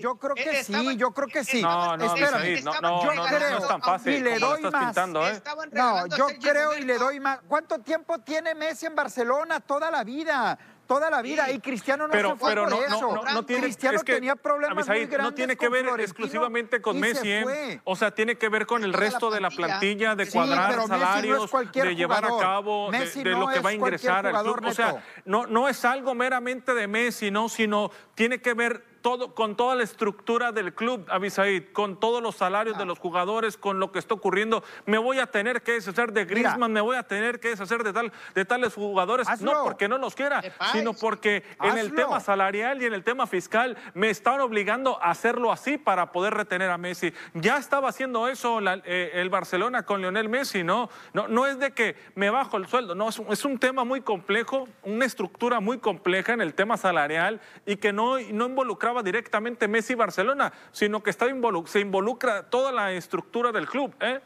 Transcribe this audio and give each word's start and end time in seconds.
yo 0.00 0.16
creo 0.16 0.34
que 0.34 0.64
sí, 0.64 0.96
yo 0.96 1.10
creo 1.12 1.28
que 1.28 1.44
sí. 1.44 1.62
No, 1.62 1.96
no, 1.96 2.04
Espérame, 2.14 2.62
no, 2.64 2.72
no, 2.80 2.80
no, 2.80 3.14
no 3.14 3.36
es 3.36 3.68
tan 3.68 3.82
fácil. 3.82 4.14
y 4.14 4.20
le 4.20 4.38
doy 4.38 4.62
más. 4.62 4.84
pintando, 4.84 5.26
¿eh? 5.26 5.32
Estaban 5.32 5.70
No, 5.72 5.98
a 5.98 6.06
yo 6.08 6.26
creo 6.40 6.76
y 6.76 6.82
le 6.82 6.98
doy 6.98 7.20
más. 7.20 7.40
¿Cuánto 7.48 7.78
tiempo 7.80 8.18
tiene 8.20 8.54
Messi 8.54 8.86
en 8.86 8.94
Barcelona? 8.94 9.60
Toda 9.60 9.90
la 9.90 10.04
vida. 10.04 10.58
Toda 10.86 11.10
la 11.10 11.20
vida. 11.20 11.44
Sí. 11.44 11.52
Y 11.52 11.58
Cristiano 11.60 12.06
no 12.06 12.12
pero, 12.12 12.30
se 12.30 12.36
fue 12.36 12.48
pero 12.48 12.62
por 12.62 12.70
no, 12.70 12.82
eso. 12.82 13.00
no, 13.14 13.22
no, 13.22 13.32
no 13.34 13.44
tiene, 13.44 13.64
Cristiano 13.64 13.98
es 13.98 14.04
que, 14.04 14.14
tenía 14.14 14.36
problemas 14.36 14.74
muy 14.74 14.82
Abisaid, 14.84 15.10
grandes 15.10 15.30
no 15.30 15.34
tiene 15.34 15.56
que 15.58 15.68
ver 15.68 15.82
Florentino 15.82 16.02
exclusivamente 16.02 16.80
con 16.80 16.98
Messi, 16.98 17.30
¿eh? 17.30 17.80
o 17.84 17.94
sea, 17.94 18.10
tiene 18.14 18.38
que 18.38 18.48
ver 18.48 18.64
con 18.64 18.82
el 18.82 18.92
Toda 18.92 19.04
la 19.04 19.10
resto 19.10 19.30
de 19.30 19.40
la 19.42 19.50
plantilla. 19.50 20.14
de 20.14 20.24
Sí, 20.24 20.32
cuadrar 20.32 20.86
salarios, 20.86 21.50
de 21.74 21.94
llevar 21.94 22.24
a 22.24 22.28
jugador. 22.28 22.42
cabo, 22.42 22.90
de- 22.90 22.98
Messi 23.00 23.22
de, 23.22 23.32
no 23.32 23.40
lo 23.40 23.48
que 23.48 23.60
va 23.60 23.68
a 23.68 23.72
ingresar 23.74 24.26
al 24.28 24.42
club. 24.42 24.64
O 24.64 24.72
sea, 24.72 25.04
no, 25.26 25.46
no 25.46 25.68
es 25.68 25.84
algo 25.84 26.14
meramente 26.14 26.72
de 26.72 26.86
Messi, 26.86 27.30
no, 27.30 27.50
sino 27.50 27.90
tiene 28.14 28.40
que 28.40 28.54
ver 28.54 28.82
todo, 29.00 29.34
con 29.34 29.56
toda 29.56 29.74
la 29.74 29.82
estructura 29.82 30.52
del 30.52 30.74
club, 30.74 31.06
Abisaid, 31.08 31.72
con 31.72 31.98
todos 32.00 32.22
los 32.22 32.36
salarios 32.36 32.76
de 32.78 32.84
los 32.84 32.98
jugadores, 32.98 33.56
con 33.56 33.78
lo 33.80 33.92
que 33.92 33.98
está 33.98 34.14
ocurriendo. 34.14 34.62
Me 34.86 34.98
voy 34.98 35.18
a 35.18 35.26
tener 35.26 35.62
que 35.62 35.72
deshacer 35.72 36.12
de 36.12 36.24
Mira. 36.24 36.34
Griezmann, 36.50 36.72
me 36.72 36.80
voy 36.80 36.96
a 36.96 37.02
tener 37.02 37.40
que 37.40 37.48
deshacer 37.50 37.82
de, 37.84 37.92
tal, 37.92 38.12
de 38.34 38.44
tales 38.44 38.74
jugadores, 38.74 39.28
Hazlo. 39.28 39.52
no 39.52 39.64
porque 39.64 39.88
no 39.88 39.98
los 39.98 40.14
quiera, 40.14 40.42
sino 40.72 40.92
porque 40.94 41.42
en 41.62 41.78
el 41.78 41.94
tema 41.94 42.20
salarial 42.20 42.82
y 42.82 42.86
en 42.86 42.94
el 42.94 43.04
tema 43.04 43.26
fiscal 43.26 43.76
me 43.94 44.10
están 44.10 44.40
obligando 44.40 45.02
a 45.02 45.10
hacerlo 45.10 45.52
así 45.52 45.78
para 45.78 46.12
poder 46.12 46.34
retener 46.34 46.70
a 46.70 46.78
Messi. 46.78 47.12
Ya 47.34 47.56
estaba 47.58 47.88
haciendo 47.88 48.28
eso 48.28 48.60
la- 48.60 48.80
eh, 48.84 49.10
el 49.14 49.30
Barcelona 49.30 49.84
con 49.84 50.00
Lionel 50.00 50.28
Messi, 50.28 50.64
¿no? 50.64 50.88
¿no? 51.12 51.28
No 51.28 51.46
es 51.46 51.58
de 51.58 51.72
que 51.72 51.96
me 52.14 52.30
bajo 52.30 52.56
el 52.56 52.66
sueldo, 52.66 52.94
no, 52.94 53.08
es 53.08 53.18
un, 53.18 53.26
es 53.32 53.44
un 53.44 53.58
tema 53.58 53.84
muy 53.84 54.00
complejo, 54.00 54.68
una 54.82 55.04
estructura 55.04 55.60
muy 55.60 55.78
compleja 55.78 56.32
en 56.32 56.40
el 56.40 56.54
tema 56.54 56.76
salarial 56.76 57.40
y 57.66 57.76
que 57.76 57.92
no, 57.92 58.18
no 58.18 58.44
involucraba 58.88 59.02
directamente 59.02 59.68
Messi 59.68 59.92
y 59.92 59.96
Barcelona, 59.96 60.52
sino 60.72 61.02
que 61.02 61.10
está 61.10 61.26
involu- 61.26 61.66
se 61.66 61.80
involucra 61.80 62.44
toda 62.44 62.72
la 62.72 62.92
estructura 62.92 63.52
del 63.52 63.66
club, 63.68 63.94
¿eh? 64.00 64.20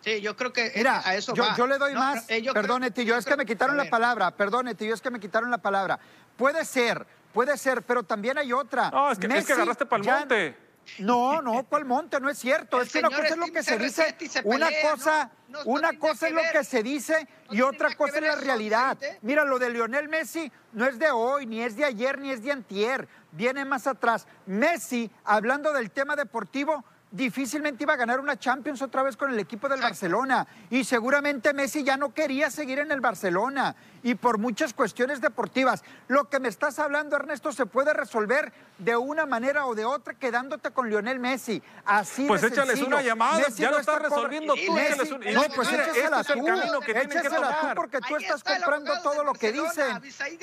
Sí, 0.00 0.20
yo 0.20 0.36
creo 0.36 0.52
que 0.52 0.70
Mira, 0.76 1.00
a 1.04 1.14
eso 1.14 1.34
yo, 1.34 1.44
va. 1.44 1.56
yo 1.56 1.66
le 1.66 1.78
doy 1.78 1.94
No, 1.94 2.00
más. 2.00 2.28
eh, 2.28 2.40
creo- 2.42 2.52
Perdone, 2.52 2.90
tío, 2.90 3.16
es 3.16 3.24
que 3.24 3.30
creo- 3.30 3.38
me 3.38 3.46
quitaron 3.46 3.76
la 3.76 3.88
palabra. 3.88 4.30
Perdone, 4.32 4.74
tío, 4.74 4.92
es 4.94 5.00
que 5.00 5.10
me 5.10 5.18
quitaron 5.18 5.50
la 5.50 5.58
palabra. 5.58 5.98
Puede 6.36 6.64
ser, 6.66 7.06
puede 7.32 7.56
ser, 7.56 7.82
pero 7.82 8.02
también 8.02 8.36
hay 8.36 8.52
otra. 8.52 8.90
No, 8.90 9.10
es 9.10 9.18
que, 9.18 9.26
es 9.26 9.32
que 9.32 9.38
Messi 9.38 9.52
agarraste 9.52 9.86
para 9.86 10.00
el 10.00 10.06
ya- 10.06 10.18
monte. 10.18 10.56
No, 10.98 11.40
no, 11.42 11.64
¿cuál 11.64 11.84
monte? 11.84 12.20
No 12.20 12.28
es 12.30 12.38
cierto. 12.38 12.80
El 12.80 12.86
es 12.86 12.92
que 12.92 12.98
una 13.00 13.10
cosa 13.10 13.28
es 13.28 13.36
lo 13.36 13.46
que 13.46 13.62
se 13.62 13.78
dice, 13.78 14.02
CR7 14.18 14.22
y 14.22 14.28
se 14.28 14.42
una 14.44 14.68
cosa, 14.82 15.30
¿no? 15.48 15.58
No- 15.58 15.64
no 15.64 15.70
una 15.70 15.88
tiene 15.90 15.98
cosa 15.98 16.26
es 16.28 16.32
lo 16.32 16.42
que 16.52 16.64
se 16.64 16.82
dice 16.82 17.28
y 17.50 17.60
otra 17.60 17.94
cosa 17.94 18.18
es 18.18 18.22
la 18.24 18.36
realidad. 18.36 18.98
Mira, 19.22 19.44
lo 19.44 19.58
de 19.58 19.70
Lionel 19.70 20.08
Messi 20.08 20.50
no 20.72 20.86
es 20.86 20.98
de 20.98 21.10
hoy, 21.10 21.46
ni 21.46 21.62
es 21.62 21.76
de 21.76 21.84
ayer, 21.84 22.18
ni 22.18 22.30
es 22.30 22.42
de 22.42 22.52
antier, 22.52 23.08
viene 23.32 23.64
más 23.64 23.86
atrás. 23.86 24.26
Messi, 24.46 25.10
hablando 25.24 25.72
del 25.72 25.90
tema 25.90 26.16
deportivo, 26.16 26.84
difícilmente 27.14 27.84
iba 27.84 27.92
a 27.94 27.96
ganar 27.96 28.18
una 28.18 28.36
Champions 28.36 28.82
otra 28.82 29.04
vez 29.04 29.16
con 29.16 29.30
el 29.32 29.38
equipo 29.38 29.68
del 29.68 29.80
Barcelona 29.80 30.46
y 30.68 30.82
seguramente 30.82 31.52
Messi 31.54 31.84
ya 31.84 31.96
no 31.96 32.12
quería 32.12 32.50
seguir 32.50 32.80
en 32.80 32.90
el 32.90 33.00
Barcelona 33.00 33.76
y 34.02 34.16
por 34.16 34.38
muchas 34.38 34.74
cuestiones 34.74 35.20
deportivas. 35.20 35.84
Lo 36.08 36.28
que 36.28 36.40
me 36.40 36.48
estás 36.48 36.78
hablando, 36.80 37.14
Ernesto, 37.14 37.52
se 37.52 37.66
puede 37.66 37.94
resolver 37.94 38.52
de 38.78 38.96
una 38.96 39.26
manera 39.26 39.64
o 39.66 39.76
de 39.76 39.84
otra 39.84 40.14
quedándote 40.14 40.72
con 40.72 40.90
Lionel 40.90 41.20
Messi. 41.20 41.62
Así 41.84 42.26
Pues 42.26 42.42
de 42.42 42.48
échales 42.48 42.70
sencillo. 42.78 42.88
una 42.88 43.02
llamada, 43.02 43.38
Messi 43.38 43.62
ya 43.62 43.68
no 43.68 43.74
lo 43.76 43.80
estás 43.80 43.96
está 43.96 44.08
resolviendo 44.08 44.54
tú, 44.54 44.60
Messi- 44.72 45.12
un- 45.14 45.34
no, 45.34 45.42
pues 45.54 45.70
mira, 45.70 45.84
échasela 45.84 46.20
este 46.20 46.32
tú, 46.34 46.44
que 46.80 46.90
échasela 47.00 47.58
tú 47.60 47.66
porque 47.76 47.98
tú 48.00 48.16
Ahí 48.16 48.22
estás 48.24 48.36
está 48.38 48.54
comprando 48.56 48.92
todo 49.02 49.22
lo 49.24 49.32
que 49.34 49.52
dicen. 49.52 50.00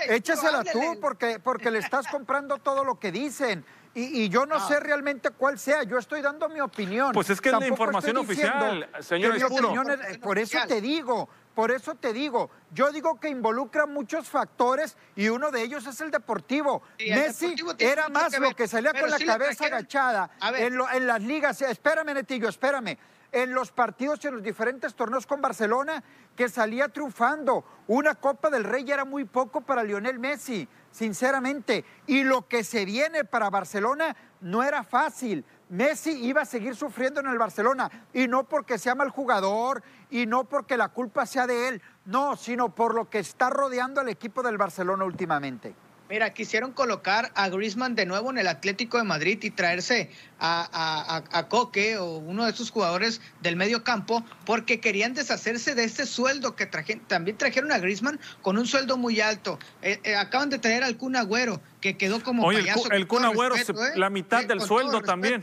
Échasela 0.07 0.63
tú 0.63 0.99
porque, 1.01 1.39
porque 1.39 1.69
le 1.69 1.79
estás 1.79 2.07
comprando 2.07 2.59
todo 2.59 2.85
lo 2.85 2.97
que 2.97 3.11
dicen. 3.11 3.65
Y, 3.93 4.23
y 4.23 4.29
yo 4.29 4.45
no, 4.45 4.57
No. 4.57 4.67
sé 4.67 4.79
realmente 4.79 5.31
cuál 5.31 5.59
sea, 5.59 5.83
yo 5.83 5.97
estoy 5.97 6.21
dando 6.21 6.47
mi 6.47 6.61
opinión. 6.61 7.11
Pues 7.11 7.29
es 7.29 7.41
que 7.41 7.49
es 7.49 7.59
la 7.59 7.67
información 7.67 8.15
oficial, 8.17 8.89
señor 9.01 9.35
es- 9.35 10.17
por 10.19 10.39
eso 10.39 10.57
te 10.67 10.79
digo, 10.79 11.27
por 11.53 11.71
eso 11.71 11.95
te 11.95 12.13
digo, 12.13 12.49
yo 12.73 12.91
digo 12.93 13.19
que 13.19 13.27
involucra 13.27 13.85
muchos 13.85 14.29
factores 14.29 14.95
y 15.17 15.27
uno 15.27 15.51
de 15.51 15.61
ellos 15.63 15.85
es 15.87 15.99
el 15.99 16.09
deportivo. 16.09 16.81
Sí, 16.97 17.09
el 17.09 17.19
Messi 17.19 17.47
deportivo 17.55 17.75
era 17.91 18.07
más 18.07 18.33
que 18.33 18.39
lo 18.39 18.55
que 18.55 18.67
salía 18.69 18.93
pero 18.93 19.07
con 19.07 19.11
la 19.11 19.19
cabeza 19.25 19.65
trajeron- 19.65 19.73
agachada 19.73 20.29
A 20.39 20.51
ver. 20.51 20.61
en, 20.63 20.77
lo- 20.77 20.89
en 20.89 21.05
las 21.07 21.21
ligas. 21.21 21.61
Espérame, 21.61 22.13
Netillo, 22.13 22.47
espérame. 22.47 22.97
En 23.33 23.53
los 23.53 23.71
partidos 23.71 24.19
y 24.23 24.27
en 24.27 24.35
los 24.35 24.43
diferentes 24.43 24.93
torneos 24.93 25.25
con 25.25 25.41
Barcelona, 25.41 26.03
que 26.35 26.47
salía 26.49 26.87
triunfando. 26.89 27.63
Una 27.87 28.15
Copa 28.15 28.49
del 28.49 28.63
Rey 28.65 28.83
ya 28.85 28.93
era 28.95 29.05
muy 29.05 29.23
poco 29.25 29.61
para 29.61 29.83
Lionel 29.83 30.19
Messi, 30.19 30.67
sinceramente. 30.91 31.85
Y 32.07 32.23
lo 32.23 32.47
que 32.47 32.63
se 32.63 32.85
viene 32.85 33.23
para 33.23 33.49
Barcelona 33.49 34.15
no 34.41 34.63
era 34.63 34.83
fácil. 34.83 35.45
Messi 35.69 36.11
iba 36.25 36.41
a 36.41 36.45
seguir 36.45 36.75
sufriendo 36.75 37.21
en 37.21 37.27
el 37.27 37.37
Barcelona 37.37 37.89
y 38.13 38.27
no 38.27 38.43
porque 38.43 38.77
sea 38.77 38.93
mal 38.93 39.09
jugador 39.09 39.81
y 40.09 40.25
no 40.25 40.43
porque 40.43 40.75
la 40.75 40.89
culpa 40.89 41.25
sea 41.25 41.47
de 41.47 41.69
él, 41.69 41.81
no, 42.05 42.35
sino 42.35 42.75
por 42.75 42.93
lo 42.93 43.09
que 43.09 43.19
está 43.19 43.49
rodeando 43.49 44.01
al 44.01 44.09
equipo 44.09 44.43
del 44.43 44.57
Barcelona 44.57 45.05
últimamente. 45.05 45.73
Mira, 46.11 46.33
quisieron 46.33 46.73
colocar 46.73 47.31
a 47.35 47.47
Griezmann 47.47 47.95
de 47.95 48.05
nuevo 48.05 48.31
en 48.31 48.37
el 48.37 48.47
Atlético 48.49 48.97
de 48.97 49.05
Madrid 49.05 49.39
y 49.43 49.49
traerse 49.49 50.09
a, 50.41 50.67
a, 50.73 51.23
a- 51.39 51.47
Coque 51.47 51.95
o 51.97 52.17
uno 52.17 52.43
de 52.43 52.51
esos 52.51 52.69
jugadores 52.69 53.21
del 53.39 53.55
medio 53.55 53.85
campo 53.85 54.21
porque 54.45 54.81
querían 54.81 55.13
deshacerse 55.13 55.73
de 55.73 55.85
este 55.85 56.05
sueldo 56.05 56.57
que 56.57 56.65
traje- 56.69 56.99
también 57.07 57.37
trajeron 57.37 57.71
a 57.71 57.77
Griezmann 57.79 58.19
con 58.41 58.57
un 58.57 58.67
sueldo 58.67 58.97
muy 58.97 59.21
alto. 59.21 59.57
Eh, 59.81 60.01
eh, 60.03 60.15
acaban 60.17 60.49
de 60.49 60.59
traer 60.59 60.83
al 60.83 60.97
Kun 60.97 61.15
Agüero 61.15 61.61
que 61.79 61.95
quedó 61.95 62.21
como 62.21 62.43
Oye, 62.43 62.57
el 62.59 62.65
payaso. 62.65 62.83
Con 62.83 62.91
el 62.93 63.07
Kun 63.07 63.23
Agüero 63.23 63.55
respeto, 63.55 63.85
¿eh? 63.85 63.91
la 63.95 64.09
mitad 64.09 64.43
del 64.43 64.59
sueldo 64.59 65.01
también. 65.01 65.41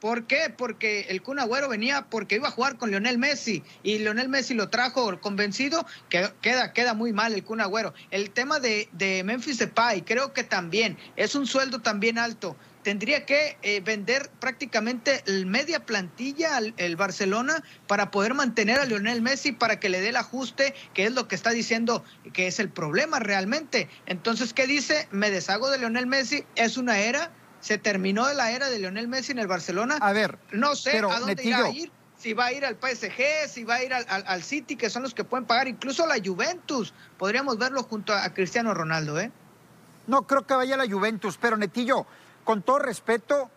¿Por 0.00 0.26
qué? 0.26 0.52
Porque 0.56 1.06
el 1.08 1.22
Kun 1.22 1.40
Agüero 1.40 1.68
venía 1.68 2.06
porque 2.08 2.36
iba 2.36 2.48
a 2.48 2.52
jugar 2.52 2.76
con 2.76 2.90
Lionel 2.90 3.18
Messi 3.18 3.64
y 3.82 3.98
Lionel 3.98 4.28
Messi 4.28 4.54
lo 4.54 4.68
trajo 4.68 5.20
convencido, 5.20 5.84
que 6.08 6.30
queda, 6.40 6.72
queda 6.72 6.94
muy 6.94 7.12
mal 7.12 7.32
el 7.32 7.42
Kun 7.42 7.60
Agüero. 7.60 7.92
El 8.10 8.30
tema 8.30 8.60
de, 8.60 8.88
de 8.92 9.24
Memphis 9.24 9.58
Depay 9.58 10.02
creo 10.02 10.32
que 10.32 10.44
también 10.44 10.96
es 11.16 11.34
un 11.34 11.46
sueldo 11.46 11.80
también 11.80 12.18
alto. 12.18 12.56
Tendría 12.82 13.26
que 13.26 13.58
eh, 13.62 13.80
vender 13.80 14.30
prácticamente 14.38 15.22
el 15.26 15.46
media 15.46 15.84
plantilla 15.84 16.56
al 16.56 16.74
el 16.76 16.96
Barcelona 16.96 17.62
para 17.88 18.10
poder 18.10 18.34
mantener 18.34 18.78
a 18.78 18.86
Lionel 18.86 19.20
Messi 19.20 19.52
para 19.52 19.80
que 19.80 19.88
le 19.88 20.00
dé 20.00 20.10
el 20.10 20.16
ajuste, 20.16 20.74
que 20.94 21.04
es 21.04 21.12
lo 21.12 21.26
que 21.26 21.34
está 21.34 21.50
diciendo 21.50 22.04
que 22.32 22.46
es 22.46 22.60
el 22.60 22.70
problema 22.70 23.18
realmente. 23.18 23.88
Entonces, 24.06 24.54
¿qué 24.54 24.66
dice? 24.66 25.08
Me 25.10 25.30
deshago 25.30 25.70
de 25.70 25.78
Lionel 25.78 26.06
Messi, 26.06 26.44
es 26.54 26.76
una 26.76 27.00
era, 27.00 27.32
se 27.60 27.78
terminó 27.78 28.32
la 28.34 28.50
era 28.52 28.68
de 28.70 28.78
Lionel 28.78 29.08
Messi 29.08 29.32
en 29.32 29.38
el 29.38 29.46
Barcelona. 29.46 29.98
A 30.00 30.12
ver, 30.12 30.38
No 30.52 30.74
sé 30.76 30.90
pero, 30.92 31.10
a 31.10 31.18
dónde 31.18 31.34
Netillo. 31.34 31.58
irá 31.58 31.66
a 31.66 31.70
ir. 31.70 31.90
Si 32.18 32.32
va 32.32 32.46
a 32.46 32.52
ir 32.52 32.64
al 32.66 32.74
PSG, 32.76 33.48
si 33.48 33.62
va 33.62 33.76
a 33.76 33.82
ir 33.84 33.94
al, 33.94 34.04
al- 34.08 34.24
al 34.26 34.42
City, 34.42 34.74
que 34.74 34.90
son 34.90 35.02
los 35.04 35.14
que 35.14 35.22
pueden 35.22 35.46
pagar, 35.46 35.68
incluso 35.68 36.04
la 36.06 36.16
Juventus. 36.24 36.92
Podríamos 37.16 37.58
verlo 37.58 37.84
junto 37.84 38.12
a, 38.12 38.24
a 38.24 38.34
Cristiano 38.34 38.74
Ronaldo, 38.74 39.20
¿eh? 39.20 39.30
No 40.08 40.22
creo 40.22 40.44
que 40.46 40.54
vaya 40.54 40.74
a 40.74 40.78
la 40.78 40.90
Juventus, 40.92 41.38
pero 41.40 41.56
Netillo, 41.56 42.06
con 42.42 42.62
todo 42.62 42.80
respeto, 42.80 43.50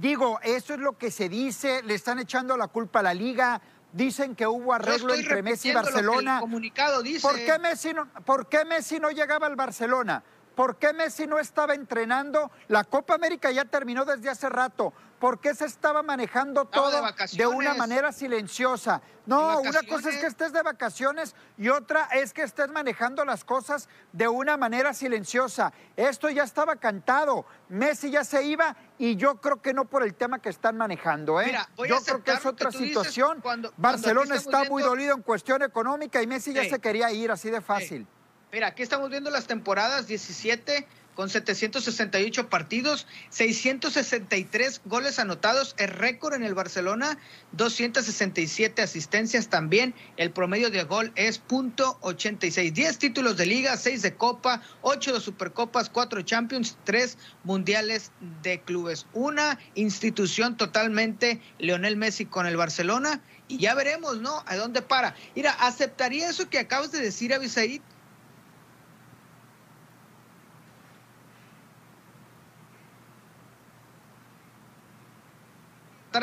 digo, 0.00 0.38
eso 0.42 0.72
es 0.74 0.80
lo 0.80 0.96
que 0.96 1.10
se 1.10 1.28
dice, 1.28 1.82
le 1.82 1.94
están 1.94 2.18
echando 2.18 2.56
la 2.56 2.68
culpa 2.68 3.00
a 3.00 3.02
la 3.02 3.12
liga, 3.14 3.60
dicen 3.92 4.34
que 4.34 4.46
hubo 4.46 4.72
arreglo 4.72 5.12
entre 5.14 5.42
Messi 5.42 5.68
y 5.68 5.72
repitiendo 5.72 5.80
lo 5.82 5.86
que 5.88 5.92
Barcelona. 6.06 6.34
el 6.36 6.40
comunicado 6.40 7.02
dice. 7.02 7.20
¿Por 7.26 7.36
qué, 7.36 7.58
Messi 7.58 7.92
no, 7.92 8.06
¿Por 8.24 8.48
qué 8.48 8.64
Messi 8.64 8.98
no 9.00 9.10
llegaba 9.10 9.46
al 9.46 9.56
Barcelona? 9.56 10.22
¿Por 10.58 10.74
qué 10.74 10.92
Messi 10.92 11.28
no 11.28 11.38
estaba 11.38 11.74
entrenando? 11.74 12.50
La 12.66 12.82
Copa 12.82 13.14
América 13.14 13.48
ya 13.52 13.64
terminó 13.64 14.04
desde 14.04 14.28
hace 14.28 14.48
rato. 14.48 14.92
¿Por 15.20 15.38
qué 15.38 15.54
se 15.54 15.66
estaba 15.66 16.02
manejando 16.02 16.64
de 16.64 16.70
todo 16.72 17.00
de, 17.34 17.46
una 17.46 17.74
manera 17.74 18.10
silenciosa? 18.10 19.00
No, 19.24 19.60
una 19.60 19.84
cosa 19.84 20.10
es 20.10 20.16
que 20.16 20.26
estés 20.26 20.52
de 20.52 20.60
vacaciones 20.62 21.36
y 21.58 21.68
otra 21.68 22.06
es 22.06 22.32
que 22.32 22.42
estés 22.42 22.70
manejando 22.70 23.24
las 23.24 23.44
cosas 23.44 23.88
de 24.12 24.26
una 24.26 24.56
manera 24.56 24.94
silenciosa. 24.94 25.72
Esto 25.96 26.28
ya 26.28 26.42
estaba 26.42 26.74
cantado. 26.74 27.46
Messi 27.68 28.10
ya 28.10 28.24
se 28.24 28.42
iba 28.42 28.74
y 28.98 29.14
yo 29.14 29.40
creo 29.40 29.62
que 29.62 29.72
no 29.72 29.84
por 29.84 30.02
el 30.02 30.16
tema 30.16 30.40
que 30.42 30.48
están 30.48 30.76
manejando. 30.76 31.40
¿eh? 31.40 31.46
Mira, 31.46 31.68
yo 31.88 32.00
creo 32.02 32.24
que 32.24 32.32
es 32.32 32.40
que 32.40 32.48
otra 32.48 32.72
situación. 32.72 33.38
cuando- 33.42 33.72
Barcelona 33.76 34.34
está 34.34 34.64
muy 34.64 34.82
dolido 34.82 35.14
en 35.14 35.22
cuestión 35.22 35.62
económica 35.62 36.20
y 36.20 36.26
Messi 36.26 36.52
ya 36.52 36.64
se 36.64 36.80
quería 36.80 37.12
ir 37.12 37.30
así 37.30 37.48
de 37.48 37.60
fácil. 37.60 38.08
Mira, 38.50 38.68
aquí 38.68 38.82
estamos 38.82 39.10
viendo 39.10 39.28
las 39.28 39.46
temporadas 39.46 40.06
17 40.06 40.86
con 41.14 41.28
768 41.28 42.48
partidos, 42.48 43.06
663 43.28 44.80
goles 44.86 45.18
anotados, 45.18 45.74
el 45.76 45.88
récord 45.88 46.32
en 46.32 46.44
el 46.44 46.54
Barcelona, 46.54 47.18
267 47.52 48.80
asistencias 48.80 49.48
también, 49.48 49.94
el 50.16 50.30
promedio 50.30 50.70
de 50.70 50.84
gol 50.84 51.12
es 51.14 51.38
punto 51.38 51.98
86, 52.00 52.72
10 52.72 52.98
títulos 52.98 53.36
de 53.36 53.44
liga, 53.44 53.76
6 53.76 54.00
de 54.00 54.14
copa, 54.14 54.62
8 54.80 55.12
de 55.12 55.20
supercopas, 55.20 55.90
4 55.90 56.22
champions, 56.22 56.78
3 56.84 57.18
mundiales 57.44 58.12
de 58.42 58.62
clubes. 58.62 59.06
Una 59.12 59.58
institución 59.74 60.56
totalmente 60.56 61.42
Leonel 61.58 61.96
Messi 61.96 62.24
con 62.24 62.46
el 62.46 62.56
Barcelona 62.56 63.20
y 63.48 63.58
ya 63.58 63.74
veremos, 63.74 64.20
¿no? 64.20 64.42
A 64.46 64.56
dónde 64.56 64.80
para. 64.80 65.14
Mira, 65.34 65.50
¿aceptaría 65.50 66.30
eso 66.30 66.48
que 66.48 66.60
acabas 66.60 66.92
de 66.92 67.00
decir, 67.00 67.34
Abisaid? 67.34 67.82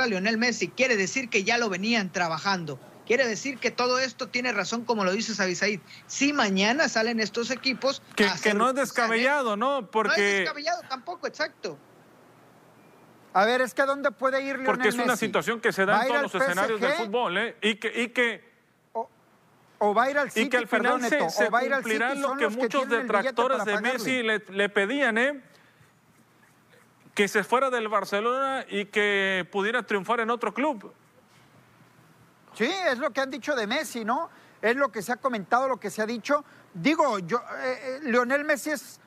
A 0.02 0.08
Lionel 0.08 0.38
Messi, 0.38 0.70
quiere 0.70 0.98
decir 0.98 1.30
que 1.30 1.44
ya 1.44 1.58
lo 1.58 1.70
venían 1.70 2.12
trabajando. 2.12 2.80
Quiere 3.06 3.28
decir 3.28 3.60
que 3.60 3.70
todo 3.70 4.00
esto 4.00 4.30
tiene 4.30 4.52
razón, 4.52 4.84
como 4.84 5.06
lo 5.06 5.12
dice 5.12 5.36
Sabisaid. 5.36 5.80
Si 6.08 6.34
mañana 6.34 6.90
salen 6.90 7.20
estos 7.20 7.52
equipos. 7.52 8.02
Que, 8.16 8.54
no 8.54 8.70
es 8.70 8.76
descabellado, 8.76 9.56
¿no? 9.56 9.90
Porque... 9.92 10.18
No 10.18 10.24
es 10.24 10.40
descabellado 10.40 10.82
tampoco, 10.90 11.28
exacto. 11.28 11.78
A 13.34 13.46
ver, 13.46 13.62
es 13.62 13.74
que 13.74 13.84
¿dónde 13.84 14.12
puede 14.12 14.42
ir 14.42 14.56
Lionel 14.56 14.66
Porque 14.66 14.88
es 14.88 14.96
una 14.96 15.18
situación 15.18 15.60
que 15.60 15.72
se 15.72 15.86
da 15.86 16.02
en 16.02 16.08
todos 16.08 16.22
los 16.24 16.36
escenarios 16.36 16.82
del 16.82 16.94
fútbol, 16.94 17.38
¿eh? 17.38 17.58
Y 17.62 17.76
que, 17.76 18.02
y 18.02 18.08
que 18.10 18.56
o, 19.78 19.94
va 19.94 20.04
a 20.06 20.12
ir 20.12 20.18
al 20.18 20.32
City, 20.32 20.46
y 20.46 20.50
que 20.50 20.58
al 20.58 20.68
final 20.68 21.02
se, 21.02 21.22
o 21.22 21.52
va 21.52 21.60
a 21.60 21.66
ir 21.66 21.74
al 21.74 21.84
City, 21.84 22.18
lo 22.18 22.38
que 22.38 22.48
muchos 22.48 22.88
detractores 22.88 23.66
de 23.66 23.82
Messi 23.82 24.24
le, 24.24 24.42
le, 24.50 24.70
pedían, 24.70 25.18
¿eh? 25.18 25.42
Que 27.16 27.28
se 27.28 27.44
fuera 27.44 27.72
del 27.72 27.88
Barcelona 27.88 28.66
y 28.70 28.86
que 28.86 29.48
pudiera 29.52 29.82
triunfar 29.84 30.20
en 30.20 30.30
otro 30.30 30.54
club. 30.54 30.94
Sí, 32.54 32.70
es 32.90 33.00
lo 33.00 33.12
que 33.12 33.22
han 33.22 33.32
dicho 33.32 33.56
de 33.56 33.66
Messi, 33.66 34.06
¿no? 34.06 34.30
Es 34.62 34.76
lo 34.76 34.92
que 34.92 35.02
se 35.02 35.12
ha 35.12 35.18
comentado, 35.18 35.68
lo 35.68 35.78
que 35.78 35.90
se 35.90 36.02
ha 36.02 36.06
dicho. 36.06 36.46
Digo, 36.74 37.20
yo, 37.20 37.38
eh, 37.38 37.80
eh, 37.82 38.00
Lionel 38.04 38.46
Messi 38.46 38.72
es 38.72 39.00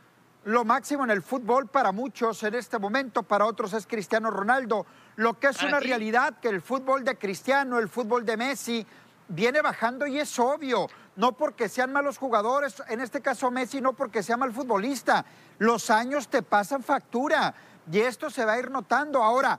lo 0.45 0.65
máximo 0.65 1.05
en 1.05 1.11
el 1.11 1.23
fútbol 1.23 1.67
para 1.67 1.93
muchos 1.93 2.43
en 2.43 2.55
este 2.55 2.79
momento, 2.79 3.23
para 3.23 3.45
otros 3.45 3.73
es 3.75 3.87
Cristiano 3.87 4.31
Ronaldo. 4.31 4.87
Lo 5.17 5.39
que 5.39 5.49
es 5.49 5.63
una 5.63 5.81
realidad 5.81 6.39
que 6.41 6.49
el 6.49 6.63
fútbol 6.63 7.05
de 7.05 7.19
Cristiano, 7.19 7.79
el 7.79 7.89
fútbol 7.89 8.25
de 8.25 8.37
Messi, 8.37 8.87
viene 9.29 9.61
bajando 9.61 10.07
y 10.07 10.19
es 10.19 10.39
obvio. 10.39 10.89
No 11.17 11.33
porque 11.33 11.69
sean 11.69 11.93
malos 11.93 12.19
jugadores, 12.19 12.83
en 12.89 13.01
este 13.01 13.21
caso 13.21 13.51
Messi, 13.51 13.81
no 13.81 13.93
porque 13.93 14.23
sea 14.23 14.37
mal 14.37 14.53
futbolista. 14.53 15.25
Los 15.59 15.91
años 15.91 16.29
te 16.29 16.43
pasan 16.43 16.83
factura 16.83 17.55
y 17.91 18.01
esto 18.01 18.31
se 18.31 18.45
va 18.45 18.55
a 18.55 18.59
ir 18.59 18.71
notando. 18.71 19.23
Ahora, 19.23 19.59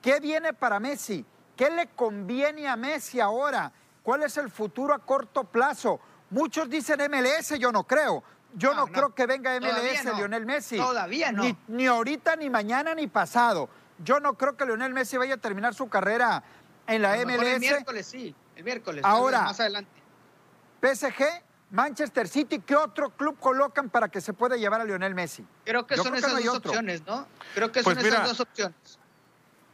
¿qué 0.00 0.20
viene 0.20 0.52
para 0.52 0.80
Messi? 0.80 1.24
¿Qué 1.56 1.70
le 1.70 1.88
conviene 1.88 2.68
a 2.68 2.76
Messi 2.76 3.20
ahora? 3.20 3.72
¿Cuál 4.02 4.22
es 4.24 4.36
el 4.36 4.50
futuro 4.50 4.94
a 4.94 4.98
corto 4.98 5.44
plazo? 5.44 6.00
Muchos 6.30 6.68
dicen 6.68 7.00
MLS, 7.10 7.58
yo 7.58 7.70
no 7.72 7.84
creo. 7.84 8.22
Yo 8.54 8.74
no, 8.74 8.86
creo 8.86 9.14
que 9.14 9.26
venga 9.26 9.58
MLS 9.58 10.04
Lionel 10.16 10.44
Messi. 10.44 10.76
Todavía 10.76 11.32
no. 11.32 11.44
Ni, 11.68 11.86
ahorita, 11.86 12.36
ni 12.36 12.50
mañana, 12.50 12.94
ni 12.94 13.06
pasado. 13.06 13.68
Yo 13.98 14.20
no 14.20 14.34
creo 14.34 14.56
que 14.56 14.66
Lionel 14.66 14.92
Messi 14.92 15.16
vaya 15.16 15.34
a 15.34 15.38
terminar 15.38 15.74
su 15.74 15.88
carrera 15.88 16.42
en 16.86 17.00
la 17.00 17.16
MLS. 17.24 17.42
El 17.42 17.60
miércoles 17.60 18.06
sí, 18.06 18.34
el 18.56 18.64
miércoles. 18.64 19.04
Ahora, 19.04 19.42
más 19.42 19.60
adelante. 19.60 19.90
PSG, 20.82 21.24
Manchester 21.72 22.28
City, 22.28 22.58
¿qué 22.58 22.76
otro 22.76 23.08
club 23.16 23.38
colocan 23.40 23.88
para 23.88 24.08
que 24.08 24.20
se 24.20 24.34
pueda 24.34 24.56
llevar 24.56 24.82
a 24.82 24.84
Lionel 24.84 25.14
Messi? 25.14 25.42
Creo 25.64 25.86
que 25.86 25.96
son 25.96 26.14
esas 26.14 26.44
dos 26.44 26.56
opciones, 26.58 27.02
¿no? 27.06 27.26
Creo 27.54 27.72
que 27.72 27.82
son 27.82 27.94
pues 27.94 28.06
esas 28.06 28.28
dos 28.28 28.40
opciones. 28.40 28.98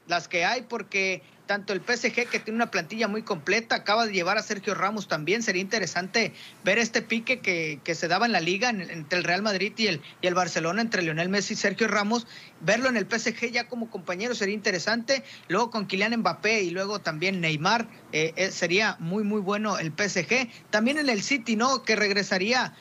Las 0.06 0.28
que 0.28 0.44
hay 0.44 0.62
porque 0.62 1.24
tanto 1.48 1.72
el 1.72 1.80
PSG, 1.80 2.28
que 2.28 2.38
tiene 2.38 2.56
una 2.56 2.70
plantilla 2.70 3.08
muy 3.08 3.22
completa, 3.22 3.74
acaba 3.74 4.06
de 4.06 4.12
llevar 4.12 4.38
a 4.38 4.42
Sergio 4.42 4.74
Ramos 4.74 5.08
también. 5.08 5.42
Sería 5.42 5.62
interesante 5.62 6.32
ver 6.62 6.78
este 6.78 7.02
pique 7.02 7.40
que, 7.40 7.80
que 7.82 7.96
se 7.96 8.06
daba 8.06 8.26
en 8.26 8.32
la 8.32 8.40
liga 8.40 8.70
entre 8.70 9.18
el 9.18 9.24
Real 9.24 9.42
Madrid 9.42 9.72
y 9.76 9.88
el, 9.88 10.00
y 10.20 10.28
el 10.28 10.34
Barcelona, 10.34 10.82
entre 10.82 11.02
Lionel 11.02 11.30
Messi 11.30 11.54
y 11.54 11.56
Sergio 11.56 11.88
Ramos. 11.88 12.28
Verlo 12.60 12.88
en 12.88 12.96
el 12.96 13.06
PSG 13.06 13.50
ya 13.50 13.66
como 13.66 13.90
compañero 13.90 14.34
sería 14.34 14.54
interesante. 14.54 15.24
Luego 15.48 15.70
con 15.70 15.86
Kylian 15.86 16.18
Mbappé 16.18 16.62
y 16.62 16.70
luego 16.70 17.00
también 17.00 17.40
Neymar, 17.40 17.88
eh, 18.12 18.34
eh, 18.36 18.50
sería 18.52 18.96
muy, 19.00 19.24
muy 19.24 19.40
bueno 19.40 19.78
el 19.78 19.92
PSG. 19.92 20.48
También 20.70 20.98
en 20.98 21.08
el 21.08 21.22
City, 21.22 21.56
¿no? 21.56 21.82
Que 21.82 21.96
regresaría 21.96 22.74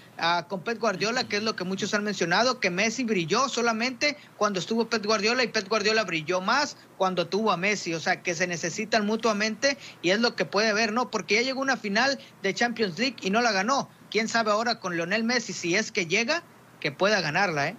con 0.48 0.62
Pep 0.62 0.80
Guardiola, 0.80 1.28
que 1.28 1.38
es 1.38 1.44
lo 1.44 1.56
que 1.56 1.64
muchos 1.64 1.94
han 1.94 2.04
mencionado, 2.04 2.60
que 2.60 2.70
Messi 2.70 3.04
brilló 3.04 3.50
solamente 3.50 4.18
cuando 4.36 4.60
estuvo 4.60 4.90
Pep 4.90 5.06
Guardiola 5.06 5.44
y 5.44 5.48
Pep 5.48 5.68
Guardiola 5.70 6.04
brilló 6.04 6.42
más 6.42 6.76
cuando 6.98 7.28
tuvo 7.28 7.52
a 7.52 7.58
Messi. 7.58 7.94
O 7.94 8.00
sea, 8.00 8.24
que 8.24 8.34
se 8.34 8.48
necesitan 8.58 9.06
mutuamente 9.06 9.78
y 10.02 10.10
es 10.10 10.20
lo 10.20 10.36
que 10.36 10.46
puede 10.46 10.74
ver, 10.74 10.92
¿no? 10.92 11.12
Porque 11.12 11.36
ya 11.36 11.42
llegó 11.42 11.62
una 11.62 11.78
final 11.78 12.20
de 12.42 12.54
Champions 12.54 12.98
League 12.98 13.18
y 13.22 13.30
no 13.30 13.42
la 13.42 13.52
ganó. 13.52 13.90
¿Quién 14.10 14.28
sabe 14.28 14.52
ahora 14.52 14.80
con 14.80 14.96
Lionel 14.96 15.24
Messi 15.24 15.54
si 15.54 15.76
es 15.76 15.92
que 15.92 16.08
llega, 16.08 16.44
que 16.80 16.92
pueda 16.92 17.22
ganarla, 17.22 17.70
eh? 17.70 17.76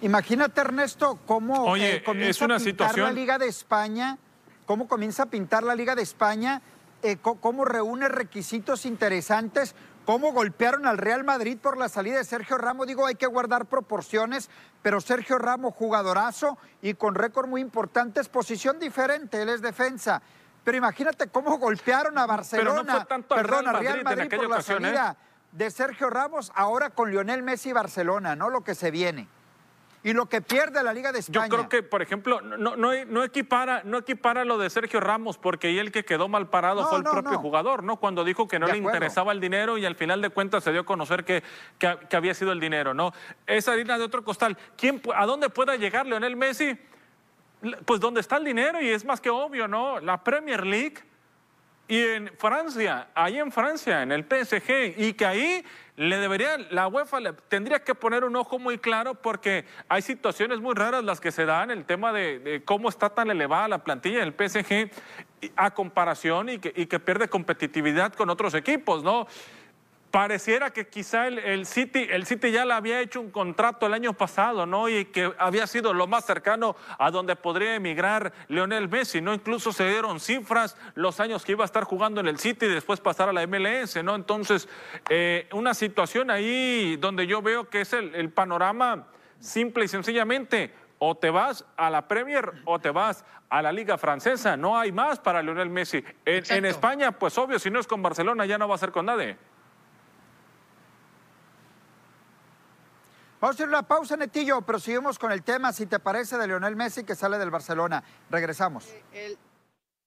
Imagínate, 0.00 0.60
Ernesto, 0.60 1.20
cómo 1.26 1.76
eh, 1.76 2.02
comienza 2.04 2.46
a 2.46 2.58
pintar 2.58 2.98
la 2.98 3.12
Liga 3.12 3.38
de 3.38 3.46
España, 3.46 4.18
cómo 4.66 4.88
comienza 4.88 5.22
a 5.24 5.26
pintar 5.26 5.62
la 5.62 5.76
Liga 5.76 5.94
de 5.94 6.02
España, 6.02 6.60
eh, 7.04 7.18
cómo 7.22 7.64
reúne 7.64 8.08
requisitos 8.08 8.84
interesantes, 8.84 9.76
cómo 10.04 10.32
golpearon 10.32 10.86
al 10.86 10.98
Real 10.98 11.24
Madrid 11.24 11.58
por 11.60 11.76
la 11.76 11.88
salida 11.88 12.18
de 12.18 12.24
Sergio 12.24 12.58
Ramos. 12.58 12.86
Digo, 12.86 13.06
hay 13.06 13.14
que 13.14 13.26
guardar 13.26 13.66
proporciones, 13.66 14.50
pero 14.82 15.00
Sergio 15.00 15.38
Ramos, 15.38 15.74
jugadorazo 15.74 16.58
y 16.80 16.94
con 16.94 17.14
récord 17.14 17.48
muy 17.48 17.60
importante, 17.60 18.20
es 18.20 18.28
posición 18.28 18.78
diferente, 18.78 19.42
él 19.42 19.48
es 19.48 19.62
defensa. 19.62 20.22
Pero 20.64 20.76
imagínate 20.76 21.28
cómo 21.28 21.58
golpearon 21.58 22.18
a 22.18 22.26
Barcelona, 22.26 23.06
perdón, 23.28 23.68
a 23.68 23.72
Real 23.72 24.04
Madrid, 24.04 24.30
por 24.34 24.48
la 24.48 24.58
¿eh? 24.58 24.62
salida 24.62 25.16
de 25.50 25.70
Sergio 25.70 26.08
Ramos, 26.08 26.52
ahora 26.54 26.90
con 26.90 27.10
Lionel 27.10 27.42
Messi 27.42 27.70
y 27.70 27.72
Barcelona, 27.72 28.36
¿no? 28.36 28.48
Lo 28.48 28.62
que 28.62 28.74
se 28.74 28.90
viene 28.90 29.28
y 30.04 30.12
lo 30.12 30.26
que 30.26 30.40
pierde 30.40 30.82
la 30.82 30.92
Liga 30.92 31.12
de 31.12 31.20
España. 31.20 31.46
Yo 31.46 31.50
creo 31.50 31.68
que, 31.68 31.82
por 31.82 32.02
ejemplo, 32.02 32.40
no, 32.40 32.76
no, 32.76 33.22
equipara, 33.22 33.82
no 33.84 33.98
equipara 33.98 34.44
lo 34.44 34.58
de 34.58 34.68
Sergio 34.68 34.98
Ramos, 34.98 35.38
porque 35.38 35.68
ahí 35.68 35.78
el 35.78 35.92
que 35.92 36.04
quedó 36.04 36.28
mal 36.28 36.48
parado 36.48 36.86
fue 36.88 36.98
el 36.98 37.04
propio 37.04 37.38
jugador, 37.38 37.84
¿no? 37.84 37.96
Cuando 37.98 38.24
dijo 38.24 38.48
que 38.48 38.58
no 38.58 38.66
le 38.66 38.78
interesaba 38.78 39.32
el 39.32 39.40
dinero 39.40 39.78
y 39.78 39.86
al 39.86 39.94
final 39.94 40.20
de 40.20 40.30
cuentas 40.30 40.64
se 40.64 40.72
dio 40.72 40.80
a 40.80 40.86
conocer 40.86 41.24
que, 41.24 41.42
que, 41.78 42.16
había 42.16 42.34
sido 42.34 42.50
el 42.52 42.58
dinero, 42.58 42.94
¿no? 42.94 43.12
Esa 43.46 43.72
harina 43.72 43.96
de 43.96 44.04
otro 44.04 44.24
costal. 44.24 44.56
¿Quién, 44.76 45.00
¿A 45.14 45.24
dónde 45.24 45.48
pueda 45.50 45.76
llegar 45.76 46.06
Leonel 46.06 46.36
Messi? 46.36 46.76
Pues 47.84 48.00
donde 48.00 48.20
está 48.20 48.38
el 48.38 48.44
dinero 48.44 48.80
y 48.80 48.88
es 48.88 49.04
más 49.04 49.20
que 49.20 49.30
obvio, 49.30 49.68
¿no? 49.68 50.00
La 50.00 50.24
Premier 50.24 50.66
League 50.66 50.96
y 51.86 51.98
en 51.98 52.32
Francia, 52.38 53.08
ahí 53.14 53.38
en 53.38 53.52
Francia, 53.52 54.02
en 54.02 54.12
el 54.12 54.24
PSG, 54.24 54.94
y 54.96 55.12
que 55.12 55.26
ahí 55.26 55.64
le 55.96 56.16
debería, 56.16 56.56
la 56.70 56.88
UEFA 56.88 57.20
le, 57.20 57.32
tendría 57.32 57.84
que 57.84 57.94
poner 57.94 58.24
un 58.24 58.34
ojo 58.36 58.58
muy 58.58 58.78
claro 58.78 59.14
porque 59.14 59.66
hay 59.88 60.00
situaciones 60.00 60.60
muy 60.60 60.74
raras 60.74 61.04
las 61.04 61.20
que 61.20 61.30
se 61.30 61.44
dan, 61.44 61.70
el 61.70 61.84
tema 61.84 62.12
de, 62.12 62.62
cómo 62.64 62.88
está 62.88 63.10
tan 63.10 63.30
elevada 63.30 63.68
la 63.68 63.84
plantilla 63.84 64.20
del 64.20 64.32
PSG 64.32 64.90
a 65.56 65.72
comparación 65.72 66.48
y 66.48 66.58
que, 66.58 66.72
y 66.74 66.86
que 66.86 66.98
pierde 66.98 67.28
competitividad 67.28 68.14
con 68.14 68.30
otros 68.30 68.54
equipos, 68.54 69.02
¿no? 69.02 69.26
Pareciera 70.12 70.70
que 70.70 70.86
quizá 70.86 71.26
el, 71.26 71.64
City, 71.64 72.06
el 72.10 72.26
City 72.26 72.52
ya 72.52 72.66
le 72.66 72.74
había 72.74 73.00
hecho 73.00 73.18
un 73.18 73.30
contrato 73.30 73.86
el 73.86 73.94
año 73.94 74.12
pasado, 74.12 74.66
¿no? 74.66 74.88
Y 74.88 75.06
que 75.06 75.32
había 75.38 75.66
sido 75.66 75.94
lo 75.94 76.06
más 76.06 76.26
cercano 76.26 76.76
a 76.98 77.10
donde 77.10 77.34
podría 77.34 77.74
emigrar 77.74 78.32
Leonel 78.48 78.90
Messi, 78.90 79.22
¿no? 79.22 79.32
Incluso 79.32 79.72
se 79.72 79.88
dieron 79.88 80.20
cifras 80.20 80.76
los 80.94 81.18
años 81.18 81.44
que 81.44 81.52
iba 81.52 81.64
a 81.64 81.66
estar 81.66 81.84
jugando 81.84 82.20
en 82.20 82.28
el 82.28 82.38
City 82.38 82.66
y 82.66 82.68
después 82.68 83.00
pasar 83.00 83.30
a 83.30 83.32
la 83.32 83.46
MLS, 83.46 84.04
¿no? 84.04 84.14
Entonces, 84.14 84.68
eh, 85.08 85.48
una 85.52 85.72
situación 85.72 86.30
ahí 86.30 86.96
donde 86.96 87.26
yo 87.26 87.40
veo 87.40 87.70
que 87.70 87.80
es 87.80 87.94
el, 87.94 88.30
panorama 88.30 89.06
simple 89.40 89.86
y 89.86 89.88
sencillamente 89.88 90.74
o 90.98 91.16
te 91.16 91.30
vas 91.30 91.64
a 91.76 91.88
la 91.88 92.06
Premier 92.06 92.52
o 92.66 92.78
te 92.78 92.90
vas 92.90 93.24
a 93.48 93.62
la 93.62 93.72
Liga 93.72 93.96
Francesa. 93.96 94.58
No 94.58 94.78
hay 94.78 94.92
más 94.92 95.18
para 95.18 95.42
Leonel 95.42 95.70
Messi. 95.70 96.04
En, 96.26 96.44
en, 96.50 96.64
España, 96.66 97.12
pues 97.12 97.36
obvio, 97.38 97.58
si 97.58 97.70
no 97.70 97.80
es 97.80 97.86
con 97.86 98.02
Barcelona, 98.02 98.44
ya 98.44 98.58
no 98.58 98.68
va 98.68 98.74
a 98.74 98.78
ser 98.78 98.92
con 98.92 99.06
nadie. 99.06 99.38
Vamos 103.42 103.56
a 103.56 103.56
hacer 103.56 103.68
una 103.68 103.82
pausa, 103.82 104.16
Netillo, 104.16 104.62
pero 104.62 104.78
seguimos 104.78 105.18
con 105.18 105.32
el 105.32 105.42
tema, 105.42 105.72
si 105.72 105.86
te 105.86 105.98
parece, 105.98 106.38
de 106.38 106.46
Lionel 106.46 106.76
Messi 106.76 107.02
que 107.02 107.16
sale 107.16 107.38
del 107.38 107.50
Barcelona. 107.50 108.04
Regresamos. 108.30 108.86
Eh, 109.12 109.34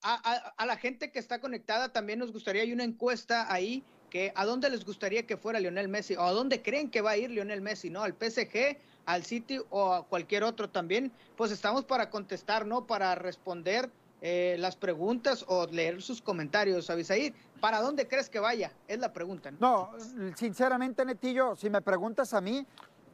a, 0.04 0.66
la 0.66 0.78
gente 0.78 1.12
que 1.12 1.20
está 1.20 1.42
conectada 1.42 1.92
también 1.92 2.20
nos 2.20 2.32
gustaría, 2.32 2.62
hay 2.62 2.72
una 2.72 2.86
encuesta 2.86 3.52
ahí, 3.52 3.84
que 4.10 4.32
a 4.38 4.46
dónde 4.46 4.70
les 4.70 4.86
gustaría 4.86 5.28
que 5.28 5.36
fuera 5.36 5.60
Lionel 5.60 5.90
Messi 5.90 6.16
o 6.16 6.22
a 6.22 6.32
dónde 6.32 6.62
creen 6.62 6.90
que 6.90 7.02
va 7.02 7.12
a 7.12 7.18
ir 7.18 7.30
Lionel 7.30 7.60
Messi, 7.60 7.90
¿no? 7.90 8.04
Al 8.04 8.14
PSG, 8.14 8.78
al 9.06 9.26
City 9.26 9.60
o 9.70 9.92
a 9.92 10.08
cualquier 10.08 10.46
otro 10.46 10.70
también. 10.70 11.12
Pues 11.36 11.52
estamos 11.52 11.84
para 11.84 12.10
contestar, 12.10 12.66
¿no? 12.66 12.88
Para 12.88 13.16
responder 13.16 13.90
eh, 14.22 14.56
las 14.60 14.78
preguntas 14.78 15.44
o 15.50 15.68
leer 15.68 16.02
sus 16.02 16.22
comentarios, 16.22 16.90
Avisaí. 16.90 17.34
¿Para 17.60 17.82
dónde 17.82 18.08
crees 18.08 18.30
que 18.30 18.40
vaya? 18.40 18.72
Es 18.88 19.00
la 19.00 19.12
pregunta. 19.12 19.52
¿no? 19.52 19.58
no, 19.60 20.38
sinceramente, 20.38 21.04
Netillo, 21.04 21.58
si 21.58 21.70
me 21.70 21.82
preguntas 21.82 22.34
a 22.34 22.40
mí, 22.40 22.66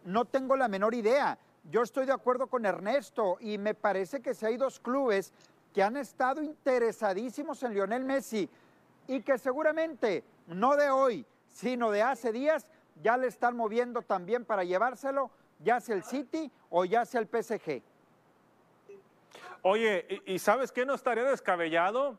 no 0.06 0.26
tengo 0.26 0.56
la 0.56 0.68
menor 0.68 0.94
idea. 0.94 1.38
Yo 1.64 1.84
estoy 1.84 2.06
de 2.06 2.14
acuerdo 2.14 2.48
con 2.48 2.66
Ernesto 2.66 3.38
y 3.40 3.58
me 3.58 3.74
parece 3.74 4.22
que 4.22 4.34
si 4.34 4.46
hay 4.46 4.58
dos 4.58 4.80
clubes 4.80 5.34
que 5.74 5.84
han 5.84 5.96
estado 5.98 6.42
interesadísimos 6.42 7.62
en 7.64 7.74
Lionel 7.74 8.04
Messi 8.04 8.50
y 9.08 9.22
que 9.22 9.38
seguramente 9.38 10.24
no 10.48 10.76
de 10.76 10.90
hoy, 10.90 11.26
sino 11.48 11.92
de 11.92 12.02
hace 12.02 12.32
días, 12.32 12.68
ya 13.02 13.18
le 13.18 13.28
están 13.28 13.56
moviendo 13.56 14.02
también 14.02 14.46
para 14.46 14.64
llevárselo, 14.64 15.32
ya 15.60 15.80
sea 15.80 15.96
el 15.96 16.04
City 16.04 16.52
o 16.70 16.86
ya 16.86 17.06
sea 17.06 17.22
el 17.22 17.28
PSG. 17.28 17.82
Oye, 19.64 20.24
¿y, 20.26 20.40
sabes 20.40 20.72
qué 20.72 20.86
no 20.86 20.96
estaría 20.96 21.24
descabellado? 21.24 22.18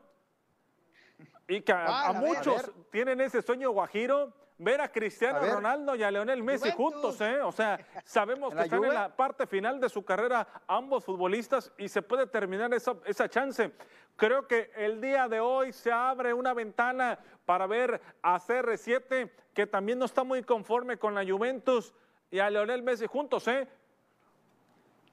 Y 1.47 1.61
que 1.61 1.73
a, 1.73 2.13
muchos 2.13 2.71
tienen 2.89 3.19
ese 3.19 3.41
sueño 3.41 3.71
guajiro 3.71 4.33
ver 4.57 4.81
a 4.81 4.91
Cristiano 4.91 5.39
Ronaldo 5.39 5.95
y 5.95 6.03
a 6.03 6.11
Leonel 6.11 6.43
Messi 6.43 6.71
juntos, 6.71 7.19
¿eh? 7.21 7.41
O 7.41 7.51
sea, 7.51 7.79
sabemos 8.05 8.53
que 8.53 8.61
están 8.61 8.83
en 8.83 8.93
la 8.93 9.15
parte 9.15 9.47
final 9.47 9.79
de 9.79 9.89
su 9.89 10.03
carrera 10.03 10.47
ambos 10.67 11.03
futbolistas 11.03 11.71
y 11.77 11.89
se 11.89 12.01
puede 12.01 12.27
terminar 12.27 12.73
esa, 12.73 12.95
esa 13.05 13.27
chance. 13.29 13.71
Creo 14.15 14.47
que 14.47 14.71
el 14.75 15.01
día 15.01 15.27
de 15.27 15.39
hoy 15.39 15.73
se 15.73 15.91
abre 15.91 16.33
una 16.33 16.53
ventana 16.53 17.17
para 17.45 17.65
ver 17.67 17.99
a 18.21 18.39
CR7, 18.39 19.31
que 19.53 19.67
también 19.67 19.99
no 19.99 20.05
está 20.05 20.23
muy 20.23 20.43
conforme 20.43 20.97
con 20.97 21.15
la 21.15 21.25
Juventus 21.25 21.93
y 22.29 22.39
a 22.39 22.49
Leonel 22.49 22.83
Messi 22.83 23.07
juntos, 23.07 23.47
¿eh? 23.47 23.67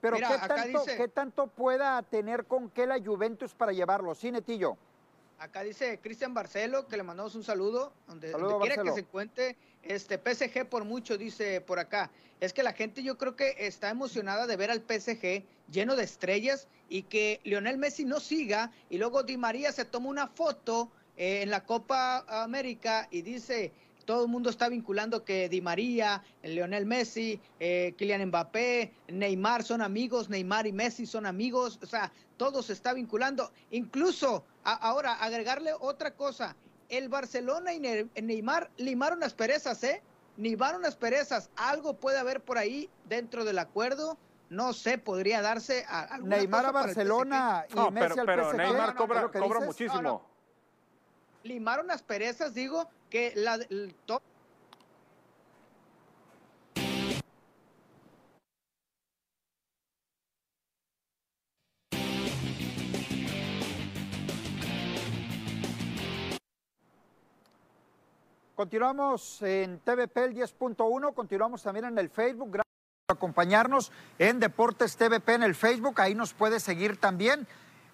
Pero 0.00 0.16
¿qué, 0.16 0.48
tanto, 0.48 0.82
¿qué 0.96 1.08
tanto 1.08 1.46
pueda 1.48 2.02
tener 2.02 2.46
con 2.46 2.70
qué 2.70 2.86
la 2.86 2.98
Juventus 2.98 3.54
para 3.54 3.72
llevarlo? 3.72 4.14
Sí, 4.14 4.30
Netillo. 4.30 4.78
Acá 5.40 5.62
dice 5.62 5.98
Cristian 6.02 6.34
Barcelo, 6.34 6.86
que 6.86 6.98
le 6.98 7.02
mandamos 7.02 7.34
un 7.34 7.42
saludo, 7.42 7.94
donde, 8.06 8.30
quiera 8.60 8.82
que 8.82 8.92
se 8.92 9.00
encuentre, 9.00 9.56
este 9.82 10.18
PSG 10.18 10.66
por 10.66 10.84
mucho, 10.84 11.16
dice 11.16 11.62
por 11.62 11.78
acá. 11.78 12.10
Es 12.40 12.52
que 12.52 12.62
la 12.62 12.74
gente 12.74 13.02
yo 13.02 13.16
creo 13.16 13.36
que 13.36 13.54
está 13.58 13.88
emocionada 13.88 14.46
de 14.46 14.56
ver 14.56 14.70
al 14.70 14.82
PSG 14.82 15.42
lleno 15.70 15.96
de 15.96 16.04
estrellas 16.04 16.68
y 16.90 17.04
que 17.04 17.40
Lionel 17.44 17.78
Messi 17.78 18.04
no 18.04 18.20
siga 18.20 18.70
y 18.90 18.98
luego 18.98 19.22
Di 19.22 19.38
María 19.38 19.72
se 19.72 19.86
toma 19.86 20.10
una 20.10 20.26
foto 20.26 20.92
eh, 21.16 21.40
en 21.40 21.48
la 21.48 21.64
Copa 21.64 22.18
América 22.28 23.08
y 23.10 23.22
dice, 23.22 23.72
todo 24.10 24.24
el 24.24 24.28
mundo 24.28 24.50
está 24.50 24.68
vinculando 24.68 25.24
que 25.24 25.48
Di 25.48 25.60
María, 25.60 26.20
Lionel 26.42 26.84
Messi, 26.84 27.40
eh, 27.60 27.94
Kylian 27.96 28.26
Mbappé, 28.26 28.92
Neymar 29.06 29.62
son 29.62 29.82
amigos, 29.82 30.28
Neymar 30.28 30.66
y 30.66 30.72
Messi 30.72 31.06
son 31.06 31.26
amigos, 31.26 31.78
o 31.80 31.86
sea, 31.86 32.10
todo 32.36 32.60
se 32.60 32.72
está 32.72 32.92
vinculando. 32.92 33.52
Incluso 33.70 34.44
ahora 34.64 35.12
agregarle 35.12 35.70
otra 35.78 36.10
cosa, 36.10 36.56
el 36.88 37.08
Barcelona 37.08 37.72
y 37.72 37.78
Neymar 38.20 38.72
limaron 38.78 39.20
las 39.20 39.32
perezas, 39.32 39.84
¿eh? 39.84 40.02
Limaron 40.36 40.82
las 40.82 40.96
perezas, 40.96 41.48
algo 41.54 41.94
puede 41.94 42.18
haber 42.18 42.40
por 42.40 42.58
ahí 42.58 42.90
dentro 43.08 43.44
del 43.44 43.60
acuerdo. 43.60 44.18
No 44.48 44.72
sé, 44.72 44.98
podría 44.98 45.40
darse 45.40 45.86
a 45.88 46.18
Neymar 46.18 46.66
a 46.66 46.72
Barcelona 46.72 47.64
y 47.68 47.92
Messi 47.92 48.18
al 48.18 48.26
pero 48.26 48.52
Neymar 48.54 48.96
cobra, 48.96 49.28
cobra 49.30 49.60
muchísimo. 49.60 50.28
Limaron 51.44 51.86
las 51.86 52.02
perezas, 52.02 52.52
digo, 52.52 52.90
que 53.10 53.32
la, 53.34 53.58
Continuamos 68.54 69.40
en 69.42 69.80
TVP 69.80 70.24
el 70.24 70.34
10.1, 70.34 71.14
continuamos 71.14 71.62
también 71.62 71.86
en 71.86 71.98
el 71.98 72.10
Facebook. 72.10 72.50
Gracias 72.52 72.66
por 73.06 73.16
acompañarnos 73.16 73.90
en 74.18 74.38
Deportes 74.38 74.96
TVP 74.96 75.34
en 75.34 75.42
el 75.44 75.54
Facebook, 75.54 76.00
ahí 76.00 76.14
nos 76.14 76.34
puede 76.34 76.60
seguir 76.60 76.98
también. 76.98 77.46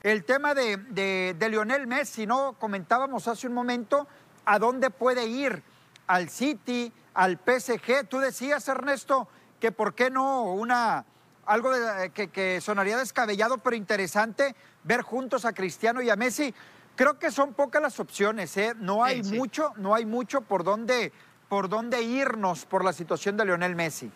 El 0.03 0.25
tema 0.25 0.55
de, 0.55 0.77
de 0.77 1.49
Lionel 1.49 1.87
Messi, 1.87 2.27
¿no? 2.27 2.57
Comentábamos 2.59 3.29
hace 3.29 3.47
un 3.47 3.55
momento 3.55 4.07
a 4.47 4.59
dónde 4.59 4.91
puede 4.91 5.27
ir, 5.27 5.63
al 6.07 6.31
City, 6.31 6.93
al 7.13 7.39
PSG. 7.39 8.07
Tú 8.09 8.19
decías, 8.19 8.67
Ernesto, 8.69 9.29
que 9.61 9.73
por 9.73 9.95
qué 9.95 10.11
no 10.11 10.53
una 10.53 11.05
algo 11.47 11.71
que, 12.13 12.61
sonaría 12.61 12.97
descabellado 12.97 13.59
pero 13.59 13.77
interesante 13.77 14.55
ver 14.83 15.03
juntos 15.03 15.45
a 15.45 15.53
Cristiano 15.53 16.03
y 16.03 16.11
a 16.11 16.17
Messi. 16.17 16.55
Creo 16.97 17.19
que 17.19 17.31
son 17.31 17.55
pocas 17.55 17.83
las 17.83 18.01
opciones, 18.01 18.57
¿eh? 18.57 18.75
No 18.77 19.05
hay 19.05 19.23
mucho, 19.23 19.73
no 19.77 19.95
hay 19.95 20.07
mucho 20.07 20.41
por 20.41 20.65
dónde, 20.65 21.13
por 21.49 21.69
dónde 21.69 22.03
irnos 22.03 22.65
por 22.65 22.85
la 22.85 22.93
situación 22.93 23.37
de 23.37 23.45
Lionel 23.45 23.77
Messi. 23.77 24.11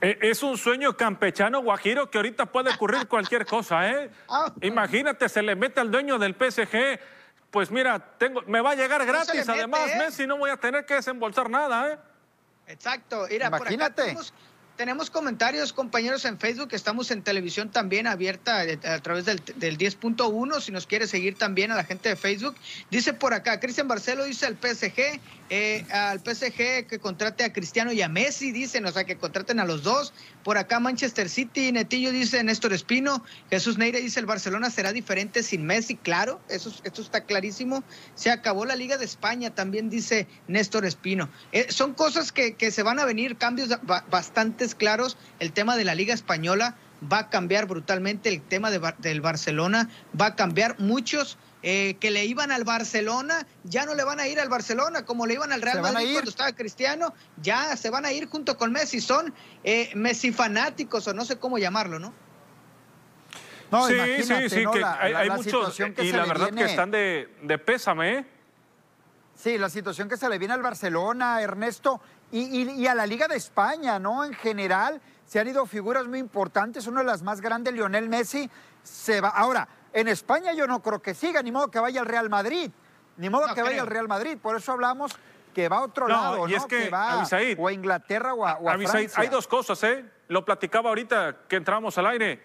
E, 0.00 0.18
es 0.20 0.42
un 0.42 0.56
sueño 0.56 0.96
campechano 0.96 1.62
guajiro 1.62 2.10
que 2.10 2.18
ahorita 2.18 2.46
puede 2.46 2.70
ocurrir 2.70 3.08
cualquier 3.08 3.44
cosa, 3.44 3.88
¿eh? 3.90 4.10
Ah. 4.28 4.52
Imagínate, 4.60 5.28
se 5.28 5.42
le 5.42 5.56
mete 5.56 5.80
al 5.80 5.90
dueño 5.90 6.18
del 6.18 6.34
PSG 6.34 6.98
pues 7.52 7.70
mira, 7.70 7.98
tengo, 8.16 8.40
me 8.46 8.62
va 8.62 8.70
a 8.70 8.74
llegar 8.74 9.04
gratis. 9.04 9.46
Además, 9.46 9.90
¿eh? 9.90 9.98
Messi 9.98 10.26
no 10.26 10.38
voy 10.38 10.50
a 10.50 10.56
tener 10.56 10.86
que 10.86 10.94
desembolsar 10.94 11.50
nada, 11.50 11.92
¿eh? 11.92 11.98
Exacto. 12.66 13.26
Mira, 13.28 13.48
Imagínate. 13.48 14.02
Tenemos 14.02 14.32
comentarios, 15.10 15.72
compañeros, 15.72 16.24
en 16.24 16.38
Facebook. 16.38 16.70
Estamos 16.72 17.10
en 17.10 17.22
televisión 17.22 17.70
también 17.70 18.06
abierta 18.06 18.64
eh, 18.64 18.78
a 18.84 19.00
través 19.00 19.24
del, 19.24 19.42
10.1. 19.42 20.60
Si 20.60 20.72
nos 20.72 20.86
quiere 20.86 21.06
seguir 21.06 21.36
también 21.36 21.70
a 21.70 21.74
la 21.74 21.84
gente 21.84 22.08
de 22.08 22.16
Facebook. 22.16 22.56
Dice 22.90 23.12
por 23.12 23.34
acá, 23.34 23.60
Cristian 23.60 23.88
Barcelo 23.88 24.24
dice 24.24 24.46
al 24.46 24.56
PSG, 24.56 25.20
eh, 25.50 25.84
al 25.90 26.20
PSG 26.20 26.86
que 26.86 26.98
contrate 27.00 27.44
a 27.44 27.52
Cristiano 27.52 27.92
y 27.92 28.02
a 28.02 28.08
Messi, 28.08 28.52
dicen, 28.52 28.86
o 28.86 28.92
sea, 28.92 29.04
que 29.04 29.16
contraten 29.16 29.60
a 29.60 29.64
los 29.64 29.82
dos. 29.82 30.12
Por 30.42 30.58
acá 30.58 30.80
Manchester 30.80 31.28
City, 31.28 31.70
Netillo 31.70 32.10
dice 32.10 32.42
Néstor 32.42 32.72
Espino. 32.72 33.22
Jesús 33.50 33.78
Neire 33.78 34.00
dice 34.00 34.20
el 34.20 34.26
Barcelona 34.26 34.70
será 34.70 34.92
diferente 34.92 35.42
sin 35.42 35.64
Messi. 35.64 35.96
Claro, 35.96 36.40
eso, 36.48 36.72
esto 36.84 37.02
está 37.02 37.24
clarísimo. 37.24 37.84
Se 38.14 38.30
acabó 38.30 38.64
la 38.64 38.74
Liga 38.74 38.98
de 38.98 39.04
España, 39.04 39.54
también 39.54 39.90
dice 39.90 40.26
Néstor 40.48 40.84
Espino. 40.84 41.28
Eh, 41.52 41.66
son 41.70 41.94
cosas 41.94 42.32
que, 42.32 42.54
que 42.54 42.70
se 42.70 42.82
van 42.82 42.98
a 42.98 43.04
venir, 43.04 43.36
cambios 43.36 43.68
bastante 44.10 44.61
claros, 44.74 45.16
el 45.38 45.52
tema 45.52 45.76
de 45.76 45.84
la 45.84 45.94
Liga 45.94 46.14
Española 46.14 46.76
va 47.10 47.18
a 47.18 47.30
cambiar 47.30 47.66
brutalmente, 47.66 48.28
el 48.28 48.42
tema 48.42 48.70
del 48.70 49.20
Barcelona 49.20 49.88
va 50.18 50.26
a 50.26 50.36
cambiar. 50.36 50.78
Muchos 50.78 51.38
eh, 51.62 51.96
que 52.00 52.10
le 52.10 52.24
iban 52.24 52.50
al 52.50 52.64
Barcelona 52.64 53.46
ya 53.64 53.86
no 53.86 53.94
le 53.94 54.02
van 54.02 54.18
a 54.18 54.26
ir 54.26 54.40
al 54.40 54.48
Barcelona 54.48 55.04
como 55.04 55.26
le 55.26 55.34
iban 55.34 55.52
al 55.52 55.62
Real 55.62 55.80
Madrid 55.80 56.12
cuando 56.12 56.30
estaba 56.30 56.52
Cristiano, 56.52 57.14
ya 57.40 57.76
se 57.76 57.88
van 57.90 58.04
a 58.04 58.12
ir 58.12 58.28
junto 58.28 58.56
con 58.56 58.72
Messi, 58.72 59.00
son 59.00 59.32
eh, 59.62 59.90
Messi 59.94 60.32
fanáticos 60.32 61.06
o 61.06 61.14
no 61.14 61.24
sé 61.24 61.36
cómo 61.36 61.58
llamarlo, 61.58 61.98
¿no? 61.98 62.12
No, 63.70 63.86
sí, 63.86 63.94
sí, 64.22 64.50
sí, 64.50 64.64
que 64.70 64.84
hay, 64.84 65.30
muchos 65.30 65.80
y 65.80 66.12
la 66.12 66.26
verdad 66.26 66.50
que 66.50 66.64
están 66.64 66.90
de, 66.90 67.28
de 67.42 67.58
pésame, 67.58 68.18
¿eh? 68.18 68.26
Sí, 69.34 69.56
la 69.56 69.70
situación 69.70 70.08
que 70.08 70.16
se 70.16 70.28
le 70.28 70.38
viene 70.38 70.54
al 70.54 70.62
Barcelona, 70.62 71.40
Ernesto, 71.40 72.00
y, 72.32 72.86
a 72.86 72.94
la 72.94 73.06
Liga 73.06 73.28
de 73.28 73.36
España, 73.36 73.98
¿no? 73.98 74.24
En 74.24 74.32
general, 74.32 75.00
se 75.26 75.38
han 75.38 75.48
ido 75.48 75.66
figuras 75.66 76.06
muy 76.06 76.18
importantes. 76.18 76.86
Una 76.86 77.00
de 77.00 77.06
las 77.06 77.22
más 77.22 77.40
grandes, 77.40 77.74
Lionel 77.74 78.08
Messi, 78.08 78.50
se 78.82 79.20
va. 79.20 79.28
Ahora, 79.28 79.68
en 79.92 80.08
España 80.08 80.54
yo 80.54 80.66
no 80.66 80.82
creo 80.82 81.02
que 81.02 81.14
siga, 81.14 81.42
ni 81.42 81.52
modo 81.52 81.70
que 81.70 81.78
vaya 81.78 82.00
al 82.00 82.06
Real 82.06 82.30
Madrid. 82.30 82.70
Ni 83.18 83.28
modo 83.28 83.54
que 83.54 83.62
vaya 83.62 83.82
al 83.82 83.86
Real 83.86 84.08
Madrid. 84.08 84.38
Por 84.40 84.56
eso 84.56 84.72
hablamos 84.72 85.12
que 85.52 85.68
va 85.68 85.78
a 85.78 85.82
otro 85.82 86.08
lado, 86.08 86.48
y 86.48 86.52
¿no? 86.52 86.56
es 86.56 86.64
que, 86.64 86.88
va 86.88 87.22
o 87.58 87.68
a 87.68 87.72
Inglaterra 87.72 88.32
o 88.32 88.46
a, 88.46 88.54
o 88.54 88.70
Hay 88.70 89.28
dos 89.28 89.46
cosas, 89.46 89.82
¿eh? 89.84 90.04
Lo 90.28 90.44
platicaba 90.46 90.88
ahorita 90.88 91.40
que 91.46 91.56
entramos 91.56 91.98
al 91.98 92.06
aire. 92.06 92.42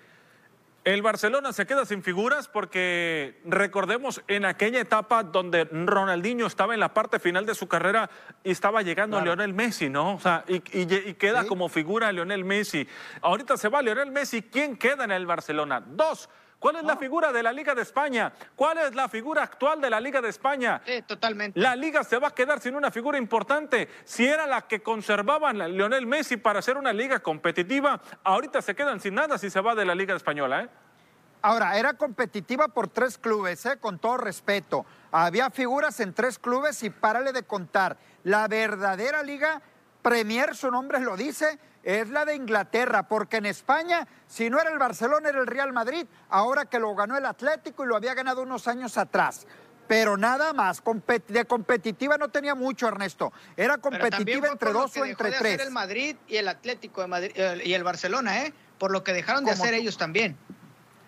El 0.87 1.01
Barcelona 1.01 1.51
se 1.51 1.65
queda 1.65 1.85
sin 1.85 2.01
figuras 2.01 2.47
porque 2.47 3.41
recordemos 3.43 4.21
en 4.29 4.45
aquella 4.45 4.79
etapa 4.79 5.21
donde 5.21 5.65
Ronaldinho 5.65 6.47
estaba 6.47 6.75
en 6.75 6.79
la 6.79 6.93
parte 6.93 7.19
final 7.19 7.45
de 7.45 7.55
su 7.55 7.67
carrera 7.67 8.09
y 8.41 8.51
estaba 8.51 8.81
llegando 8.83 9.17
a 9.17 9.21
Lionel 9.21 9.53
Messi, 9.53 9.89
¿no? 9.89 10.13
O 10.15 10.19
sea, 10.21 10.45
y, 10.47 10.61
queda 10.61 11.45
como 11.45 11.67
figura 11.67 12.09
Lionel 12.13 12.45
Messi. 12.45 12.87
Ahorita 13.21 13.57
se 13.57 13.67
va 13.67 13.81
Lionel 13.81 14.11
Messi. 14.11 14.43
¿Quién 14.43 14.77
queda 14.77 15.03
en 15.03 15.11
el 15.11 15.25
Barcelona? 15.25 15.83
Dos. 15.85 16.29
¿Cuál 16.59 16.77
es 16.77 16.83
la 16.83 16.97
figura 16.97 17.31
de 17.31 17.43
la 17.43 17.51
Liga 17.51 17.75
de 17.75 17.83
España? 17.83 18.33
¿Cuál 18.55 18.79
es 18.79 18.95
la 18.95 19.07
figura 19.07 19.43
actual 19.43 19.79
de 19.79 19.89
la 19.91 19.99
Liga 19.99 20.21
de 20.21 20.29
España? 20.29 20.81
Sí, 20.85 21.03
totalmente. 21.03 21.59
La 21.59 21.75
Liga 21.75 22.03
se 22.03 22.17
va 22.17 22.29
a 22.29 22.33
quedar 22.33 22.59
sin 22.59 22.75
una 22.75 22.89
figura 22.89 23.17
importante. 23.17 23.87
Si 24.05 24.25
era 24.25 24.47
la 24.47 24.67
que 24.67 24.81
conservaban 24.81 25.59
Lionel 25.77 26.07
Messi 26.07 26.37
para 26.37 26.59
hacer 26.59 26.77
una 26.77 26.93
liga 26.93 27.19
competitiva, 27.19 28.01
ahorita 28.23 28.61
se 28.61 28.75
quedan 28.75 28.99
sin 28.99 29.13
nada 29.13 29.37
si 29.37 29.51
se 29.51 29.61
va 29.61 29.75
de 29.75 29.85
la 29.85 29.93
Liga 29.93 30.15
Española, 30.15 30.63
¿eh? 30.63 30.69
Ahora, 31.43 31.77
era 31.77 31.93
competitiva 31.93 32.67
por 32.67 32.87
tres 32.87 33.17
clubes, 33.17 33.65
¿eh? 33.67 33.77
con 33.79 33.99
todo 33.99 34.17
respeto. 34.17 34.85
Había 35.11 35.51
figuras 35.51 35.99
en 35.99 36.13
tres 36.13 36.39
clubes 36.39 36.81
y 36.81 36.89
párale 36.89 37.31
de 37.31 37.43
contar. 37.43 37.97
La 38.23 38.47
verdadera 38.47 39.21
liga 39.21 39.61
Premier, 40.07 40.55
su 40.55 40.71
nombre 40.71 41.01
lo 41.01 41.17
dice, 41.17 41.59
es 41.83 42.07
la 42.07 42.23
de 42.23 42.33
Inglaterra, 42.33 43.09
porque 43.09 43.37
en 43.37 43.45
España, 43.45 44.07
si 44.25 44.49
no 44.49 44.57
era 44.57 44.71
el 44.71 44.77
Barcelona, 44.77 45.27
era 45.27 45.41
el 45.41 45.47
Real 45.47 45.73
Madrid, 45.73 46.05
ahora 46.29 46.63
que 46.63 46.79
lo 46.79 46.95
ganó 46.95 47.17
el 47.17 47.25
Atlético 47.25 47.83
y 47.83 47.87
lo 47.87 47.97
había 47.97 48.13
ganado 48.13 48.41
unos 48.41 48.69
años 48.69 48.97
atrás. 48.97 49.45
Pero 49.85 50.15
nada 50.15 50.53
más, 50.53 50.81
de 51.27 51.43
competitiva 51.43 52.17
no 52.17 52.29
tenía 52.29 52.55
mucho, 52.55 52.87
Ernesto. 52.87 53.33
Era 53.57 53.79
competitiva 53.79 54.47
entre 54.47 54.71
dos 54.71 54.95
o 54.95 55.03
entre 55.03 55.31
de 55.31 55.37
tres. 55.37 55.59
el 55.59 55.71
Madrid 55.71 56.15
y 56.29 56.37
el 56.37 56.47
Atlético 56.47 57.01
de 57.01 57.07
Madrid, 57.07 57.31
eh, 57.35 57.61
y 57.65 57.73
el 57.73 57.83
Barcelona, 57.83 58.45
¿eh? 58.45 58.53
Por 58.77 58.91
lo 58.91 59.03
que 59.03 59.11
dejaron 59.11 59.43
de 59.43 59.51
hacer 59.51 59.73
ellos 59.73 59.97
también. 59.97 60.37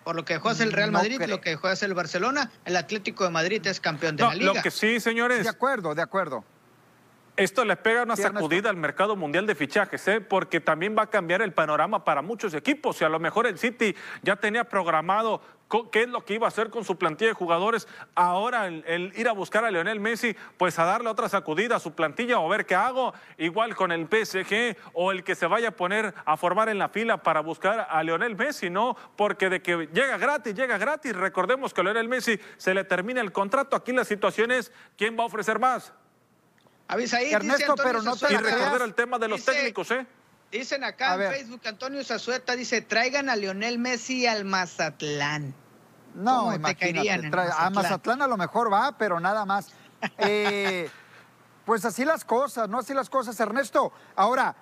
Por 0.04 0.14
lo 0.14 0.26
que 0.26 0.34
dejó 0.34 0.50
hacer 0.50 0.66
el 0.66 0.74
Real 0.74 0.92
Madrid, 0.92 1.22
lo 1.26 1.40
que 1.40 1.50
dejó 1.50 1.68
hacer 1.68 1.88
el 1.88 1.94
Barcelona, 1.94 2.50
el 2.66 2.76
Atlético 2.76 3.24
de 3.24 3.30
Madrid 3.30 3.66
es 3.66 3.80
campeón 3.80 4.16
de 4.16 4.24
la 4.24 4.34
liga. 4.34 4.52
Lo 4.52 4.62
que 4.62 4.70
sí, 4.70 5.00
señores. 5.00 5.44
De 5.44 5.48
acuerdo, 5.48 5.94
de 5.94 6.02
acuerdo 6.02 6.44
Esto 7.40 7.64
le 7.64 7.74
pega 7.74 8.02
una 8.02 8.16
sacudida 8.16 8.68
al 8.68 8.76
mercado 8.76 9.16
mundial 9.16 9.46
de 9.46 9.54
fichajes, 9.54 10.06
¿eh? 10.08 10.20
porque 10.20 10.60
también 10.60 10.94
va 10.96 11.04
a 11.04 11.06
cambiar 11.06 11.40
el 11.40 11.54
panorama 11.54 12.04
para 12.04 12.20
muchos 12.20 12.52
equipos. 12.52 13.00
Y 13.00 13.04
a 13.04 13.08
lo 13.08 13.18
mejor 13.18 13.46
el 13.46 13.58
City 13.58 13.96
ya 14.22 14.36
tenía 14.36 14.64
programado 14.64 15.40
qué 15.90 16.02
es 16.02 16.08
lo 16.08 16.22
que 16.22 16.34
iba 16.34 16.46
a 16.46 16.48
hacer 16.48 16.68
con 16.68 16.84
su 16.84 16.98
plantilla 16.98 17.30
de 17.30 17.34
jugadores. 17.34 17.88
Ahora 18.14 18.66
el, 18.66 19.14
ir 19.16 19.26
a 19.26 19.32
buscar 19.32 19.64
a 19.64 19.70
Lionel 19.70 20.00
Messi, 20.00 20.36
pues 20.58 20.78
a 20.78 20.84
darle 20.84 21.08
otra 21.08 21.30
sacudida 21.30 21.76
a 21.76 21.80
su 21.80 21.92
plantilla 21.92 22.40
o 22.40 22.48
ver 22.50 22.66
qué 22.66 22.74
hago. 22.74 23.14
Igual 23.38 23.74
con 23.74 23.90
el 23.90 24.06
PSG 24.06 24.76
o 24.92 25.10
el 25.10 25.24
que 25.24 25.34
se 25.34 25.46
vaya 25.46 25.68
a 25.68 25.76
poner 25.76 26.12
a 26.26 26.36
formar 26.36 26.68
en 26.68 26.78
la 26.78 26.90
fila 26.90 27.22
para 27.22 27.40
buscar 27.40 27.86
a 27.88 28.02
Lionel 28.02 28.36
Messi, 28.36 28.68
¿no? 28.68 28.98
Porque 29.16 29.48
de 29.48 29.62
que 29.62 29.88
llega 29.94 30.18
gratis, 30.18 30.54
llega 30.54 30.76
gratis. 30.76 31.16
Recordemos 31.16 31.72
que 31.72 31.80
a 31.80 31.84
Lionel 31.84 32.08
Messi 32.08 32.38
se 32.58 32.74
le 32.74 32.84
termina 32.84 33.22
el 33.22 33.32
contrato. 33.32 33.76
Aquí 33.76 33.92
la 33.92 34.04
situación 34.04 34.50
es 34.50 34.70
quién 34.98 35.16
va 35.18 35.22
a 35.22 35.26
ofrecer 35.26 35.58
más. 35.58 35.94
Ernesto, 36.90 37.74
pero 37.76 38.02
no 38.02 38.16
te 38.16 38.32
Y 38.32 38.36
recordar 38.36 38.82
el 38.82 38.94
tema 38.94 39.18
de 39.18 39.28
los 39.28 39.44
técnicos, 39.44 39.90
¿eh? 39.90 40.06
Dicen 40.50 40.82
acá 40.82 41.14
en 41.14 41.32
Facebook, 41.32 41.60
Antonio 41.64 42.02
Zazueta 42.02 42.56
dice, 42.56 42.80
traigan 42.80 43.30
a 43.30 43.36
Lionel 43.36 43.78
Messi 43.78 44.26
al 44.26 44.44
Mazatlán. 44.44 45.54
No, 46.14 46.52
te 46.60 46.74
caerían 46.74 47.32
a 47.32 47.70
Mazatlán 47.70 48.20
a 48.22 48.26
lo 48.26 48.36
mejor 48.36 48.72
va, 48.72 48.96
pero 48.98 49.20
nada 49.20 49.44
más. 49.44 49.68
Eh, 50.16 50.88
pues 51.66 51.84
así 51.84 52.06
las 52.06 52.24
cosas, 52.24 52.70
no 52.70 52.78
así 52.78 52.94
las 52.94 53.10
cosas, 53.10 53.38
Ernesto. 53.38 53.92
Ahora, 54.16 54.56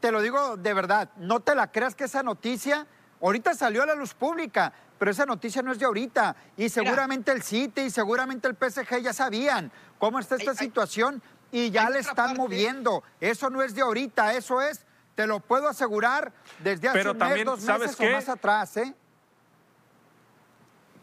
te 0.00 0.10
lo 0.10 0.20
digo 0.20 0.56
de 0.56 0.74
verdad, 0.74 1.08
no 1.18 1.38
te 1.38 1.54
la 1.54 1.70
creas 1.70 1.94
que 1.94 2.04
esa 2.04 2.24
noticia 2.24 2.84
ahorita 3.20 3.54
salió 3.54 3.84
a 3.84 3.86
la 3.86 3.94
luz 3.94 4.12
pública, 4.12 4.72
pero 4.98 5.10
esa 5.12 5.24
noticia 5.24 5.62
no 5.62 5.72
es 5.72 5.78
de 5.78 5.84
ahorita. 5.84 6.34
Y 6.56 6.68
seguramente 6.68 7.30
el 7.32 7.42
City 7.42 7.82
y 7.82 7.90
seguramente 7.90 8.48
el 8.48 8.56
PSG 8.56 9.02
ya 9.02 9.12
sabían 9.12 9.70
cómo 9.98 10.18
está 10.18 10.34
esta 10.34 10.54
situación 10.54 11.22
y 11.52 11.70
ya 11.70 11.88
le 11.90 12.00
están 12.00 12.36
moviendo. 12.36 13.04
Eso 13.20 13.50
no 13.50 13.62
es 13.62 13.74
de 13.74 13.82
ahorita, 13.82 14.34
eso 14.34 14.60
es, 14.60 14.84
te 15.14 15.26
lo 15.26 15.38
puedo 15.38 15.68
asegurar, 15.68 16.32
desde 16.58 16.88
hace 16.88 17.08
un 17.08 17.18
mes, 17.18 17.44
dos 17.44 17.60
meses 17.62 18.00
o 18.00 18.04
más 18.10 18.28
atrás, 18.28 18.76
¿eh? 18.78 18.94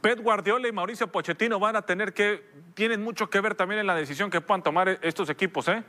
Pep 0.01 0.19
Guardiola 0.21 0.67
y 0.67 0.71
Mauricio 0.71 1.11
Pochettino 1.11 1.59
van 1.59 1.75
a 1.75 1.81
tener 1.81 2.13
que, 2.13 2.49
tienen 2.73 3.03
mucho 3.03 3.29
que 3.29 3.39
ver 3.41 3.53
también 3.53 3.81
en 3.81 3.87
la 3.87 3.95
decisión 3.95 4.29
que 4.29 4.41
puedan 4.41 4.63
tomar 4.63 4.97
estos 5.01 5.29
equipos, 5.29 5.67
¿eh? 5.67 5.83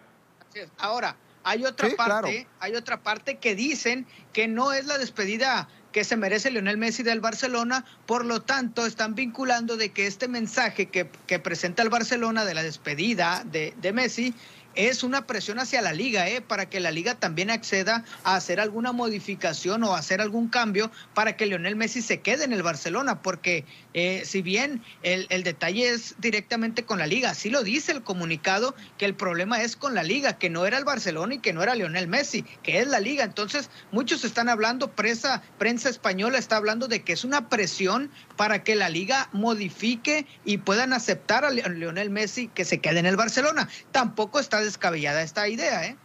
Ahora, 0.79 1.17
hay 1.45 1.65
otra 1.65 1.89
parte, 1.97 2.47
hay 2.61 2.75
otra 2.75 3.03
parte 3.03 3.39
que 3.39 3.55
dicen 3.55 4.07
que 4.33 4.49
no 4.49 4.73
es 4.73 4.87
la 4.87 4.99
despedida 4.99 5.69
que 5.93 6.05
se 6.05 6.17
merece 6.17 6.51
Lionel 6.51 6.79
Messi 6.79 7.03
del 7.03 7.21
Barcelona, 7.21 7.85
por 8.07 8.25
lo 8.25 8.43
tanto 8.43 8.87
están 8.87 9.15
vinculando 9.15 9.77
de 9.77 9.91
que 9.91 10.07
este 10.07 10.29
mensaje 10.29 10.87
que, 10.87 11.05
presenta 11.39 11.83
el 11.83 11.89
Barcelona 11.89 12.45
de 12.45 12.55
la 12.55 12.63
despedida 12.63 13.43
de, 13.45 13.75
de 13.81 13.93
Messi 13.93 14.35
es 14.75 15.03
una 15.03 15.27
presión 15.27 15.59
hacia 15.59 15.83
la 15.83 15.93
liga, 15.93 16.29
¿eh? 16.29 16.41
para 16.41 16.69
que 16.69 16.81
la 16.81 16.91
liga 16.91 17.15
también 17.15 17.51
acceda 17.51 18.05
a 18.23 18.37
hacer 18.37 18.61
alguna 18.61 18.93
modificación 18.93 19.83
o 19.83 19.95
hacer 19.95 20.21
algún 20.21 20.49
cambio 20.49 20.91
para 21.15 21.37
que 21.37 21.47
Lionel 21.47 21.77
Messi 21.77 22.03
se 22.03 22.21
quede 22.21 22.45
en 22.45 22.53
el 22.53 22.63
Barcelona, 22.63 23.21
porque 23.23 23.65
eh, 23.93 24.23
si 24.25 24.43
bien 24.43 24.83
el, 25.03 25.27
el, 25.31 25.43
detalle 25.43 25.91
es 25.91 26.15
directamente 26.19 26.85
con 26.85 26.99
la 26.99 27.07
liga, 27.07 27.31
así 27.31 27.51
lo 27.51 27.63
dice 27.63 27.93
el 27.93 28.03
comunicado, 28.03 28.75
que 28.99 29.05
el 29.05 29.15
problema 29.15 29.63
es 29.63 29.77
con 29.77 29.95
la 29.95 30.03
liga, 30.03 30.39
que 30.39 30.49
no 30.49 30.65
era 30.67 30.79
el 30.79 30.85
Barcelona 30.85 31.35
y 31.35 31.39
que 31.39 31.53
no 31.53 31.63
era 31.63 31.75
Lionel 31.75 32.07
Messi, 32.07 32.43
que 32.63 32.79
es 32.79 32.87
la 32.87 33.01
liga. 33.01 33.25
Entonces, 33.25 33.69
muchos 33.91 34.25
están 34.25 34.49
hablando, 34.49 34.93
prensa, 34.93 35.43
prensa 35.59 35.89
española 35.89 36.39
está 36.39 36.57
hablando 36.57 36.87
de 36.87 37.03
que 37.03 37.13
es 37.13 37.25
una 37.25 37.49
presión 37.49 38.11
para 38.37 38.63
que 38.63 38.77
la 38.77 38.89
liga 38.89 39.29
modifique 39.33 40.27
y 40.45 40.59
puedan 40.59 40.93
aceptar 40.93 41.45
a 41.45 41.51
Lionel 41.51 42.11
Messi 42.11 42.49
que 42.49 42.65
se 42.65 42.81
quede 42.81 43.01
en 43.01 43.07
el 43.07 43.17
Barcelona. 43.17 43.69
Tampoco 43.91 44.39
está 44.39 44.61
descabellada 44.61 45.23
esta 45.23 45.49
idea, 45.49 45.85
¿eh? 45.87 45.97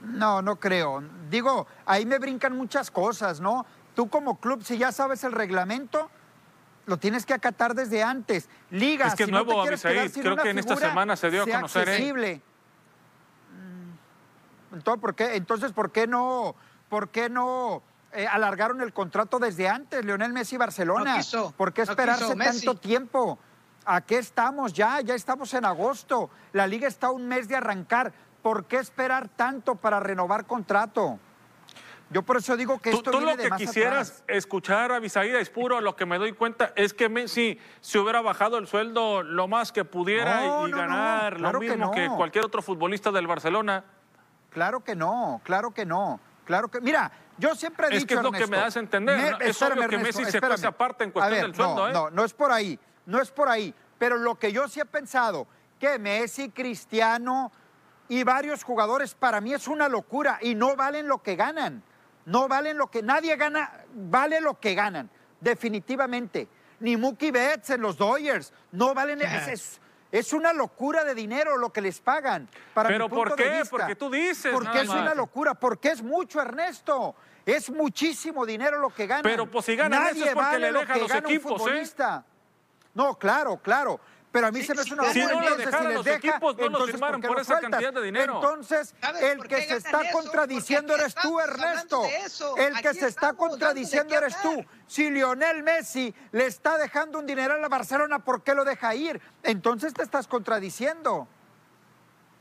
No, 0.00 0.42
no 0.42 0.56
creo. 0.60 1.02
Digo, 1.30 1.66
ahí 1.86 2.06
me 2.06 2.18
brincan 2.18 2.56
muchas 2.56 2.90
cosas, 2.90 3.40
¿no? 3.40 3.66
Tú 3.94 4.08
como 4.08 4.38
club, 4.38 4.62
si 4.62 4.78
ya 4.78 4.92
sabes 4.92 5.24
el 5.24 5.32
reglamento, 5.32 6.10
lo 6.86 6.96
tienes 6.98 7.26
que 7.26 7.34
acatar 7.34 7.74
desde 7.74 8.02
antes. 8.02 8.48
Liga, 8.70 9.08
es 9.08 9.14
que 9.14 9.26
si 9.26 9.30
nuevo, 9.30 9.64
no 9.64 9.70
creo 9.72 10.36
que 10.36 10.50
en 10.50 10.58
esta 10.58 10.76
semana 10.76 11.16
se 11.16 11.30
dio 11.30 11.42
a 11.42 11.46
conocer. 11.46 11.88
¿eh? 11.88 11.92
Accesible. 11.92 12.42
Entonces, 14.72 15.00
¿por 15.00 15.14
qué, 15.14 15.36
entonces, 15.36 15.72
¿por 15.72 15.90
qué 15.90 16.06
no, 16.06 16.54
por 16.88 17.08
qué 17.08 17.28
no 17.28 17.82
eh, 18.12 18.26
alargaron 18.26 18.80
el 18.80 18.92
contrato 18.92 19.38
desde 19.38 19.68
antes, 19.68 20.04
Leonel 20.04 20.32
Messi 20.32 20.56
Barcelona? 20.56 21.20
¿Por 21.56 21.72
qué 21.72 21.82
esperarse 21.82 22.34
tanto 22.36 22.76
tiempo? 22.76 23.38
¿A 23.84 24.00
qué 24.00 24.18
estamos 24.18 24.72
ya? 24.72 25.00
Ya 25.00 25.14
estamos 25.14 25.54
en 25.54 25.64
agosto. 25.64 26.30
La 26.52 26.66
liga 26.66 26.88
está 26.88 27.10
un 27.10 27.26
mes 27.26 27.48
de 27.48 27.56
arrancar. 27.56 28.12
¿Por 28.42 28.66
qué 28.66 28.78
esperar 28.78 29.28
tanto 29.28 29.74
para 29.76 29.98
renovar 29.98 30.46
contrato? 30.46 31.18
Yo 32.10 32.22
por 32.22 32.36
eso 32.36 32.56
digo 32.56 32.78
que 32.78 32.90
esto 32.90 33.10
tú, 33.10 33.18
viene 33.18 33.36
lo 33.36 33.42
que 33.42 33.50
quisieras 33.56 34.22
escuchar 34.28 34.92
a 34.92 35.00
Bisaída 35.00 35.40
es 35.40 35.50
puro, 35.50 35.80
lo 35.80 35.96
que 35.96 36.06
me 36.06 36.18
doy 36.18 36.32
cuenta 36.32 36.72
es 36.76 36.94
que 36.94 37.08
Messi 37.08 37.58
se 37.80 37.98
hubiera 37.98 38.20
bajado 38.20 38.58
el 38.58 38.68
sueldo 38.68 39.22
lo 39.22 39.48
más 39.48 39.72
que 39.72 39.84
pudiera 39.84 40.66
y, 40.66 40.70
ganar 40.70 41.40
lo 41.40 41.58
mismo 41.58 41.90
que, 41.90 42.08
cualquier 42.08 42.44
otro 42.44 42.62
futbolista 42.62 43.10
del 43.10 43.26
Barcelona. 43.26 43.84
Claro 44.50 44.84
que 44.84 44.94
no, 44.94 45.40
claro 45.44 45.72
que 45.72 45.84
no, 45.84 46.20
claro 46.44 46.68
que 46.68 46.80
mira, 46.80 47.10
yo 47.38 47.54
siempre 47.54 47.88
he 47.88 47.90
dicho 47.90 48.02
Es 48.02 48.06
que 48.06 48.14
es 48.14 48.22
lo 48.22 48.32
que 48.32 48.46
me 48.46 48.56
das 48.56 48.76
a 48.76 48.80
entender, 48.80 49.36
es 49.40 49.60
obvio 49.60 49.88
que 49.88 49.98
Messi 49.98 50.24
se 50.26 50.38
aparte 50.38 51.04
en 51.04 51.10
cuestión 51.10 51.42
del 51.42 51.54
sueldo, 51.54 51.88
¿eh? 51.88 51.92
No, 51.92 52.10
no 52.10 52.24
es 52.24 52.32
por 52.32 52.52
ahí 52.52 52.78
no 53.06 53.22
es 53.22 53.30
por 53.30 53.48
ahí. 53.48 53.74
Pero 53.98 54.18
lo 54.18 54.34
que 54.34 54.52
yo 54.52 54.68
sí 54.68 54.80
he 54.80 54.84
pensado, 54.84 55.46
que 55.80 55.98
Messi, 55.98 56.50
Cristiano 56.50 57.50
y 58.08 58.22
varios 58.24 58.62
jugadores 58.62 59.14
para 59.14 59.40
mí 59.40 59.54
es 59.54 59.66
una 59.66 59.88
locura 59.88 60.38
y 60.42 60.54
no 60.54 60.76
valen 60.76 61.08
lo 61.08 61.22
que 61.22 61.34
ganan. 61.34 61.82
No 62.26 62.48
valen 62.48 62.76
lo 62.76 62.88
que 62.88 63.02
nadie 63.02 63.36
gana, 63.36 63.84
vale 63.94 64.40
lo 64.40 64.58
que 64.60 64.74
ganan, 64.74 65.08
definitivamente. 65.40 66.48
Ni 66.80 66.96
Mookie 66.96 67.30
Betts 67.30 67.70
en 67.70 67.80
los 67.80 67.96
Dodgers, 67.96 68.52
no 68.72 68.94
valen. 68.94 69.22
Es, 69.22 69.80
es, 70.12 70.32
una 70.32 70.52
locura 70.52 71.04
de 71.04 71.14
dinero 71.14 71.56
lo 71.56 71.72
que 71.72 71.80
les 71.80 72.00
pagan. 72.00 72.48
Para 72.74 72.88
¿Pero 72.88 73.08
por 73.08 73.34
qué? 73.36 73.62
Porque 73.70 73.94
tú 73.94 74.10
dices. 74.10 74.52
Porque 74.52 74.82
es 74.82 74.88
una 74.88 75.14
locura, 75.14 75.54
porque 75.54 75.90
es 75.90 76.02
mucho, 76.02 76.40
Ernesto. 76.42 77.14
Es 77.46 77.70
muchísimo 77.70 78.44
dinero 78.44 78.80
lo 78.80 78.90
que 78.90 79.06
ganan. 79.06 79.22
Pero 79.22 79.48
pues 79.48 79.64
si 79.64 79.76
ganan 79.76 80.08
eso 80.08 80.24
es 80.24 80.34
porque 80.34 80.58
le 80.58 80.72
dejan 80.72 81.00
los 81.00 81.14
equipos, 81.14 81.62
¿eh? 81.70 81.84
No, 82.92 83.16
claro, 83.16 83.58
claro. 83.58 84.00
Pero 84.36 84.48
a 84.48 84.52
mí 84.52 84.62
se 84.62 84.74
me 84.74 84.82
hace 84.82 84.92
una 84.92 85.10
Si 85.14 85.20
no 85.20 85.40
le 85.40 85.56
dejaron 85.56 85.94
los 85.94 86.06
equipos, 86.06 86.58
no 86.58 86.68
los 86.68 86.90
firmaron 86.90 87.22
por 87.22 87.40
esa 87.40 87.58
cantidad 87.58 87.90
de 87.90 88.02
dinero. 88.02 88.34
Entonces, 88.34 88.94
el 89.22 89.42
que 89.48 89.62
se 89.62 89.76
está 89.76 90.10
contradiciendo 90.12 90.94
eres 90.94 91.14
tú, 91.14 91.40
Ernesto. 91.40 92.02
El 92.58 92.78
que 92.82 92.92
se 92.92 93.06
está 93.06 93.32
contradiciendo 93.32 94.14
eres 94.14 94.38
tú. 94.42 94.62
Si 94.86 95.10
Lionel 95.10 95.62
Messi 95.62 96.14
le 96.32 96.44
está 96.44 96.76
dejando 96.76 97.18
un 97.18 97.24
dinero 97.24 97.54
a 97.54 97.56
la 97.56 97.68
Barcelona, 97.68 98.18
¿por 98.18 98.42
qué 98.42 98.54
lo 98.54 98.66
deja 98.66 98.94
ir? 98.94 99.22
Entonces 99.42 99.94
te 99.94 100.02
estás 100.02 100.26
contradiciendo. 100.26 101.26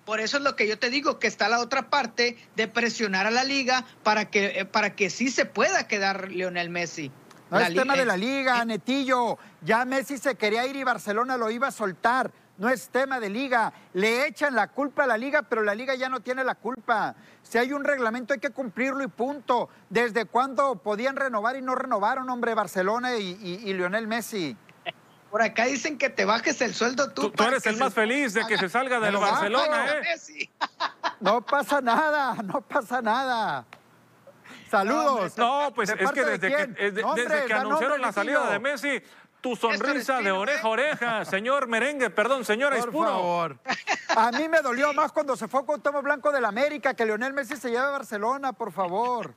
Por 0.04 0.20
eso 0.20 0.36
es 0.36 0.44
lo 0.44 0.58
que 0.58 0.68
yo 0.68 0.78
te 0.78 0.90
digo, 0.90 1.18
que 1.18 1.28
está 1.28 1.48
la 1.48 1.62
otra 1.62 1.90
parte 1.90 2.38
de 2.58 2.68
presionar 2.68 3.26
a 3.26 3.32
la 3.32 3.46
liga 3.46 3.86
para 4.04 4.30
que, 4.30 4.60
eh, 4.60 4.66
para 4.66 4.96
que 4.96 5.10
sí 5.10 5.30
se 5.30 5.46
pueda 5.46 5.88
quedar 5.88 6.30
Lionel 6.30 6.70
Messi. 6.70 7.10
No 7.50 7.60
es 7.60 7.74
tema 7.74 7.96
de 7.96 8.06
la 8.06 8.18
liga, 8.18 8.64
Netillo. 8.66 9.38
Ya 9.62 9.86
Messi 9.86 10.18
se 10.18 10.36
quería 10.36 10.66
ir 10.66 10.76
y 10.76 10.84
Barcelona 10.84 11.38
lo 11.38 11.50
iba 11.50 11.68
a 11.68 11.72
soltar. 11.72 12.32
No 12.58 12.70
es 12.70 12.90
tema 12.90 13.20
de 13.20 13.30
liga. 13.30 13.74
Le 13.94 14.28
echan 14.28 14.56
la 14.56 14.70
culpa 14.70 15.04
a 15.04 15.08
la 15.08 15.18
liga, 15.18 15.42
pero 15.44 15.62
la 15.64 15.76
liga 15.76 15.94
ya 15.96 16.10
no 16.10 16.22
tiene 16.22 16.44
la 16.44 16.56
culpa. 16.56 17.16
Si 17.44 17.58
hay 17.58 17.74
un 17.74 17.84
reglamento 17.84 18.34
hay 18.34 18.40
que 18.40 18.50
cumplirlo 18.50 19.04
y 19.04 19.08
punto. 19.08 19.70
¿Desde 19.90 20.26
cuándo 20.26 20.76
podían 20.76 21.16
renovar 21.16 21.56
y 21.58 21.62
no 21.62 21.76
renovaron, 21.76 22.30
hombre, 22.30 22.54
Barcelona 22.54 23.16
y, 23.18 23.74
Lionel 23.74 24.08
Messi? 24.08 24.56
Por 25.30 25.42
acá 25.42 25.66
dicen 25.66 25.98
que 25.98 26.10
te 26.10 26.24
bajes 26.24 26.62
el 26.62 26.74
sueldo 26.74 27.12
tú. 27.12 27.30
Tú, 27.30 27.44
eres 27.44 27.66
el 27.66 27.76
más 27.76 27.94
feliz 27.94 28.34
de 28.34 28.48
que 28.48 28.58
se 28.58 28.70
salga 28.70 29.02
del 29.02 29.18
Barcelona, 29.18 29.86
¿eh? 29.88 30.50
No 31.20 31.42
pasa 31.42 31.82
nada, 31.82 32.36
no 32.42 32.62
pasa 32.62 33.02
nada. 33.02 33.66
Saludos. 34.70 35.38
No, 35.38 35.72
pues 35.74 35.90
es 35.90 36.12
que 36.12 36.24
desde 36.24 36.56
que, 36.56 36.68
desde 36.92 37.46
que 37.46 37.54
anunciaron 37.54 38.02
la 38.02 38.12
salida 38.12 38.50
de 38.50 38.60
Messi, 38.60 39.02
tu 39.46 39.56
sonrisa 39.56 40.22
de 40.22 40.32
oreja 40.32 40.62
a 40.62 40.70
oreja, 40.70 41.26
señor 41.26 41.68
merengue, 41.68 42.10
perdón, 42.10 42.44
señora 42.44 42.78
Por 42.78 42.92
favor. 42.92 43.60
A 44.16 44.32
mí 44.32 44.50
me 44.50 44.62
dolió 44.62 44.92
más 44.94 45.12
cuando 45.12 45.36
se 45.36 45.48
fue 45.48 45.66
con 45.66 45.82
Tomo 45.82 46.02
Blanco 46.02 46.32
del 46.32 46.46
América, 46.46 46.96
que 46.96 47.06
Leonel 47.06 47.34
Messi 47.34 47.56
se 47.56 47.70
lleve 47.70 47.84
a 47.84 47.90
Barcelona, 47.90 48.54
por 48.54 48.72
favor. 48.72 49.36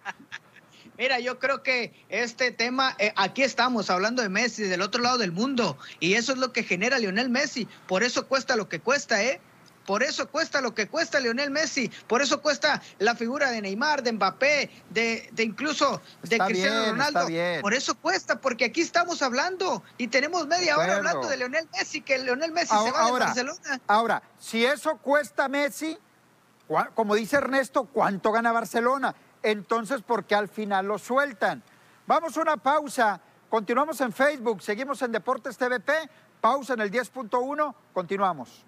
Mira, 0.96 1.20
yo 1.20 1.38
creo 1.38 1.62
que 1.62 1.92
este 2.08 2.52
tema, 2.52 2.96
eh, 2.98 3.12
aquí 3.16 3.42
estamos 3.42 3.90
hablando 3.90 4.22
de 4.22 4.30
Messi 4.30 4.64
del 4.64 4.80
otro 4.80 5.02
lado 5.02 5.18
del 5.18 5.30
mundo, 5.30 5.76
y 6.00 6.14
eso 6.14 6.32
es 6.32 6.38
lo 6.38 6.52
que 6.52 6.62
genera 6.62 6.98
Lionel 6.98 7.28
Messi, 7.28 7.68
por 7.86 8.02
eso 8.02 8.26
cuesta 8.26 8.56
lo 8.56 8.68
que 8.68 8.80
cuesta, 8.80 9.22
¿eh? 9.22 9.40
Por 9.88 10.02
eso 10.02 10.28
cuesta 10.28 10.60
lo 10.60 10.74
que 10.74 10.86
cuesta 10.86 11.18
Lionel 11.18 11.50
Messi, 11.50 11.90
por 12.06 12.20
eso 12.20 12.42
cuesta 12.42 12.82
la 12.98 13.14
figura 13.14 13.50
de 13.50 13.62
Neymar, 13.62 14.02
de 14.02 14.12
Mbappé, 14.12 14.70
de, 14.90 15.30
de 15.32 15.42
incluso 15.42 16.02
de 16.24 16.38
Cristiano 16.40 16.90
Ronaldo. 16.90 17.26
Por 17.62 17.72
eso 17.72 17.94
cuesta, 17.94 18.38
porque 18.38 18.66
aquí 18.66 18.82
estamos 18.82 19.22
hablando 19.22 19.82
y 19.96 20.08
tenemos 20.08 20.46
media 20.46 20.76
hora 20.76 20.96
hablando 20.96 21.26
de 21.26 21.38
Lionel 21.38 21.66
Messi, 21.72 22.02
que 22.02 22.18
Lionel 22.18 22.52
Messi 22.52 22.76
se 22.76 22.90
va 22.90 23.06
de 23.06 23.12
Barcelona. 23.12 23.80
Ahora, 23.86 24.22
si 24.38 24.62
eso 24.62 24.98
cuesta 24.98 25.48
Messi, 25.48 25.96
como 26.94 27.14
dice 27.14 27.36
Ernesto, 27.36 27.84
¿cuánto 27.84 28.30
gana 28.30 28.52
Barcelona? 28.52 29.14
Entonces, 29.42 30.02
¿por 30.02 30.26
qué 30.26 30.34
al 30.34 30.48
final 30.48 30.84
lo 30.84 30.98
sueltan? 30.98 31.62
Vamos 32.06 32.36
a 32.36 32.42
una 32.42 32.58
pausa. 32.58 33.22
Continuamos 33.48 33.98
en 34.02 34.12
Facebook, 34.12 34.60
seguimos 34.60 35.00
en 35.00 35.12
Deportes 35.12 35.56
TVP. 35.56 36.10
Pausa 36.42 36.74
en 36.74 36.82
el 36.82 36.92
10.1, 36.92 37.74
continuamos. 37.94 38.67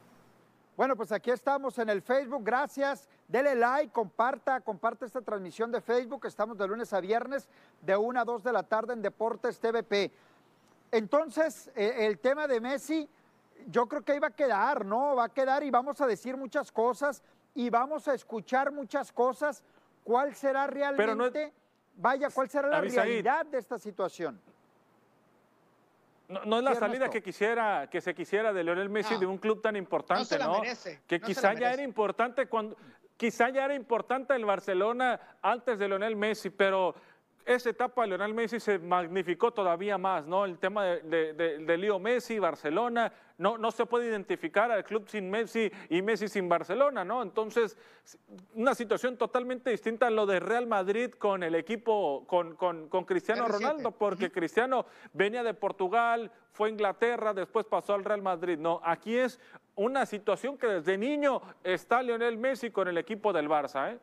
Bueno, 0.80 0.96
pues 0.96 1.12
aquí 1.12 1.30
estamos 1.30 1.78
en 1.78 1.90
el 1.90 2.00
Facebook, 2.00 2.42
gracias. 2.42 3.06
Dele 3.28 3.54
like, 3.54 3.92
comparta, 3.92 4.62
comparte 4.62 5.04
esta 5.04 5.20
transmisión 5.20 5.70
de 5.70 5.82
Facebook. 5.82 6.24
Estamos 6.24 6.56
de 6.56 6.66
lunes 6.66 6.90
a 6.94 7.00
viernes 7.00 7.50
de 7.82 7.94
1 7.94 8.18
a 8.18 8.24
2 8.24 8.42
de 8.42 8.50
la 8.50 8.62
tarde 8.62 8.94
en 8.94 9.02
Deportes 9.02 9.60
TVP. 9.60 10.10
Entonces, 10.90 11.70
e, 11.76 12.06
el 12.06 12.18
tema 12.18 12.46
de 12.46 12.62
Messi, 12.62 13.06
yo 13.66 13.86
creo 13.88 14.00
que 14.00 14.16
iba 14.16 14.28
a 14.28 14.30
quedar, 14.30 14.86
¿no? 14.86 15.16
Va 15.16 15.24
a 15.24 15.28
quedar 15.28 15.62
y 15.64 15.70
vamos 15.70 16.00
a 16.00 16.06
decir 16.06 16.38
muchas 16.38 16.72
cosas 16.72 17.22
y 17.54 17.68
vamos 17.68 18.08
a 18.08 18.14
escuchar 18.14 18.72
muchas 18.72 19.12
cosas. 19.12 19.62
¿Cuál 20.02 20.34
será 20.34 20.66
realmente, 20.66 21.52
vaya, 21.96 22.30
cuál 22.30 22.48
será 22.48 22.68
la 22.68 22.80
realidad 22.80 23.44
de 23.44 23.58
esta 23.58 23.78
situación? 23.78 24.40
No, 26.46 26.58
es 26.58 26.64
la 26.64 26.74
salida 26.76 27.10
que 27.10 27.22
quisiera, 27.22 27.88
que 27.90 28.00
se 28.00 28.14
quisiera 28.14 28.52
de 28.52 28.62
Lionel 28.62 28.88
Messi 28.88 29.16
de 29.16 29.26
un 29.26 29.38
club 29.38 29.60
tan 29.60 29.74
importante, 29.74 30.38
¿no? 30.38 30.62
Que 31.06 31.20
quizá 31.20 31.54
ya 31.54 31.72
era 31.72 31.82
importante 31.82 32.46
cuando, 32.46 32.76
quizá 33.16 33.50
ya 33.50 33.64
era 33.64 33.74
importante 33.74 34.34
el 34.34 34.44
Barcelona 34.44 35.20
antes 35.42 35.78
de 35.78 35.88
Lionel 35.88 36.16
Messi, 36.16 36.50
pero 36.50 36.94
esa 37.44 37.70
etapa 37.70 38.02
de 38.02 38.08
Lionel 38.08 38.34
Messi 38.34 38.60
se 38.60 38.78
magnificó 38.78 39.52
todavía 39.52 39.98
más, 39.98 40.26
¿no? 40.26 40.44
El 40.44 40.58
tema 40.58 40.84
de, 40.84 41.32
de, 41.34 41.78
Leo 41.78 41.98
Messi, 41.98 42.38
Barcelona, 42.38 43.12
no, 43.38 43.58
no 43.58 43.70
se 43.70 43.86
puede 43.86 44.08
identificar 44.08 44.70
al 44.70 44.84
club 44.84 45.08
sin 45.08 45.30
Messi 45.30 45.70
y 45.88 46.02
Messi 46.02 46.28
sin 46.28 46.48
Barcelona, 46.48 47.04
¿no? 47.04 47.22
Entonces, 47.22 47.76
una 48.54 48.74
situación 48.74 49.16
totalmente 49.16 49.70
distinta 49.70 50.06
a 50.06 50.10
lo 50.10 50.26
de 50.26 50.40
Real 50.40 50.66
Madrid 50.66 51.10
con 51.12 51.42
el 51.42 51.54
equipo, 51.54 52.24
con, 52.26 52.54
con, 52.56 52.88
con 52.88 53.04
Cristiano 53.04 53.48
Ronaldo, 53.48 53.92
porque 53.92 54.30
Cristiano 54.30 54.86
venía 55.12 55.42
de 55.42 55.54
Portugal, 55.54 56.30
fue 56.52 56.68
a 56.68 56.72
Inglaterra, 56.72 57.32
después 57.32 57.66
pasó 57.66 57.94
al 57.94 58.04
Real 58.04 58.22
Madrid, 58.22 58.58
¿no? 58.58 58.80
Aquí 58.84 59.16
es 59.16 59.40
una 59.74 60.04
situación 60.04 60.58
que 60.58 60.66
desde 60.66 60.98
niño 60.98 61.40
está 61.64 62.02
Lionel 62.02 62.36
Messi 62.36 62.70
con 62.70 62.88
el 62.88 62.98
equipo 62.98 63.32
del 63.32 63.48
Barça, 63.48 63.92
¿eh? 63.92 63.98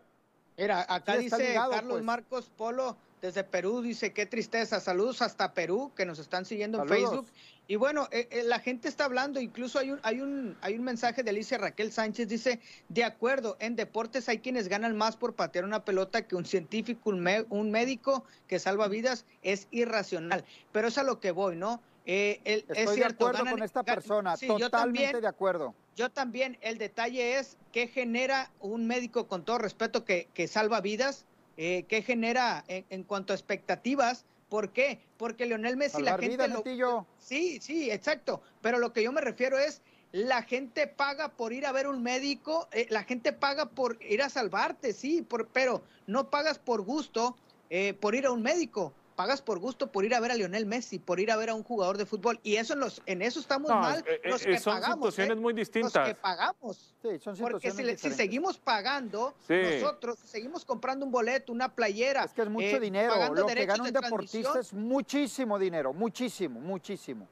Mira, 0.57 0.85
acá 0.89 1.17
dice 1.17 1.53
Carlos 1.53 1.93
pues. 1.97 2.03
Marcos 2.03 2.49
Polo 2.49 2.97
desde 3.21 3.43
Perú, 3.43 3.81
dice 3.81 4.13
qué 4.13 4.25
tristeza, 4.25 4.79
saludos 4.79 5.21
hasta 5.21 5.53
Perú 5.53 5.91
que 5.95 6.05
nos 6.05 6.19
están 6.19 6.45
siguiendo 6.45 6.81
en 6.81 6.87
Facebook. 6.87 7.27
Y 7.67 7.75
bueno, 7.75 8.07
eh, 8.11 8.27
eh, 8.31 8.43
la 8.43 8.59
gente 8.59 8.87
está 8.87 9.05
hablando, 9.05 9.41
incluso 9.41 9.79
hay 9.79 9.91
un, 9.91 9.99
hay, 10.03 10.21
un, 10.21 10.55
hay 10.61 10.75
un 10.75 10.83
mensaje 10.83 11.21
de 11.23 11.31
Alicia 11.31 11.57
Raquel 11.57 11.91
Sánchez, 11.91 12.29
dice, 12.29 12.61
de 12.87 13.03
acuerdo, 13.03 13.57
en 13.59 13.75
deportes 13.75 14.29
hay 14.29 14.39
quienes 14.39 14.69
ganan 14.69 14.95
más 14.95 15.17
por 15.17 15.35
patear 15.35 15.65
una 15.65 15.83
pelota 15.83 16.25
que 16.25 16.35
un 16.35 16.45
científico, 16.45 17.09
un, 17.09 17.71
médico 17.71 18.23
que 18.47 18.59
salva 18.59 18.87
vidas, 18.87 19.25
es 19.41 19.67
irracional. 19.71 20.45
Pero 20.71 20.87
es 20.87 20.97
a 20.97 21.03
lo 21.03 21.19
que 21.19 21.31
voy, 21.31 21.57
¿no? 21.57 21.81
Eh, 22.05 22.39
Estoy 22.69 22.99
de 22.99 23.05
acuerdo 23.05 23.43
con 23.45 23.61
esta 23.61 23.83
persona, 23.83 24.37
totalmente 24.37 25.19
de 25.19 25.27
acuerdo. 25.27 25.75
Yo 25.97 26.09
también, 26.09 26.57
el 26.61 26.77
detalle 26.77 27.37
es 27.37 27.57
qué 27.73 27.87
genera 27.87 28.49
un 28.61 28.87
médico, 28.87 29.27
con 29.27 29.43
todo 29.43 29.57
respeto, 29.57 30.05
que, 30.05 30.29
que 30.33 30.47
salva 30.47 30.79
vidas, 30.79 31.25
eh, 31.57 31.85
qué 31.87 32.01
genera 32.01 32.63
en, 32.67 33.03
cuanto 33.03 33.33
a 33.33 33.35
expectativas. 33.35 34.25
¿Por 34.49 34.71
qué? 34.71 34.99
Porque 35.17 35.45
Leonel 35.45 35.75
Messi, 35.75 36.01
la 36.01 36.17
gente... 36.17 36.47
lo, 36.47 37.05
sí, 37.19 37.59
sí, 37.59 37.91
exacto. 37.91 38.41
Pero 38.61 38.79
lo 38.79 38.93
que 38.93 39.03
yo 39.03 39.11
me 39.11 39.19
refiero 39.19 39.57
es, 39.57 39.81
la 40.11 40.43
gente 40.43 40.87
paga 40.87 41.29
por 41.29 41.51
ir 41.51 41.65
a 41.65 41.71
ver 41.71 41.87
un 41.87 42.01
médico, 42.01 42.69
eh, 42.71 42.87
la 42.89 43.03
gente 43.03 43.33
paga 43.33 43.65
por 43.65 44.01
ir 44.01 44.21
a 44.21 44.29
salvarte, 44.29 44.93
sí, 44.93 45.21
por, 45.21 45.47
pero 45.49 45.83
no 46.05 46.29
pagas 46.29 46.59
por 46.59 46.81
gusto 46.81 47.35
eh, 47.69 47.93
por 47.93 48.15
ir 48.15 48.25
a 48.25 48.31
un 48.31 48.41
médico 48.41 48.93
pagas 49.17 49.41
por 49.41 49.57
gusto 49.57 49.91
por 49.91 50.05
ir 50.05 50.13
a 50.13 50.19
ver 50.19 50.31
a 50.31 50.35
Lionel 50.35 50.67
Messi, 50.67 50.99
por 50.99 51.19
ir 51.19 51.31
a 51.31 51.35
ver 51.35 51.49
a 51.49 51.55
un 51.55 51.63
jugador 51.63 51.97
de 51.97 52.05
fútbol. 52.05 52.39
Y 52.43 52.55
eso 52.55 52.75
en, 52.75 52.79
los, 52.79 53.01
en 53.07 53.23
eso 53.23 53.39
estamos 53.39 53.69
mal. 53.71 54.05
Eh, 54.07 54.21
los 54.23 54.43
eh, 54.43 54.51
que 54.51 54.59
son 54.59 54.81
situaciones 54.81 55.37
muy 55.37 55.53
distintas. 55.53 55.95
Los 55.95 56.07
que 56.07 56.15
pagamos. 56.15 56.95
Sí, 57.01 57.19
son 57.19 57.35
Porque 57.35 57.71
si, 57.71 58.11
seguimos 58.11 58.59
pagando, 58.59 59.33
nosotros 59.49 60.19
seguimos 60.23 60.63
comprando 60.63 61.03
un 61.03 61.11
boleto, 61.11 61.51
una 61.51 61.73
playera. 61.73 62.25
Es 62.25 62.33
que 62.33 62.43
es 62.43 62.49
mucho 62.49 62.77
eh, 62.77 62.79
dinero. 62.79 63.33
Lo 63.33 63.47
que 63.47 63.65
gana 63.65 63.83
un 63.83 63.91
deportista 63.91 64.59
es 64.59 64.71
muchísimo 64.71 65.57
dinero, 65.57 65.91
muchísimo, 65.93 66.59
muchísimo. 66.59 67.27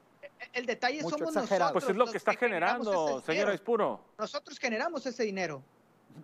El 0.52 0.66
detalle 0.66 1.00
somos 1.02 1.32
nosotros. 1.32 1.72
Pues 1.72 1.88
es 1.88 1.96
lo 1.96 2.06
que 2.10 2.18
está 2.18 2.34
generando, 2.34 3.22
señora 3.22 3.54
Espuro. 3.54 4.00
Nosotros 4.18 4.58
generamos 4.58 5.06
ese 5.06 5.22
dinero 5.22 5.62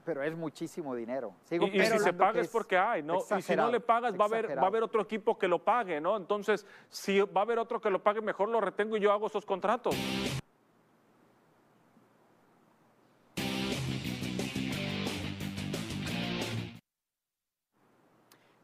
pero 0.05 0.23
es 0.23 0.37
muchísimo 0.37 0.95
dinero. 0.95 1.35
y, 1.51 1.59
si 1.59 1.99
se 1.99 2.13
paga 2.13 2.41
es 2.41 2.49
porque 2.49 2.77
hay, 2.77 3.03
¿no? 3.03 3.19
Y 3.37 3.43
si 3.43 3.57
no 3.57 3.71
le 3.71 3.81
pagas, 3.81 4.19
va 4.19 4.25
a, 4.25 4.29
haber, 4.29 4.59
va 4.59 4.63
a 4.63 4.67
haber 4.67 4.83
otro 4.83 5.03
equipo 5.03 5.39
que 5.39 5.49
lo 5.49 5.59
pague, 5.59 6.01
¿no? 6.01 6.17
Entonces, 6.17 6.67
si 6.89 7.21
va 7.21 7.41
a 7.41 7.45
haber 7.45 7.59
otro 7.59 7.81
que 7.81 7.91
lo 7.91 8.03
pague, 8.03 8.21
mejor 8.21 8.49
lo 8.49 8.61
retengo 8.61 8.97
y 8.97 9.01
yo 9.01 9.13
hago 9.13 9.27
esos 9.27 9.47
contratos. 9.47 9.95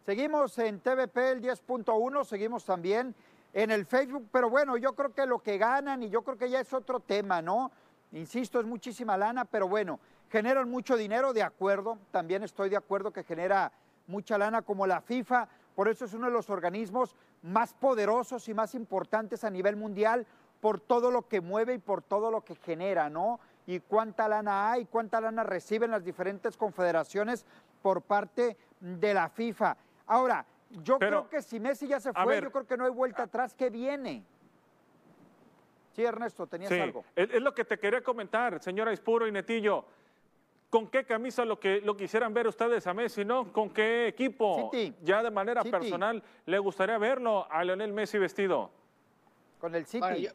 Seguimos 0.08 0.58
en 0.58 0.80
TVP 0.80 1.32
el 1.32 1.42
10.1, 1.42 2.24
seguimos 2.24 2.64
también 2.64 3.14
en 3.52 3.70
el 3.70 3.84
Facebook, 3.84 4.28
pero 4.32 4.48
bueno, 4.48 4.78
yo 4.78 4.94
creo 4.94 5.12
que 5.12 5.26
lo 5.26 5.40
que 5.40 5.58
ganan 5.58 6.02
y 6.02 6.08
yo 6.08 6.22
creo 6.22 6.38
que 6.38 6.48
ya 6.48 6.60
es 6.60 6.72
otro 6.72 7.00
tema, 7.00 7.42
¿no? 7.42 7.70
Insisto, 8.12 8.58
es 8.58 8.64
muchísima 8.64 9.18
lana, 9.18 9.44
pero 9.44 9.68
bueno, 9.68 10.00
generan 10.30 10.70
mucho 10.70 10.96
dinero, 10.96 11.32
de 11.32 11.42
acuerdo, 11.42 11.98
también 12.10 12.42
estoy 12.42 12.68
de 12.68 12.76
acuerdo 12.76 13.12
que 13.12 13.24
genera 13.24 13.72
mucha 14.06 14.38
lana 14.38 14.62
como 14.62 14.86
la 14.86 15.00
FIFA, 15.00 15.48
por 15.74 15.88
eso 15.88 16.04
es 16.04 16.14
uno 16.14 16.26
de 16.26 16.32
los 16.32 16.50
organismos 16.50 17.14
más 17.42 17.74
poderosos 17.74 18.48
y 18.48 18.54
más 18.54 18.74
importantes 18.74 19.44
a 19.44 19.50
nivel 19.50 19.76
mundial 19.76 20.26
por 20.60 20.80
todo 20.80 21.10
lo 21.10 21.28
que 21.28 21.40
mueve 21.40 21.74
y 21.74 21.78
por 21.78 22.02
todo 22.02 22.30
lo 22.30 22.42
que 22.42 22.56
genera, 22.56 23.08
¿no? 23.08 23.38
Y 23.66 23.80
cuánta 23.80 24.26
lana 24.28 24.72
hay, 24.72 24.86
cuánta 24.86 25.20
lana 25.20 25.44
reciben 25.44 25.90
las 25.90 26.04
diferentes 26.04 26.56
confederaciones 26.56 27.46
por 27.80 28.02
parte 28.02 28.56
de 28.80 29.14
la 29.14 29.28
FIFA. 29.28 29.76
Ahora, 30.06 30.44
yo 30.82 30.98
creo 30.98 31.28
que 31.28 31.42
si 31.42 31.60
Messi 31.60 31.86
ya 31.86 32.00
se 32.00 32.12
fue, 32.12 32.40
yo 32.40 32.50
creo 32.50 32.66
que 32.66 32.76
no 32.76 32.84
hay 32.84 32.90
vuelta 32.90 33.24
atrás 33.24 33.54
que 33.54 33.70
viene. 33.70 34.24
Sí, 35.92 36.04
Ernesto, 36.04 36.46
tenías 36.46 36.72
algo. 36.72 37.04
Es, 37.14 37.30
es 37.30 37.42
lo 37.42 37.54
que 37.54 37.64
te 37.64 37.78
quería 37.78 38.02
comentar, 38.02 38.60
señora 38.62 38.92
Ispuro 38.92 39.26
y 39.26 39.32
Netillo. 39.32 39.84
¿Con 40.70 40.88
qué 40.88 41.04
camisa 41.04 41.46
lo 41.46 41.58
que 41.58 41.80
lo 41.80 41.96
quisieran 41.96 42.34
ver 42.34 42.46
ustedes 42.46 42.86
a 42.86 42.92
Messi, 42.92 43.24
no? 43.24 43.50
¿Con 43.52 43.70
qué 43.70 44.08
equipo? 44.08 44.70
Ya 45.02 45.22
de 45.22 45.30
manera 45.30 45.64
personal, 45.64 46.22
¿le 46.44 46.58
gustaría 46.58 46.98
verlo 46.98 47.50
a 47.50 47.64
Lionel 47.64 47.92
Messi 47.92 48.18
vestido? 48.18 48.70
Con 49.60 49.74
el 49.74 49.86
City. 49.86 50.28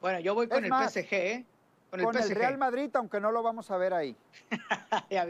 Bueno, 0.00 0.18
yo, 0.20 0.34
voy 0.34 0.48
con 0.48 0.64
el 0.64 0.72
PSG, 0.72 1.12
¿eh? 1.12 1.44
Con, 1.90 2.16
el, 2.16 2.30
Real 2.30 2.58
Madrid, 2.58 2.90
aunque 2.94 3.20
no 3.20 3.30
lo 3.30 3.44
vamos 3.44 3.70
a 3.70 3.76
ver 3.76 3.94
ahí. 3.94 4.16
ya, 5.10 5.24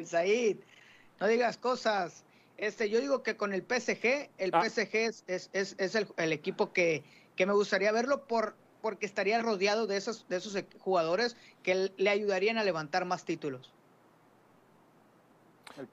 no 1.20 1.26
digas 1.26 1.58
cosas. 1.58 2.24
Este, 2.56 2.88
yo 2.88 3.02
digo 3.02 3.22
que 3.22 3.36
con 3.36 3.52
el 3.52 3.60
PSG, 3.62 4.30
el 4.38 4.50
ah. 4.54 4.64
PSG 4.64 4.94
es, 4.94 5.24
es, 5.26 5.50
es, 5.52 5.94
el, 6.16 6.32
equipo 6.32 6.72
que, 6.72 7.04
que 7.36 7.44
me 7.44 7.52
gustaría 7.52 7.92
verlo 7.92 8.26
por, 8.26 8.56
porque 8.80 9.04
estaría 9.04 9.42
rodeado 9.42 9.86
de 9.86 9.98
esos, 9.98 10.26
de 10.28 10.36
esos 10.36 10.56
jugadores 10.78 11.36
que 11.62 11.92
le 11.94 12.10
ayudarían 12.10 12.56
a 12.56 12.64
levantar 12.64 13.04
más 13.04 13.26
títulos. 13.26 13.73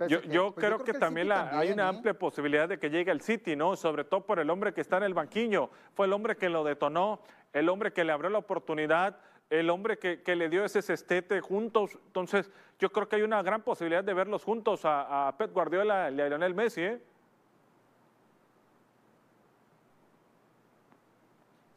Yo, 0.07 0.53
pues 0.53 0.65
creo, 0.65 0.83
que, 0.83 0.93
también, 0.93 1.31
hay 1.31 1.71
una 1.71 1.85
¿eh? 1.85 1.89
amplia 1.89 2.13
posibilidad 2.13 2.69
de 2.69 2.77
que 2.77 2.89
llegue 2.89 3.09
al 3.09 3.21
City, 3.21 3.55
¿no? 3.55 3.75
Sobre 3.75 4.03
todo 4.03 4.25
por 4.25 4.39
el 4.39 4.49
hombre 4.49 4.73
que 4.73 4.81
está 4.81 4.97
en 4.97 5.03
el 5.03 5.13
banquillo. 5.13 5.69
Fue 5.95 6.05
el 6.05 6.13
hombre 6.13 6.37
que 6.37 6.49
lo 6.49 6.63
detonó, 6.63 7.21
el 7.51 7.67
hombre 7.67 7.91
que 7.91 8.03
le 8.03 8.11
abrió 8.11 8.29
la 8.29 8.37
oportunidad, 8.37 9.17
el 9.49 9.69
hombre 9.69 9.97
que, 9.97 10.35
le 10.35 10.49
dio 10.49 10.63
ese 10.63 10.81
cestete 10.81 11.41
juntos. 11.41 11.97
Entonces, 12.07 12.51
yo 12.79 12.91
creo 12.91 13.09
que 13.09 13.15
hay 13.17 13.21
una 13.23 13.41
gran 13.41 13.63
posibilidad 13.63 14.03
de 14.03 14.13
verlos 14.13 14.43
juntos 14.43 14.81
a, 14.83 15.33
Pep 15.37 15.51
Guardiola 15.51 16.11
y 16.11 16.21
a 16.21 16.27
Lionel 16.27 16.53
Messi, 16.53 16.81
¿eh? 16.81 17.01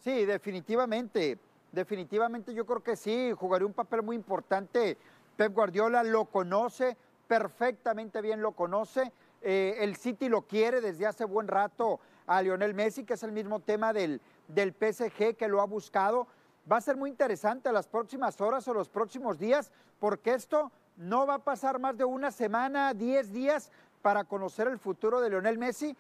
Sí, 0.01 0.27
definitivamente. 0.27 1.39
Definitivamente 1.73 2.53
yo 2.55 2.67
creo 2.67 2.83
que 2.83 2.95
sí, 2.95 3.33
jugaría 3.33 3.67
un 3.67 3.73
papel 3.73 4.03
muy 4.03 4.15
importante. 4.15 4.99
Pep 5.37 5.53
Guardiola 5.53 6.05
lo 6.05 6.27
conoce, 6.27 6.97
perfectamente 7.27 8.21
bien 8.21 8.43
lo 8.43 8.53
conoce. 8.53 9.13
Eh, 9.43 9.77
el 9.81 9.97
City 9.97 10.29
lo 10.29 10.43
quiere 10.43 10.81
desde 10.81 11.07
hace 11.07 11.25
buen 11.25 11.49
rato 11.49 12.01
a 12.27 12.43
Lionel 12.43 12.75
Messi, 12.75 13.05
que 13.05 13.15
es 13.15 13.23
el 13.23 13.33
mismo 13.33 13.61
tema 13.61 13.93
del, 13.93 14.21
del 14.49 14.73
PSG 14.73 15.37
que 15.37 15.49
lo 15.49 15.61
ha 15.61 15.67
buscado. 15.67 16.27
va 16.71 16.79
a 16.79 16.81
ser 16.81 16.97
muy 16.97 17.11
interesante 17.11 17.71
las 17.73 17.87
próximas 17.87 18.41
horas 18.41 18.67
o 18.69 18.75
los 18.75 18.89
próximos 18.89 19.39
días, 19.39 19.71
porque 20.01 20.35
esto 20.35 20.73
no 20.97 21.27
va 21.27 21.35
a 21.35 21.45
pasar 21.45 21.79
más 21.79 21.97
de 21.97 22.05
una 22.05 22.31
semana, 22.31 22.95
diez 22.95 23.33
días 23.33 23.71
para 24.01 24.25
conocer 24.25 24.69
el 24.69 24.79
futuro 24.79 25.21
de 25.21 25.31
Lionel 25.31 25.59
Messi 25.59 25.97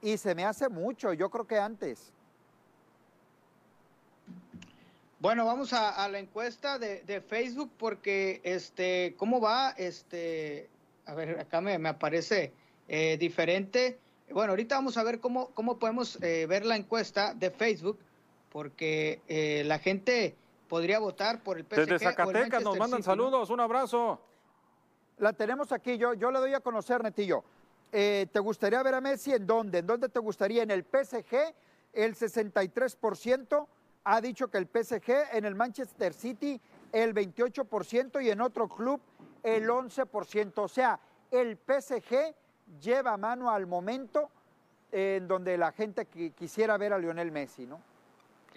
y 0.00 0.16
se 0.16 0.34
me 0.34 0.44
hace 0.44 0.68
mucho, 0.68 1.12
yo 1.12 1.30
creo 1.30 1.46
que 1.46 1.58
antes. 1.58 2.12
Bueno, 5.20 5.44
vamos 5.46 5.72
a, 5.72 6.08
la 6.08 6.20
encuesta 6.20 6.78
de, 6.78 7.20
Facebook 7.26 7.72
porque, 7.76 8.40
este, 8.44 9.16
¿cómo 9.16 9.40
va? 9.40 9.70
Este, 9.70 10.68
a 11.06 11.14
ver, 11.14 11.40
acá 11.40 11.60
me, 11.60 11.74
aparece 11.88 12.52
eh, 12.86 13.16
diferente. 13.18 13.98
Bueno, 14.30 14.52
ahorita 14.52 14.76
vamos 14.76 14.96
a 14.96 15.02
ver 15.02 15.18
cómo, 15.18 15.48
cómo 15.54 15.76
podemos 15.80 16.22
eh, 16.22 16.46
ver 16.46 16.64
la 16.64 16.76
encuesta 16.76 17.34
de 17.34 17.50
Facebook 17.50 17.98
porque 18.48 19.20
eh, 19.26 19.64
la 19.66 19.80
gente 19.80 20.36
podría 20.68 21.00
votar 21.00 21.42
por 21.42 21.58
el 21.58 21.64
PSG. 21.64 21.74
Desde 21.74 21.98
Zacatecas 21.98 22.62
nos 22.62 22.78
mandan 22.78 23.02
saludos, 23.02 23.50
un 23.50 23.58
abrazo. 23.58 24.20
La 25.18 25.32
tenemos 25.32 25.72
aquí, 25.72 25.98
yo, 25.98 26.14
yo 26.14 26.30
le 26.30 26.38
doy 26.38 26.54
a 26.54 26.60
conocer, 26.60 27.02
Netillo. 27.02 27.42
¿Te 27.90 28.38
gustaría 28.38 28.80
ver 28.84 28.94
a 28.94 29.00
Messi 29.00 29.32
en 29.32 29.48
dónde? 29.48 29.78
¿En 29.78 29.86
dónde 29.86 30.08
te 30.08 30.20
gustaría? 30.20 30.62
¿En 30.62 30.70
el 30.70 30.84
PSG? 30.84 31.54
El 31.92 32.14
63% 32.14 33.66
ha 34.10 34.22
dicho 34.22 34.48
que 34.48 34.56
el 34.56 34.66
PSG 34.66 35.36
en 35.36 35.44
el 35.44 35.54
Manchester 35.54 36.14
City 36.14 36.58
el 36.92 37.14
28% 37.14 38.24
y 38.24 38.30
en 38.30 38.40
otro 38.40 38.66
club 38.66 39.02
el 39.42 39.68
11%. 39.68 40.52
O 40.56 40.68
sea, 40.68 40.98
el 41.30 41.58
PSG 41.58 42.34
lleva 42.80 43.18
mano 43.18 43.50
al 43.50 43.66
momento 43.66 44.30
en 44.90 45.28
donde 45.28 45.58
la 45.58 45.72
gente 45.72 46.06
quisiera 46.06 46.78
ver 46.78 46.94
a 46.94 46.98
Lionel 46.98 47.30
Messi, 47.30 47.66
¿no? 47.66 47.82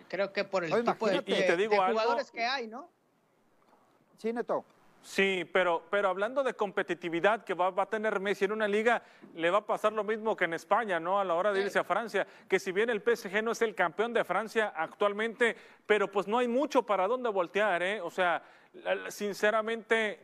Creo 0.07 0.31
que 0.31 0.45
por 0.45 0.63
el 0.63 0.71
tipo 0.85 1.07
de, 1.07 1.67
jugadores 1.67 2.31
que 2.31 2.45
hay, 2.45 2.67
¿no? 2.67 2.89
Sí, 4.17 4.31
Neto. 4.31 4.63
Sí, 5.03 5.49
pero, 5.51 5.83
pero 5.89 6.09
hablando 6.09 6.43
de 6.43 6.53
competitividad 6.53 7.43
que 7.43 7.55
va, 7.55 7.73
a 7.75 7.85
tener 7.87 8.19
Messi 8.19 8.45
en 8.45 8.51
una 8.51 8.67
liga, 8.67 9.01
le 9.33 9.49
va 9.49 9.59
a 9.59 9.65
pasar 9.65 9.93
lo 9.93 10.03
mismo 10.03 10.35
que 10.35 10.45
en 10.45 10.53
España, 10.53 10.99
¿no? 10.99 11.19
A 11.19 11.25
la 11.25 11.33
hora 11.33 11.51
de 11.51 11.61
irse 11.61 11.79
a 11.79 11.83
Francia, 11.83 12.27
que 12.47 12.59
si 12.59 12.71
bien 12.71 12.89
el 12.89 13.01
PSG 13.01 13.43
no 13.43 13.51
es 13.51 13.61
el 13.63 13.73
campeón 13.73 14.13
de 14.13 14.23
Francia 14.23 14.73
actualmente, 14.75 15.55
pero 15.87 16.11
pues 16.11 16.27
no 16.27 16.37
hay 16.37 16.47
mucho 16.47 16.83
para 16.83 17.07
dónde 17.07 17.29
voltear, 17.29 17.81
¿eh? 17.81 17.99
O 17.99 18.11
sea, 18.11 18.43
sinceramente 19.09 20.19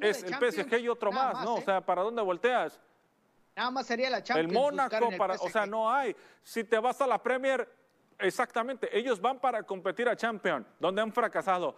es 0.00 0.22
el 0.22 0.34
PSG 0.34 0.78
y 0.78 0.88
otro 0.88 1.10
más, 1.10 1.44
¿no? 1.44 1.54
O 1.54 1.58
¿eh? 1.58 1.62
sea, 1.62 1.80
¿para 1.80 2.02
dónde 2.02 2.22
volteas? 2.22 2.80
Nada 3.56 3.70
más 3.70 3.86
sería 3.86 4.08
la 4.08 4.22
Champions. 4.22 4.52
El 4.52 4.54
Mónaco, 4.54 5.10
para, 5.18 5.34
o 5.34 5.48
sea, 5.48 5.66
no 5.66 5.90
hay. 5.90 6.14
Si 6.42 6.62
te 6.62 6.78
vas 6.78 7.00
a 7.00 7.06
la 7.06 7.20
Premier, 7.20 7.68
exactamente, 8.18 8.96
ellos 8.96 9.20
van 9.20 9.40
para 9.40 9.62
competir 9.64 10.08
a 10.08 10.14
Champions, 10.14 10.66
donde 10.78 11.02
han 11.02 11.12
fracasado 11.12 11.76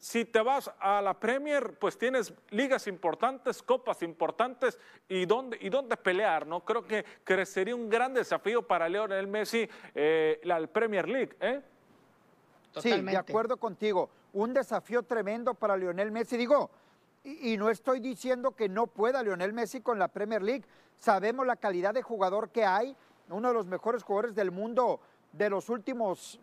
si 0.00 0.24
te 0.24 0.40
vas 0.40 0.70
a 0.80 1.02
la 1.02 1.12
Premier, 1.12 1.78
pues 1.78 1.98
tienes 1.98 2.32
ligas 2.48 2.86
importantes, 2.86 3.62
copas 3.62 4.02
importantes 4.02 4.78
y 5.06 5.26
dónde, 5.26 5.58
y 5.60 5.68
dónde 5.68 5.94
pelear, 5.98 6.46
¿no? 6.46 6.64
Creo 6.64 6.86
que 6.86 7.04
crecería 7.22 7.76
un 7.76 7.90
gran 7.90 8.14
desafío 8.14 8.66
para 8.66 8.88
Lionel 8.88 9.26
Messi 9.26 9.68
eh, 9.94 10.40
la 10.44 10.66
Premier 10.66 11.06
League, 11.06 11.36
¿eh? 11.38 11.60
Sí, 12.78 12.98
de 13.02 13.16
acuerdo 13.16 13.58
contigo. 13.58 14.08
Un 14.32 14.54
desafío 14.54 15.02
tremendo 15.02 15.52
para 15.52 15.76
Lionel 15.76 16.10
Messi. 16.10 16.38
Digo, 16.38 16.70
y, 17.22 17.52
y, 17.52 17.56
no 17.58 17.68
estoy 17.68 18.00
diciendo 18.00 18.52
que 18.52 18.70
no 18.70 18.86
pueda 18.86 19.22
Lionel 19.22 19.52
Messi 19.52 19.82
con 19.82 19.98
la 19.98 20.08
Premier 20.08 20.42
League. 20.42 20.64
Sabemos 20.98 21.46
la 21.46 21.56
calidad 21.56 21.92
de 21.92 22.00
jugador 22.00 22.48
que 22.48 22.64
hay, 22.64 22.96
uno 23.28 23.48
de 23.48 23.54
los 23.54 23.66
mejores 23.66 24.02
jugadores 24.02 24.34
del 24.34 24.50
mundo 24.50 25.00
de 25.32 25.50
los 25.50 25.68
últimos 25.68 26.40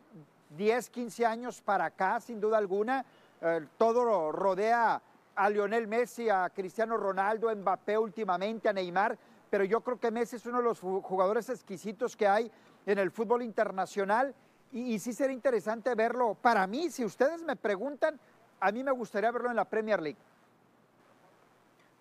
10, 0.56 0.89
15 0.89 1.26
años 1.26 1.62
para 1.62 1.86
acá, 1.86 2.20
sin 2.20 2.39
duda 2.39 2.58
alguna 2.58 3.06
eh, 3.41 3.67
todo 3.78 4.32
rodea 4.32 5.02
a 5.36 5.50
Lionel 5.50 5.88
Messi, 5.88 6.30
a 6.30 6.50
Cristiano 6.50 6.97
Ronaldo, 6.97 7.50
a 7.50 7.56
Mbappé 7.56 7.97
últimamente, 7.97 8.67
a 8.67 8.73
Neymar, 8.73 9.17
pero 9.50 9.63
yo 9.63 9.82
creo 9.82 10.00
que 10.00 10.10
Messi 10.10 10.38
es 10.38 10.45
uno 10.45 10.58
de 10.58 10.63
los 10.63 10.80
jugadores 10.80 11.50
exquisitos 11.50 12.17
que 12.17 12.28
hay 12.28 12.52
en 12.86 12.97
el 12.97 13.12
fútbol 13.12 13.43
internacional 13.43 14.34
y, 14.71 15.00
sí 15.00 15.13
sería 15.13 15.34
interesante 15.34 15.93
verlo. 15.95 16.36
Para 16.36 16.65
mí, 16.67 16.89
si 16.89 17.06
ustedes 17.06 17.41
me 17.43 17.56
preguntan, 17.56 18.19
a 18.60 18.71
mí 18.71 18.84
me 18.84 18.91
gustaría 18.91 19.32
verlo 19.32 19.50
en 19.50 19.56
la 19.56 19.65
Premier 19.65 20.02
League. 20.02 20.17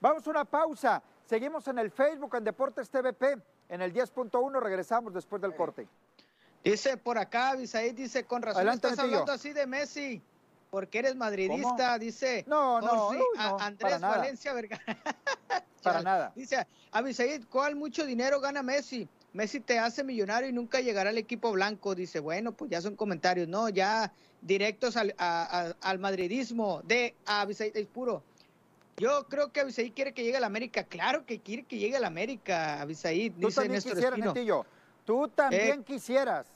Vamos 0.00 0.26
a 0.26 0.30
una 0.30 0.44
pausa. 0.44 1.02
Seguimos 1.26 1.68
en 1.68 1.78
el 1.78 1.90
Facebook, 1.90 2.34
en 2.36 2.44
Deportes 2.44 2.88
TVP, 2.90 3.38
en 3.68 3.82
el 3.82 3.92
10.1. 3.92 4.60
Regresamos 4.60 5.12
después 5.12 5.40
del 5.42 5.54
corte. 5.54 5.86
Dice 6.64 6.96
por 6.96 7.18
acá, 7.18 7.54
Bisaí, 7.54 7.92
dice, 7.92 8.24
con 8.24 8.42
razón 8.42 8.68
estás 8.68 8.98
hablando 8.98 9.30
así 9.30 9.52
de 9.52 9.66
Messi 9.66 10.20
porque 10.76 10.98
eres 10.98 11.16
madridista, 11.16 11.98
dice. 11.98 12.44
No, 12.46 12.82
no, 12.82 13.08
Andrés 13.58 13.98
Valencia 13.98 14.52
Vergara. 14.52 14.84
para 15.82 16.02
nada. 16.02 16.32
Dice, 16.36 16.66
Abisaid, 16.92 17.46
¿cuál 17.48 17.76
mucho 17.76 18.04
dinero 18.04 18.42
gana 18.42 18.62
Messi? 18.62 19.08
Messi 19.32 19.60
te 19.60 19.78
hace 19.78 20.04
millonario 20.04 20.50
y 20.50 20.52
nunca 20.52 20.82
llegará 20.82 21.08
al 21.08 21.16
equipo 21.16 21.50
blanco. 21.50 21.94
Dice, 21.94 22.20
bueno, 22.20 22.52
pues 22.52 22.70
ya 22.70 22.82
son 22.82 22.94
comentarios, 22.94 23.48
¿no? 23.48 23.70
Ya 23.70 24.12
directos 24.42 24.98
al, 24.98 25.14
al 25.16 25.98
madridismo 25.98 26.82
de 26.84 27.14
Abisaid 27.24 27.74
es 27.74 27.86
puro. 27.86 28.22
Yo 28.98 29.26
creo 29.30 29.52
que 29.52 29.60
Abisaid 29.60 29.94
quiere 29.94 30.12
que 30.12 30.24
llegue 30.24 30.36
a 30.36 30.40
la 30.40 30.46
América. 30.46 30.84
Claro 30.84 31.24
que 31.24 31.40
quiere 31.40 31.62
que 31.62 31.78
llegue 31.78 31.96
a 31.96 32.00
la 32.00 32.08
América, 32.08 32.82
Abisaid. 32.82 33.32
Tú 33.40 33.48
también 33.48 33.82
quisieras, 33.82 34.20
Tú 35.06 35.26
también 35.28 35.80
eh, 35.80 35.84
quisieras. 35.86 36.46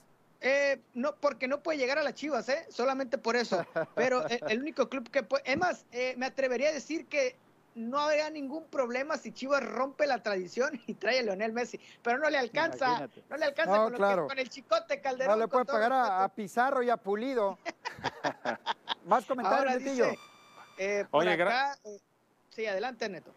Eh, 0.40 0.80
no, 0.94 1.14
porque 1.16 1.48
no 1.48 1.62
puede 1.62 1.78
llegar 1.78 1.98
a 1.98 2.02
las 2.02 2.14
Chivas, 2.14 2.48
¿eh? 2.48 2.66
Solamente 2.70 3.18
por 3.18 3.36
eso. 3.36 3.64
Pero 3.94 4.28
eh, 4.28 4.40
el 4.48 4.60
único 4.60 4.88
club 4.88 5.10
que 5.10 5.22
puede. 5.22 5.42
Es 5.50 5.58
más, 5.58 5.84
eh, 5.92 6.14
me 6.16 6.26
atrevería 6.26 6.70
a 6.70 6.72
decir 6.72 7.06
que 7.06 7.36
no 7.74 7.98
habría 8.00 8.30
ningún 8.30 8.64
problema 8.64 9.16
si 9.16 9.32
Chivas 9.32 9.62
rompe 9.62 10.06
la 10.06 10.22
tradición 10.22 10.80
y 10.86 10.94
trae 10.94 11.20
a 11.20 11.22
Leonel 11.22 11.52
Messi. 11.52 11.78
Pero 12.02 12.18
no 12.18 12.30
le 12.30 12.38
alcanza. 12.38 13.08
No 13.28 13.36
le 13.36 13.44
alcanza 13.44 14.26
con, 14.26 14.38
el 14.38 14.48
chicote 14.48 15.00
Calderón. 15.00 15.38
No 15.38 15.44
le 15.44 15.48
puede 15.48 15.66
pagar 15.66 15.92
a, 15.92 16.28
Pizarro 16.28 16.82
y 16.82 16.90
a 16.90 16.96
Pulido. 16.96 17.58
Más 19.04 19.26
comentarios, 19.26 19.82
Netillo. 19.82 20.06
Oye, 21.10 21.32
acá, 21.32 21.78
sí, 22.48 22.64
adelante, 22.64 23.08
Neto. 23.08 23.32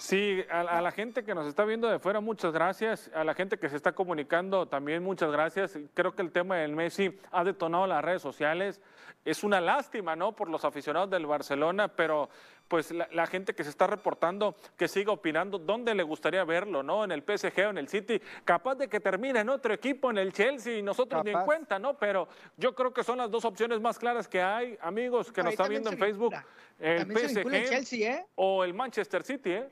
Sí, 0.00 0.42
a, 0.48 0.80
la 0.80 0.90
gente 0.92 1.24
que 1.24 1.34
nos 1.34 1.46
está 1.46 1.62
viendo 1.66 1.86
de 1.86 1.98
fuera, 1.98 2.20
muchas 2.20 2.54
gracias. 2.54 3.10
A 3.14 3.22
la 3.22 3.34
gente 3.34 3.58
que 3.58 3.68
se 3.68 3.76
está 3.76 3.92
comunicando, 3.92 4.66
también 4.66 5.02
muchas 5.02 5.30
gracias. 5.30 5.78
Creo 5.92 6.14
que 6.14 6.22
el 6.22 6.32
tema 6.32 6.56
del 6.56 6.74
Messi 6.74 7.18
ha 7.30 7.44
detonado 7.44 7.86
las 7.86 8.02
redes 8.02 8.22
sociales. 8.22 8.80
Es 9.26 9.44
una 9.44 9.60
lástima, 9.60 10.16
¿no? 10.16 10.34
Por 10.34 10.48
los 10.48 10.64
aficionados 10.64 11.10
del 11.10 11.26
Barcelona, 11.26 11.88
pero 11.88 12.30
pues 12.66 12.92
la, 12.92 13.26
gente 13.26 13.54
que 13.54 13.62
se 13.62 13.68
está 13.68 13.88
reportando, 13.88 14.56
que 14.78 14.88
siga 14.88 15.12
opinando, 15.12 15.58
¿dónde 15.58 15.94
le 15.94 16.02
gustaría 16.02 16.44
verlo, 16.44 16.82
¿no? 16.82 17.04
En 17.04 17.12
el 17.12 17.22
PSG 17.22 17.66
o 17.66 17.70
en 17.70 17.76
el 17.76 17.88
City. 17.88 18.22
Capaz 18.44 18.76
de 18.76 18.88
que 18.88 19.00
termine 19.00 19.40
en 19.40 19.50
otro 19.50 19.74
equipo, 19.74 20.10
en 20.10 20.16
el 20.16 20.32
Chelsea, 20.32 20.78
y 20.78 20.82
nosotros 20.82 21.22
ni 21.26 21.32
en 21.32 21.44
cuenta, 21.44 21.78
¿no? 21.78 21.98
Pero 21.98 22.26
yo 22.56 22.74
creo 22.74 22.94
que 22.94 23.04
son 23.04 23.18
las 23.18 23.30
dos 23.30 23.44
opciones 23.44 23.80
más 23.80 23.98
claras 23.98 24.26
que 24.26 24.40
hay, 24.40 24.78
amigos, 24.80 25.30
que 25.30 25.42
nos 25.42 25.52
están 25.52 25.68
viendo 25.68 25.90
en 25.90 25.98
Facebook. 25.98 26.34
El 26.78 27.06
PSG 27.06 27.94
¿eh? 28.02 28.26
o 28.36 28.64
el 28.64 28.72
Manchester 28.72 29.22
City, 29.22 29.50
¿eh? 29.50 29.68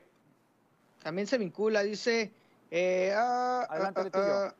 También 1.01 1.27
se 1.27 1.37
vincula, 1.37 1.83
dice. 1.83 2.31
Eh, 2.71 3.13
ah, 3.15 3.65
ah, 3.69 3.93
ah, 4.13 4.53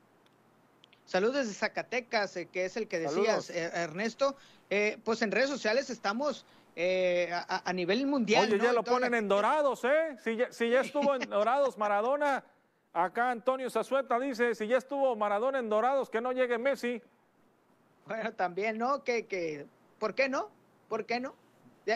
saludos 1.05 1.35
desde 1.35 1.53
Zacatecas, 1.53 2.35
eh, 2.37 2.47
que 2.47 2.65
es 2.65 2.75
el 2.77 2.87
que 2.87 2.99
decías, 2.99 3.49
eh, 3.49 3.71
Ernesto. 3.73 4.35
pues 5.03 5.21
en 5.21 5.31
redes 5.31 5.49
sociales 5.49 5.89
estamos 5.89 6.45
a, 6.75 7.73
nivel 7.73 8.07
mundial. 8.07 8.49
Oye, 8.51 8.63
ya 8.63 8.73
lo 8.73 8.83
ponen 8.83 9.13
en 9.13 9.27
dorados, 9.27 9.83
¿eh? 9.83 10.17
Si 10.23 10.37
ya, 10.37 10.51
si 10.51 10.69
ya 10.69 10.81
estuvo 10.81 11.15
en 11.15 11.21
dorados 11.29 11.77
Maradona, 11.77 12.43
acá 12.93 13.31
Antonio 13.31 13.69
Zazueta 13.69 14.19
dice, 14.19 14.55
si 14.55 14.67
ya 14.67 14.77
estuvo 14.77 15.15
Maradona 15.15 15.59
en 15.59 15.69
dorados, 15.69 16.09
que 16.09 16.21
no 16.21 16.31
llegue 16.31 16.57
Messi. 16.57 17.01
Bueno, 18.07 18.33
también, 18.33 18.77
¿no? 18.77 19.03
Que, 19.03 19.27
que, 19.27 19.67
¿Por 19.99 20.15
qué 20.15 20.29
no? 20.29 20.49
¿Por 20.87 21.05
qué 21.05 21.19
no? 21.19 21.35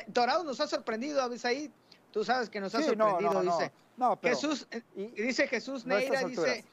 Dorados 0.07 0.45
nos 0.45 0.59
ha 0.59 0.67
sorprendido, 0.67 1.21
ahí 1.43 1.71
Tú 2.13 2.23
sabes 2.23 2.47
que 2.47 2.61
nos 2.61 2.75
ha 2.75 2.83
sorprendido, 2.83 3.41
dice. 3.41 3.71
No, 3.97 4.17
Jesús, 4.21 4.67
eh, 4.69 4.83
dice 5.15 5.47
Jesús 5.47 5.85
Neira, 5.85 6.23
dice, 6.23 6.63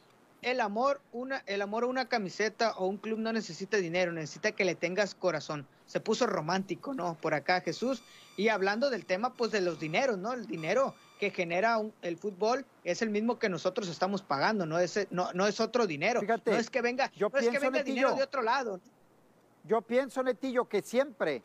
el 0.43 0.61
amor, 0.61 1.01
una, 1.13 1.43
el 1.47 1.63
amor 1.63 1.85
a 1.85 1.87
una 1.87 2.09
camiseta 2.09 2.73
o 2.77 2.87
un 2.87 2.99
club 2.99 3.19
no 3.19 3.33
necesita 3.33 3.79
dinero, 3.79 4.13
necesita 4.13 4.53
que 4.53 4.67
le 4.67 4.75
tengas 4.75 5.15
corazón. 5.15 5.67
Se 5.87 5.99
puso 5.99 6.27
romántico, 6.27 6.93
¿no? 6.93 7.15
Por 7.15 7.33
acá 7.33 7.63
Jesús. 7.63 8.03
Y 8.37 8.49
hablando 8.49 8.91
del 8.91 9.07
tema, 9.07 9.33
pues 9.33 9.51
de 9.51 9.63
los 9.63 9.81
dineros, 9.81 10.19
¿no? 10.19 10.35
El 10.35 10.47
dinero 10.47 10.95
que 11.19 11.31
genera 11.31 11.81
el 12.03 12.19
fútbol 12.19 12.67
es 12.85 13.01
el 13.01 13.09
mismo 13.09 13.39
que 13.39 13.49
nosotros 13.49 13.89
estamos 13.89 14.21
pagando, 14.21 14.67
no 14.67 14.79
es, 14.79 15.09
no, 15.11 15.33
no 15.33 15.47
es 15.47 15.59
otro 15.59 15.87
dinero. 15.87 16.21
no 16.23 16.57
es 16.57 16.69
que 16.69 16.83
venga, 16.83 17.11
yo 17.17 17.31
es 17.35 17.49
que 17.49 17.59
venga 17.59 17.83
dinero 17.83 18.15
de 18.15 18.23
otro 18.23 18.43
lado. 18.43 18.79
Yo 19.65 19.81
pienso, 19.81 20.23
Netillo, 20.23 20.67
que 20.67 20.83
siempre 20.83 21.43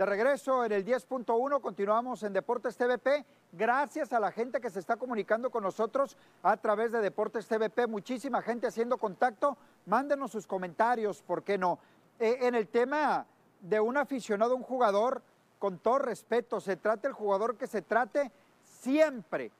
De 0.00 0.06
regreso 0.06 0.64
en 0.64 0.72
el 0.72 0.82
10.1, 0.82 1.60
continuamos 1.60 2.22
en 2.22 2.32
Deportes 2.32 2.74
TVP. 2.74 3.22
Gracias 3.52 4.14
a 4.14 4.18
la 4.18 4.32
gente 4.32 4.58
que 4.58 4.70
se 4.70 4.78
está 4.78 4.96
comunicando 4.96 5.50
con 5.50 5.62
nosotros 5.62 6.16
a 6.42 6.56
través 6.56 6.90
de 6.90 7.02
Deportes 7.02 7.46
TVP. 7.46 7.86
Muchísima 7.86 8.40
gente 8.40 8.66
haciendo 8.66 8.96
contacto. 8.96 9.58
Mándenos 9.84 10.30
sus 10.30 10.46
comentarios, 10.46 11.20
¿por 11.20 11.42
qué 11.42 11.58
no? 11.58 11.78
Eh, 12.18 12.38
en 12.40 12.54
el 12.54 12.68
tema 12.68 13.26
de 13.60 13.78
un 13.78 13.98
aficionado, 13.98 14.56
un 14.56 14.62
jugador, 14.62 15.20
con 15.58 15.78
todo 15.78 15.98
respeto, 15.98 16.62
se 16.62 16.78
trate 16.78 17.06
el 17.06 17.12
jugador 17.12 17.58
que 17.58 17.66
se 17.66 17.82
trate, 17.82 18.32
siempre 18.64 19.50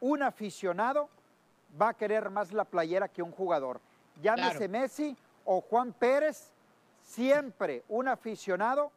un 0.00 0.22
aficionado 0.22 1.08
va 1.80 1.88
a 1.88 1.94
querer 1.94 2.28
más 2.28 2.52
la 2.52 2.66
playera 2.66 3.08
que 3.08 3.22
un 3.22 3.32
jugador. 3.32 3.80
Llámese 4.20 4.68
Messi 4.68 5.16
o 5.46 5.62
Juan 5.62 5.94
Pérez, 5.94 6.52
siempre 7.02 7.82
un 7.88 8.08
aficionado 8.08 8.92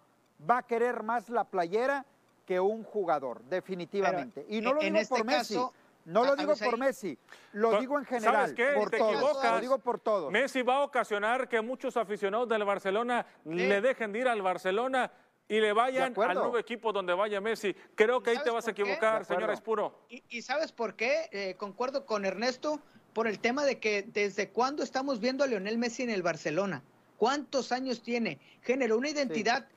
va 0.48 0.60
a 0.60 0.64
querer 0.64 1.04
más 1.04 1.30
la 1.30 1.44
playera 1.44 2.06
que 2.46 2.60
un 2.60 2.84
jugador, 2.84 3.44
definitivamente. 3.44 4.46
y 4.50 4.62
no 4.62 4.74
lo 4.74 4.82
digo 4.82 5.00
por 5.08 5.26
Messi. 5.26 5.60
No 6.06 6.24
lo 6.24 6.36
digo 6.36 6.56
por 6.56 6.78
Messi, 6.78 7.18
lo 7.54 7.80
digo 7.80 8.00
en 8.00 8.06
general, 8.06 8.56
por 8.74 8.90
todos. 8.90 9.44
Lo 9.44 9.60
digo 9.60 9.78
por 9.78 10.00
todos. 10.00 10.32
Messi 10.32 10.64
va 10.64 10.78
a 10.78 10.82
ocasionar 10.82 11.48
que 11.48 11.62
muchos 11.62 11.98
aficionados 11.98 12.50
del 12.50 12.64
Barcelona 12.64 13.26
le 13.46 13.82
dejen 13.82 14.12
de 14.12 14.20
ir 14.20 14.28
al 14.28 14.42
Barcelona 14.42 15.12
y 15.48 15.60
le 15.60 15.74
vayan 15.74 16.14
al 16.20 16.36
nuevo 16.36 16.58
equipo 16.58 16.92
donde 16.94 17.14
vaya 17.14 17.42
Messi. 17.42 17.76
Creo 17.96 18.24
que 18.24 18.32
ahí 18.32 18.38
te 18.44 18.50
vas 18.50 18.68
a 18.68 18.72
equivocar, 18.72 19.26
señor 19.26 19.52
Espuro. 19.52 20.06
¿Y, 20.10 20.42
sabes 20.42 20.72
por 20.72 20.96
qué? 20.96 21.30
Eh, 21.32 21.56
concuerdo 21.58 22.06
con 22.06 22.26
Ernesto 22.26 22.80
por 23.14 23.28
el 23.28 23.40
tema 23.40 23.66
de 23.66 23.80
que 23.80 24.04
desde 24.04 24.50
cuándo 24.50 24.84
estamos 24.84 25.20
viendo 25.20 25.44
a 25.44 25.48
Lionel 25.48 25.78
Messi 25.78 26.04
en 26.04 26.12
el 26.12 26.24
Barcelona. 26.24 26.84
¿Cuántos 27.18 27.72
años 27.72 28.02
tiene? 28.02 28.40
Generó 28.62 28.98
una 28.98 29.10
identidad 29.10 29.68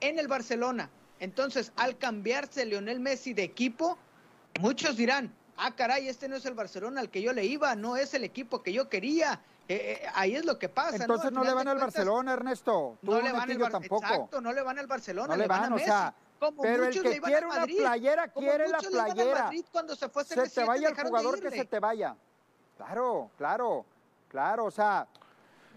en 0.00 0.18
el 0.18 0.28
Barcelona. 0.28 0.90
Entonces, 1.18 1.72
al 1.76 1.98
cambiarse 1.98 2.64
Lionel 2.64 3.00
Messi 3.00 3.34
de 3.34 3.42
equipo, 3.42 3.98
muchos 4.60 4.96
dirán, 4.96 5.32
ah, 5.56 5.74
caray, 5.74 6.08
este 6.08 6.28
no 6.28 6.36
es 6.36 6.46
el 6.46 6.54
Barcelona 6.54 7.00
al 7.00 7.10
que 7.10 7.22
yo 7.22 7.32
le 7.32 7.44
iba, 7.44 7.74
no 7.74 7.96
es 7.96 8.14
el 8.14 8.24
equipo 8.24 8.62
que 8.62 8.72
yo 8.72 8.88
quería. 8.88 9.40
Eh, 9.68 10.00
eh, 10.02 10.08
ahí 10.14 10.34
es 10.34 10.44
lo 10.44 10.58
que 10.58 10.68
pasa. 10.68 10.96
Entonces 10.96 11.30
no, 11.30 11.44
le 11.44 11.52
van 11.52 11.68
al 11.68 11.78
Barcelona, 11.78 12.32
Ernesto. 12.32 12.98
no 13.02 13.20
le 13.20 13.32
van 13.32 13.50
al 13.50 13.70
tampoco. 13.70 14.04
Exacto, 14.04 14.40
no 14.40 14.52
le 14.52 14.62
van 14.62 14.78
al 14.78 14.86
Barcelona, 14.86 15.28
no 15.28 15.36
le, 15.36 15.46
van, 15.46 15.64
a 15.64 15.70
Messi. 15.70 15.84
O 15.84 15.86
sea, 15.86 16.14
pero 16.60 16.84
el 16.86 17.02
que 17.02 17.20
quiere 17.20 17.46
una 17.46 17.66
playera, 17.66 18.28
quiere 18.28 18.68
la 18.68 18.78
playera. 18.78 19.50
cuando 19.70 19.94
se 19.94 20.08
fue 20.08 20.24
se 20.24 20.48
te 20.48 20.64
vaya 20.64 20.88
el 20.88 20.94
jugador 20.96 21.40
que 21.40 21.50
se 21.50 21.64
te 21.66 21.78
vaya. 21.78 22.16
Claro, 22.78 23.30
claro, 23.36 23.84
claro, 24.28 24.64
o 24.64 24.70
sea, 24.70 25.06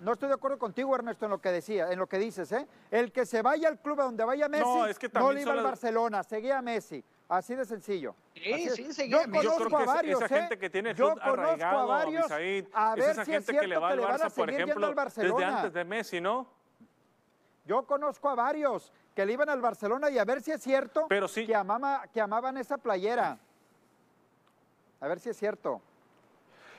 no 0.04 0.14
estoy 0.14 0.28
de 0.28 0.36
acuerdo 0.36 0.60
contigo, 0.60 0.94
Ernesto, 0.94 1.26
en 1.26 1.32
lo 1.32 1.40
que 1.40 1.50
decía, 1.50 1.92
en 1.92 1.98
lo 1.98 2.08
que 2.08 2.20
dices, 2.20 2.52
¿eh? 2.52 2.68
El 2.92 3.12
que 3.12 3.26
se 3.26 3.42
vaya 3.42 3.70
al 3.70 3.80
club 3.80 3.98
donde 3.98 4.24
vaya 4.26 4.50
Messi, 4.50 4.64
no, 4.64 4.86
es 4.86 5.00
que 5.00 5.10
no 5.10 5.32
le 5.32 5.42
iba 5.42 5.54
al 5.54 5.64
Barcelona, 5.64 6.24
seguía 6.24 6.60
a 6.60 6.62
Messi. 6.62 7.04
Así 7.30 7.56
de 7.56 7.66
sencillo. 7.66 8.14
Sí, 8.36 8.70
sí, 8.70 8.94
seguía 8.94 9.26
Yo 9.26 9.32
conozco 9.32 9.78
a 9.78 9.86
varios, 9.86 10.22
esa, 10.22 10.36
gente 10.36 10.60
que 10.60 10.70
tiene 10.70 10.92
el 10.92 10.96
Yo 10.96 11.16
arraigado, 11.20 11.80
a 11.80 11.86
varios, 11.86 12.30
a 12.30 12.96
ver 12.96 13.10
esa 13.12 13.26
si 13.26 13.32
gente 13.32 13.52
es 13.54 13.60
que 13.60 13.68
le 13.68 13.78
va 13.78 13.90
al 13.90 14.00
Barça, 14.02 14.32
por 14.32 14.50
ejemplo, 14.50 14.94
desde 14.94 15.46
antes 15.46 15.74
de 15.74 15.86
Messi, 15.86 16.20
¿no? 16.20 16.48
Yo 17.66 17.88
conozco 17.88 18.30
a 18.30 18.36
varios 18.36 18.92
que 19.16 19.26
le 19.26 19.34
iban 19.34 19.48
al 19.48 19.62
Barcelona 19.62 20.10
y 20.10 20.18
a 20.18 20.26
ver 20.26 20.42
si 20.42 20.52
es 20.52 20.62
cierto 20.62 21.06
Pero 21.08 21.30
sí. 21.30 21.46
que, 21.46 21.56
amaba, 21.56 22.08
que 22.12 22.20
amaban 22.20 22.58
esa 22.58 22.78
playera. 22.78 23.40
A 25.00 25.08
ver 25.08 25.20
si 25.20 25.30
es 25.30 25.38
cierto. 25.38 25.82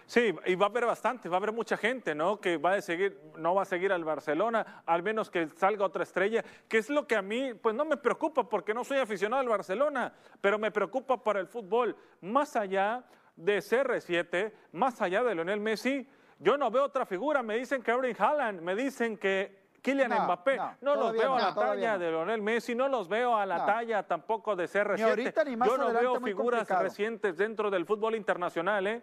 Sí, 0.06 0.34
y 0.46 0.54
va 0.54 0.66
a 0.66 0.68
haber 0.68 0.86
bastante, 0.86 1.28
va 1.28 1.36
a 1.36 1.38
haber 1.38 1.52
mucha 1.52 1.76
gente, 1.76 2.14
¿no? 2.14 2.40
Que 2.40 2.56
va 2.58 2.74
a 2.74 2.80
seguir, 2.82 3.18
no 3.36 3.54
va 3.54 3.62
a 3.62 3.64
seguir 3.64 3.92
al 3.92 4.04
Barcelona, 4.04 4.82
al 4.84 5.02
menos 5.02 5.30
que 5.30 5.48
salga 5.56 5.84
otra 5.84 6.02
estrella, 6.02 6.44
que 6.68 6.78
es 6.78 6.90
lo 6.90 7.06
que 7.06 7.16
a 7.16 7.22
mí, 7.22 7.54
pues 7.54 7.74
no 7.74 7.84
me 7.84 7.96
preocupa 7.96 8.48
porque 8.48 8.74
no 8.74 8.84
soy 8.84 8.98
aficionado 8.98 9.40
al 9.40 9.48
Barcelona, 9.48 10.12
pero 10.40 10.58
me 10.58 10.70
preocupa 10.70 11.22
para 11.22 11.40
el 11.40 11.46
fútbol. 11.46 11.96
Más 12.20 12.54
allá 12.56 13.04
de 13.36 13.58
CR7, 13.58 14.52
más 14.72 15.00
allá 15.00 15.22
de 15.24 15.34
Lionel 15.34 15.60
Messi, 15.60 16.06
yo 16.38 16.56
no 16.56 16.70
veo 16.70 16.84
otra 16.84 17.06
figura. 17.06 17.42
Me 17.42 17.56
dicen 17.56 17.82
que 17.82 17.90
Erling 17.90 18.16
Haaland, 18.18 18.60
me 18.60 18.74
dicen 18.74 19.16
que 19.16 19.64
Kylian 19.80 20.12
Mbappé. 20.24 20.58
No, 20.80 20.94
los 20.94 21.12
veo 21.12 21.34
a 21.34 21.40
la 21.40 21.54
talla 21.54 21.98
de 21.98 22.10
Lionel 22.10 22.42
Messi, 22.42 22.74
no 22.74 22.88
los 22.88 23.08
veo 23.08 23.36
a 23.36 23.44
la 23.44 23.66
talla 23.66 24.02
tampoco 24.02 24.56
de 24.56 24.64
CR7. 24.64 25.66
Yo 25.66 25.78
no 25.78 25.92
veo 25.92 26.20
figuras 26.20 26.68
recientes 26.68 27.36
dentro 27.36 27.70
del 27.70 27.84
fútbol 27.84 28.14
internacional, 28.14 28.86
¿eh? 28.86 29.02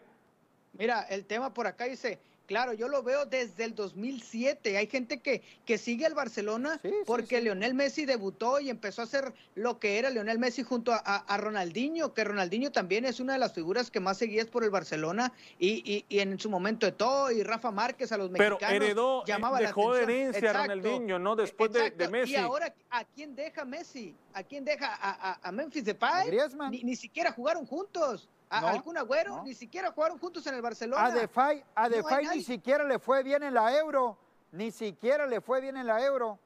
Mira, 0.73 1.01
el 1.09 1.25
tema 1.25 1.53
por 1.53 1.67
acá 1.67 1.85
dice, 1.85 2.19
claro, 2.51 2.73
yo 2.73 2.87
lo 2.87 3.01
veo 3.01 3.25
desde 3.25 3.63
el 3.63 3.75
2007. 3.75 4.77
Hay 4.77 4.87
gente 4.87 5.19
que, 5.19 5.41
que 5.65 5.77
sigue 5.77 6.05
al 6.05 6.13
Barcelona 6.13 6.81
porque 7.05 7.39
Lionel 7.39 7.73
Messi 7.73 8.05
debutó 8.05 8.59
y 8.59 8.69
empezó 8.69 9.01
a 9.01 9.05
hacer 9.05 9.33
lo 9.55 9.79
que 9.79 9.99
era 9.99 10.09
Lionel 10.09 10.37
Messi 10.37 10.63
junto 10.63 10.91
a, 10.93 11.37
Ronaldinho, 11.37 12.13
que 12.13 12.23
Ronaldinho 12.23 12.71
también 12.71 13.05
es 13.05 13.19
una 13.19 13.33
de 13.33 13.39
las 13.39 13.53
figuras 13.53 13.89
que 13.89 13.99
más 13.99 14.17
seguías 14.17 14.47
por 14.47 14.63
el 14.63 14.69
Barcelona 14.69 15.31
y, 15.59 16.05
y, 16.09 16.19
en 16.19 16.39
su 16.39 16.49
momento 16.49 16.85
de 16.85 16.91
todo 16.91 17.31
y 17.31 17.41
Rafa 17.43 17.71
Márquez 17.71 18.11
a 18.11 18.17
los 18.17 18.29
mexicanos. 18.29 18.59
Pero 18.59 18.83
heredó, 18.83 19.25
llamaba 19.25 19.59
dejó 19.59 19.93
la 19.93 20.01
herencia 20.01 20.49
a 20.49 20.53
Ronaldinho, 20.53 21.19
¿no? 21.19 21.35
Después 21.35 21.71
de, 21.71 22.09
Messi. 22.09 22.33
Y 22.33 22.35
ahora, 22.35 22.73
¿a 22.89 23.05
quién 23.05 23.33
deja 23.35 23.63
Messi? 23.63 24.13
¿A 24.33 24.43
quién 24.43 24.65
deja? 24.65 24.93
¿A, 24.93 25.39
a, 25.41 25.51
Memphis 25.51 25.85
Depay? 25.85 26.29
Ni, 26.69 26.83
ni 26.83 26.95
siquiera 26.95 27.31
jugaron 27.31 27.65
juntos. 27.65 28.27
A 28.51 28.59
no, 28.59 28.99
Agüero 28.99 29.43
ni 29.43 29.53
siquiera 29.53 29.91
jugaron 29.91 30.19
juntos 30.19 30.45
en 30.45 30.55
el 30.55 30.61
Barcelona. 30.61 31.05
A 31.05 31.11
Defay, 31.11 31.63
a 31.73 31.87
Defay 31.87 32.27
ni 32.27 32.43
siquiera 32.43 32.83
le 32.83 32.99
fue 32.99 33.23
bien 33.23 33.43
en 33.43 33.53
la 33.53 33.75
Euro, 33.77 34.17
ni 34.51 34.71
siquiera 34.71 35.25
le 35.25 35.39
fue 35.39 35.61
bien 35.61 35.77
en 35.77 35.87
la 35.87 36.03
Euro. 36.03 36.37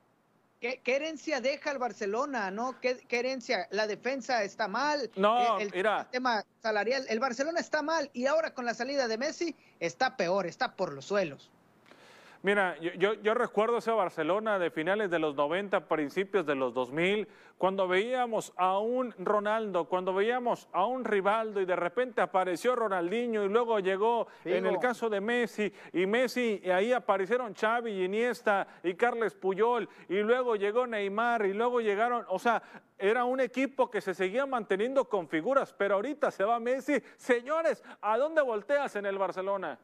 ¿Qué, 0.59 0.81
herencia 0.85 1.41
deja 1.41 1.71
el 1.71 1.79
Barcelona, 1.79 2.51
no? 2.51 2.79
¿Qué, 2.79 3.03
herencia? 3.09 3.67
La 3.71 3.87
defensa 3.87 4.43
está 4.43 4.67
mal. 4.67 5.11
No, 5.15 5.59
el, 5.59 5.73
el 5.73 6.07
tema 6.11 6.43
salarial. 6.61 7.05
El 7.09 7.19
Barcelona 7.19 7.59
está 7.59 7.81
mal 7.81 8.09
y 8.13 8.27
ahora 8.27 8.53
con 8.53 8.65
la 8.65 8.75
salida 8.75 9.07
de 9.07 9.17
Messi 9.17 9.55
está 9.79 10.15
peor, 10.15 10.45
está 10.45 10.75
por 10.75 10.93
los 10.93 11.05
suelos. 11.05 11.51
Mira, 12.45 12.77
yo, 12.79 13.13
yo, 13.15 13.33
recuerdo 13.33 13.79
ese 13.79 13.89
Barcelona 13.89 14.59
de 14.59 14.69
finales 14.69 15.09
de 15.09 15.17
los 15.17 15.33
90, 15.33 15.87
principios 15.87 16.45
de 16.45 16.53
los 16.53 16.75
2000, 16.75 17.27
cuando 17.57 17.87
veíamos 17.87 18.53
a 18.55 18.77
un 18.77 19.15
Ronaldo, 19.17 19.85
cuando 19.85 20.13
veíamos 20.13 20.69
a 20.71 20.85
un 20.85 21.05
Rivaldo 21.05 21.59
y 21.59 21.65
de 21.65 21.75
repente 21.75 22.21
apareció 22.21 22.75
Ronaldinho 22.75 23.43
y 23.43 23.49
luego 23.49 23.79
llegó 23.79 24.27
en 24.43 24.67
el 24.67 24.77
caso 24.77 25.09
de 25.09 25.21
Messi 25.21 25.73
y 25.91 26.05
Messi 26.05 26.61
y 26.63 26.69
ahí 26.69 26.93
aparecieron 26.93 27.55
Xavi 27.55 28.05
Iniesta 28.05 28.67
y 28.83 28.93
Carles 28.93 29.33
Puyol 29.33 29.89
y 30.07 30.17
luego 30.17 30.55
llegó 30.55 30.85
Neymar 30.85 31.47
y 31.47 31.53
luego 31.53 31.81
llegaron, 31.81 32.25
o 32.29 32.37
sea, 32.37 32.61
era 32.99 33.25
un 33.25 33.39
equipo 33.39 33.89
que 33.89 34.01
se 34.01 34.13
seguía 34.13 34.45
manteniendo 34.45 35.05
con 35.05 35.27
figuras, 35.27 35.73
pero 35.73 35.95
ahorita 35.95 36.29
se 36.29 36.43
va 36.43 36.59
Messi. 36.59 37.01
Señores, 37.17 37.83
¿a 38.01 38.19
dónde 38.19 38.43
volteas 38.43 38.95
en 38.97 39.07
el 39.07 39.17
Barcelona? 39.17 39.79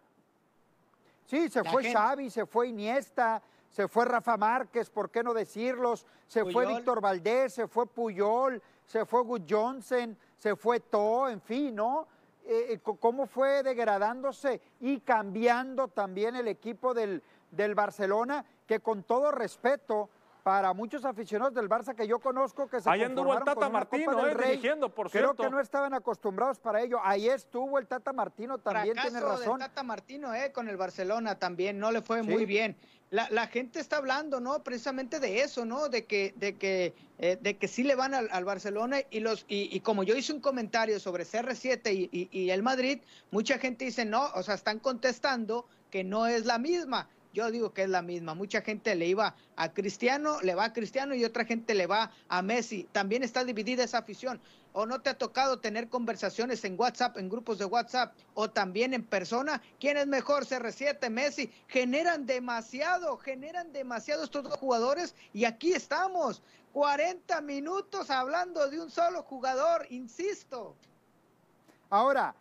Sí, 1.31 1.47
se 1.47 1.63
fue 1.63 1.93
Xavi, 1.93 2.29
se 2.29 2.45
fue 2.45 2.67
Iniesta, 2.67 3.41
se 3.69 3.87
fue 3.87 4.03
Rafa 4.03 4.35
Márquez, 4.35 4.89
¿por 4.89 5.09
qué 5.09 5.23
no 5.23 5.33
decirlos? 5.33 6.05
Se 6.27 6.43
fue 6.43 6.65
Víctor 6.65 6.99
Valdés, 6.99 7.53
se 7.53 7.69
fue 7.69 7.87
Puyol, 7.87 8.61
se 8.83 9.05
fue 9.05 9.23
Good 9.23 9.43
Johnson, 9.49 10.17
se 10.35 10.57
fue 10.57 10.81
To, 10.81 11.29
en 11.29 11.39
fin, 11.39 11.73
¿no? 11.73 12.05
Eh, 12.43 12.73
eh, 12.73 12.79
cómo 12.99 13.27
fue 13.27 13.63
degradándose 13.63 14.59
y 14.81 14.99
cambiando 14.99 15.87
también 15.87 16.35
el 16.35 16.49
equipo 16.49 16.93
del, 16.93 17.23
del 17.49 17.75
Barcelona, 17.75 18.43
que 18.67 18.81
con 18.81 19.03
todo 19.03 19.31
respeto, 19.31 20.09
para 20.43 20.73
muchos 20.73 21.05
aficionados 21.05 21.53
del 21.53 21.69
Barça 21.69 21.95
que 21.95 22.07
yo 22.07 22.19
conozco 22.19 22.67
que 22.67 22.81
se 22.81 22.89
Ahí 22.89 23.03
anduvo 23.03 23.33
el 23.33 23.43
Tata 23.43 23.69
Martino, 23.69 24.27
eh, 24.27 24.35
dirigiendo, 24.35 24.89
por 24.89 25.11
Creo 25.11 25.35
que 25.35 25.49
no 25.49 25.59
estaban 25.59 25.93
acostumbrados 25.93 26.59
para 26.59 26.81
ello. 26.81 26.99
Ahí 27.03 27.29
estuvo 27.29 27.77
el 27.77 27.87
Tata 27.87 28.11
Martino, 28.11 28.57
también 28.57 28.95
tiene 29.01 29.19
razón. 29.19 29.61
El 29.61 29.67
Tata 29.67 29.83
Martino, 29.83 30.33
eh, 30.33 30.51
con 30.51 30.67
el 30.67 30.77
Barcelona 30.77 31.37
también, 31.37 31.79
no 31.79 31.91
le 31.91 32.01
fue 32.01 32.23
muy 32.23 32.45
bien. 32.45 32.75
La, 33.11 33.47
gente 33.47 33.81
está 33.81 33.97
hablando, 33.97 34.39
¿no? 34.39 34.63
Precisamente 34.63 35.19
de 35.19 35.41
eso, 35.41 35.65
¿no? 35.65 35.89
De 35.89 36.05
que, 36.05 36.33
de 36.37 36.55
que, 36.55 36.95
eh, 37.17 37.37
de 37.41 37.57
que 37.57 37.67
sí 37.67 37.83
le 37.83 37.95
van 37.95 38.13
al, 38.13 38.45
Barcelona 38.45 38.99
y 39.09 39.19
los, 39.19 39.43
y, 39.49 39.77
como 39.81 40.03
yo 40.03 40.15
hice 40.15 40.31
un 40.31 40.39
comentario 40.39 40.97
sobre 40.97 41.25
CR7 41.25 42.09
y, 42.09 42.29
y 42.31 42.49
el 42.51 42.63
Madrid, 42.63 43.01
mucha 43.29 43.57
gente 43.57 43.83
dice, 43.83 44.05
no, 44.05 44.29
o 44.33 44.43
sea, 44.43 44.55
están 44.55 44.79
contestando 44.79 45.65
que 45.89 46.05
no 46.05 46.25
es 46.25 46.45
la 46.45 46.57
misma 46.57 47.09
yo 47.33 47.49
digo 47.51 47.73
que 47.73 47.83
es 47.83 47.89
la 47.89 48.01
misma. 48.01 48.33
Mucha 48.33 48.61
gente 48.61 48.95
le 48.95 49.07
iba 49.07 49.35
a 49.55 49.73
Cristiano, 49.73 50.41
le 50.41 50.55
va 50.55 50.65
a 50.65 50.73
Cristiano 50.73 51.15
y 51.15 51.23
otra 51.23 51.45
gente 51.45 51.73
le 51.73 51.87
va 51.87 52.11
a 52.27 52.41
Messi. 52.41 52.87
También 52.91 53.23
está 53.23 53.43
dividida 53.43 53.83
esa 53.83 53.99
afición. 53.99 54.41
¿O 54.73 54.85
no 54.85 55.01
te 55.01 55.09
ha 55.09 55.17
tocado 55.17 55.59
tener 55.59 55.89
conversaciones 55.89 56.63
en 56.63 56.79
WhatsApp, 56.79 57.17
en 57.17 57.29
grupos 57.29 57.57
de 57.59 57.65
WhatsApp 57.65 58.13
o 58.33 58.49
también 58.49 58.93
en 58.93 59.03
persona? 59.03 59.61
¿Quién 59.79 59.97
es 59.97 60.07
mejor, 60.07 60.45
CR7, 60.45 61.09
Messi? 61.09 61.51
Generan 61.67 62.25
demasiado, 62.25 63.17
generan 63.17 63.73
demasiado 63.73 64.23
estos 64.23 64.43
dos 64.43 64.57
jugadores 64.57 65.15
y 65.33 65.45
aquí 65.45 65.73
estamos. 65.73 66.41
40 66.73 67.41
minutos 67.41 68.09
hablando 68.09 68.69
de 68.69 68.79
un 68.79 68.89
solo 68.89 69.23
jugador, 69.23 69.85
insisto. 69.89 70.75
Ahora, 71.89 72.33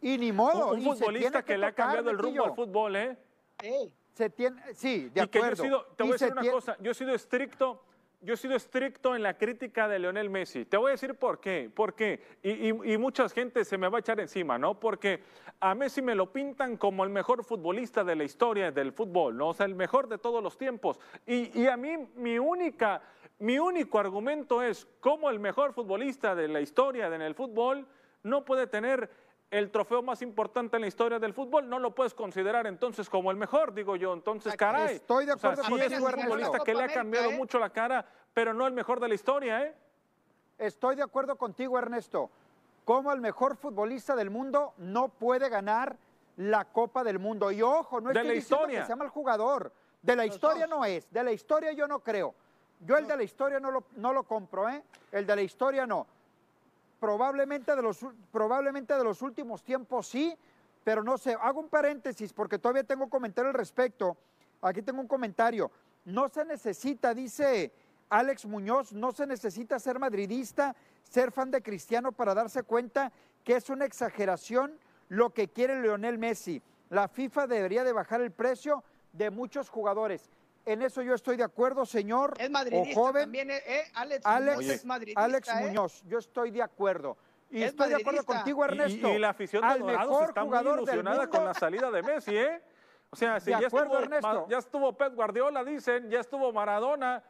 y 0.00 0.18
ni 0.18 0.32
modo. 0.32 0.72
Un, 0.72 0.82
futbolista 0.82 1.42
que, 1.44 1.56
le 1.56 1.66
ha 1.66 1.72
cambiado 1.72 2.10
el 2.10 2.18
rumbo 2.18 2.44
al 2.44 2.54
fútbol, 2.54 2.96
¿eh? 2.96 3.16
Sí. 3.60 3.92
Se 4.12 4.30
tiene, 4.30 4.60
sí, 4.74 5.10
de 5.14 5.22
acuerdo. 5.22 5.86
te 5.96 6.02
voy 6.02 6.10
a 6.10 6.14
decir 6.14 6.32
una 6.32 6.50
cosa, 6.50 6.76
yo 6.80 6.90
he 6.90 6.94
sido 6.94 7.14
estricto 7.14 7.82
yo 8.22 8.34
he 8.34 8.36
sido 8.36 8.54
estricto 8.54 9.16
en 9.16 9.22
la 9.22 9.36
crítica 9.36 9.88
de 9.88 9.98
Lionel 9.98 10.30
Messi. 10.30 10.64
Te 10.64 10.76
voy 10.76 10.90
a 10.90 10.92
decir 10.92 11.16
por 11.16 11.40
qué. 11.40 11.70
Porque, 11.74 12.22
y, 12.42 12.68
y, 12.68 12.92
y, 12.92 12.96
mucha 12.96 13.28
gente 13.28 13.64
se 13.64 13.76
me 13.76 13.88
va 13.88 13.98
a 13.98 14.00
echar 14.00 14.20
encima, 14.20 14.58
¿no? 14.58 14.78
Porque 14.78 15.22
a 15.58 15.74
Messi 15.74 16.02
me 16.02 16.14
lo 16.14 16.32
pintan 16.32 16.76
como 16.76 17.02
el 17.02 17.10
mejor 17.10 17.44
futbolista 17.44 18.04
de 18.04 18.14
la 18.14 18.22
historia 18.22 18.70
del 18.70 18.92
fútbol, 18.92 19.36
¿no? 19.36 19.48
O 19.48 19.54
sea, 19.54 19.66
el 19.66 19.74
mejor 19.74 20.08
de 20.08 20.18
todos 20.18 20.42
los 20.42 20.56
tiempos. 20.56 21.00
Y, 21.26 21.60
y 21.60 21.66
a 21.66 21.76
mí, 21.76 21.96
mi 22.14 22.38
única, 22.38 23.02
mi 23.40 23.58
único 23.58 23.98
argumento 23.98 24.62
es 24.62 24.86
cómo 25.00 25.28
el 25.28 25.40
mejor 25.40 25.72
futbolista 25.72 26.36
de 26.36 26.46
la 26.46 26.60
historia 26.60 27.12
en 27.12 27.22
el 27.22 27.34
fútbol 27.34 27.88
no 28.22 28.44
puede 28.44 28.68
tener 28.68 29.10
el 29.52 29.70
trofeo 29.70 30.00
más 30.02 30.22
importante 30.22 30.76
en 30.76 30.80
la 30.80 30.88
historia 30.88 31.18
del 31.18 31.34
fútbol, 31.34 31.68
no 31.68 31.78
lo 31.78 31.94
puedes 31.94 32.14
considerar 32.14 32.66
entonces 32.66 33.10
como 33.10 33.30
el 33.30 33.36
mejor, 33.36 33.74
digo 33.74 33.96
yo. 33.96 34.14
Entonces, 34.14 34.56
caray. 34.56 34.96
Estoy 34.96 35.26
de 35.26 35.32
acuerdo 35.32 35.60
o 35.60 35.64
sea, 35.66 35.76
sí 35.76 35.94
es 35.94 36.00
un 36.00 36.10
futbolista 36.10 36.58
que 36.60 36.74
le 36.74 36.84
ha 36.84 36.88
cambiado 36.88 37.30
¿eh? 37.30 37.36
mucho 37.36 37.58
la 37.58 37.68
cara, 37.68 38.04
pero 38.32 38.54
no 38.54 38.66
el 38.66 38.72
mejor 38.72 38.98
de 38.98 39.08
la 39.08 39.14
historia, 39.14 39.62
¿eh? 39.64 39.74
Estoy 40.56 40.96
de 40.96 41.02
acuerdo 41.02 41.36
contigo, 41.36 41.78
Ernesto. 41.78 42.30
Como 42.86 43.12
el 43.12 43.20
mejor 43.20 43.56
futbolista 43.56 44.16
del 44.16 44.30
mundo 44.30 44.72
no 44.78 45.08
puede 45.08 45.50
ganar 45.50 45.98
la 46.38 46.64
Copa 46.64 47.04
del 47.04 47.18
Mundo. 47.18 47.52
Y 47.52 47.60
ojo, 47.60 48.00
no 48.00 48.08
De 48.08 48.14
estoy 48.14 48.28
la 48.28 48.34
diciendo 48.34 48.56
historia. 48.62 48.80
que 48.80 48.86
sea 48.86 48.96
mal 48.96 49.08
jugador. 49.10 49.70
De 50.00 50.16
la 50.16 50.24
Los 50.24 50.34
historia 50.34 50.66
dos. 50.66 50.78
no 50.78 50.84
es. 50.86 51.12
De 51.12 51.22
la 51.22 51.30
historia 51.30 51.72
yo 51.72 51.86
no 51.86 52.00
creo. 52.00 52.34
Yo 52.80 52.96
el 52.96 53.06
de 53.06 53.18
la 53.18 53.22
historia 53.22 53.60
no 53.60 53.70
lo, 53.70 53.84
no 53.96 54.14
lo 54.14 54.22
compro, 54.22 54.66
¿eh? 54.70 54.82
El 55.12 55.26
de 55.26 55.36
la 55.36 55.42
historia 55.42 55.86
no. 55.86 56.06
Probablemente 57.02 57.74
de, 57.74 57.82
los, 57.82 57.98
probablemente 58.30 58.94
de 58.94 59.02
los 59.02 59.22
últimos 59.22 59.64
tiempos 59.64 60.06
sí, 60.06 60.38
pero 60.84 61.02
no 61.02 61.18
sé. 61.18 61.36
Hago 61.40 61.58
un 61.58 61.68
paréntesis 61.68 62.32
porque 62.32 62.60
todavía 62.60 62.84
tengo 62.84 63.10
comentario 63.10 63.48
al 63.48 63.56
respecto. 63.56 64.16
Aquí 64.60 64.82
tengo 64.82 65.00
un 65.00 65.08
comentario. 65.08 65.68
No 66.04 66.28
se 66.28 66.44
necesita, 66.44 67.12
dice 67.12 67.72
Alex 68.08 68.46
Muñoz, 68.46 68.92
no 68.92 69.10
se 69.10 69.26
necesita 69.26 69.80
ser 69.80 69.98
madridista, 69.98 70.76
ser 71.02 71.32
fan 71.32 71.50
de 71.50 71.60
Cristiano 71.60 72.12
para 72.12 72.34
darse 72.34 72.62
cuenta 72.62 73.10
que 73.42 73.56
es 73.56 73.68
una 73.68 73.84
exageración 73.84 74.78
lo 75.08 75.30
que 75.30 75.48
quiere 75.48 75.82
Lionel 75.82 76.18
Messi. 76.18 76.62
La 76.88 77.08
FIFA 77.08 77.48
debería 77.48 77.82
de 77.82 77.92
bajar 77.92 78.20
el 78.20 78.30
precio 78.30 78.84
de 79.12 79.30
muchos 79.30 79.68
jugadores. 79.70 80.30
En 80.64 80.82
eso 80.82 81.02
yo 81.02 81.14
estoy 81.14 81.36
de 81.36 81.42
acuerdo, 81.44 81.84
señor. 81.84 82.34
Es 82.38 82.50
madridista 82.50 82.98
o 83.00 83.04
joven. 83.06 83.22
también, 83.24 83.50
¿eh? 83.50 83.62
¿eh? 83.66 83.82
Alex, 83.94 84.24
Alex, 84.24 84.56
Muñoz 84.56 84.70
es 84.72 84.84
madridista, 84.84 85.24
Alex 85.24 85.48
¿eh? 85.48 85.54
Muñoz, 85.60 86.02
yo 86.06 86.18
estoy 86.18 86.50
de 86.52 86.62
acuerdo. 86.62 87.16
Y 87.50 87.62
Es 87.62 87.70
estoy 87.70 87.88
de 87.90 87.96
acuerdo 87.96 88.24
contigo, 88.24 88.64
Ernesto. 88.64 89.08
Y, 89.10 89.18
la 89.18 89.30
afición 89.30 89.62
de 89.62 89.68
Al 89.68 89.82
mejor 89.84 90.28
está 90.28 90.40
muy 90.40 90.48
jugador 90.48 90.76
del 90.84 90.94
ilusionada 90.94 91.26
con 91.26 91.44
la 91.44 91.52
salida 91.54 91.90
de 91.90 92.02
Messi, 92.02 92.36
¿eh? 92.36 92.62
O 93.10 93.16
sea, 93.16 93.40
si 93.40 93.52
De 93.52 93.60
ya, 93.60 93.66
acuerdo, 93.66 93.98
estuvo, 93.98 94.16
Ernesto. 94.16 94.46
Ya 94.48 94.58
estuvo 94.58 94.92
Pep 94.96 95.14
Guardiola, 95.14 95.62
dicen, 95.64 96.08
ya 96.08 96.20
estuvo 96.20 96.50
Maradona. 96.52 97.22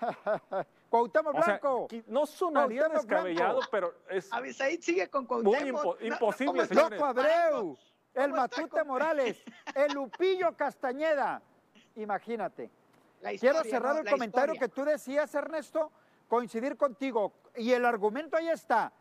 Cuauhtémoc 0.90 1.34
O 1.34 1.42
sea, 1.42 1.58
Blanco. 1.58 1.88
no 2.06 2.26
sonaría 2.26 2.82
Cuauhtémoc 2.82 3.02
descabellado, 3.08 3.54
Blanco. 3.56 3.68
pero 3.72 3.94
es 4.08 4.32
Abisaid 4.32 4.80
sigue 4.82 5.08
con 5.08 5.22
Muy 5.26 5.42
Cuauhtémoc. 5.42 5.84
No, 5.84 5.96
no, 6.00 6.06
imposible, 6.06 6.46
¿cómo 6.52 6.62
está 6.62 6.74
señores. 6.74 7.00
Loco? 7.00 7.04
Abreu, 7.06 7.78
el 8.14 8.30
¿Cómo 8.30 8.44
está 8.44 8.60
Matute 8.60 8.78
con- 8.78 8.86
Morales, 8.88 9.42
el 9.74 9.92
Lupillo 9.94 10.56
Castañeda. 10.56 11.42
Imagínate. 11.96 12.70
Quiero 13.40 13.64
cerrar 13.64 13.94
¿no? 13.94 14.00
el 14.02 14.10
comentario 14.10 14.54
historia. 14.54 14.60
que 14.60 14.74
tú 14.74 14.84
decías, 14.84 15.34
Ernesto, 15.34 15.90
coincidir 16.28 16.76
contigo. 16.76 17.32
Y 17.56 17.72
el 17.72 17.84
argumento 17.84 18.36
ahí 18.36 18.48
está. 18.48 18.92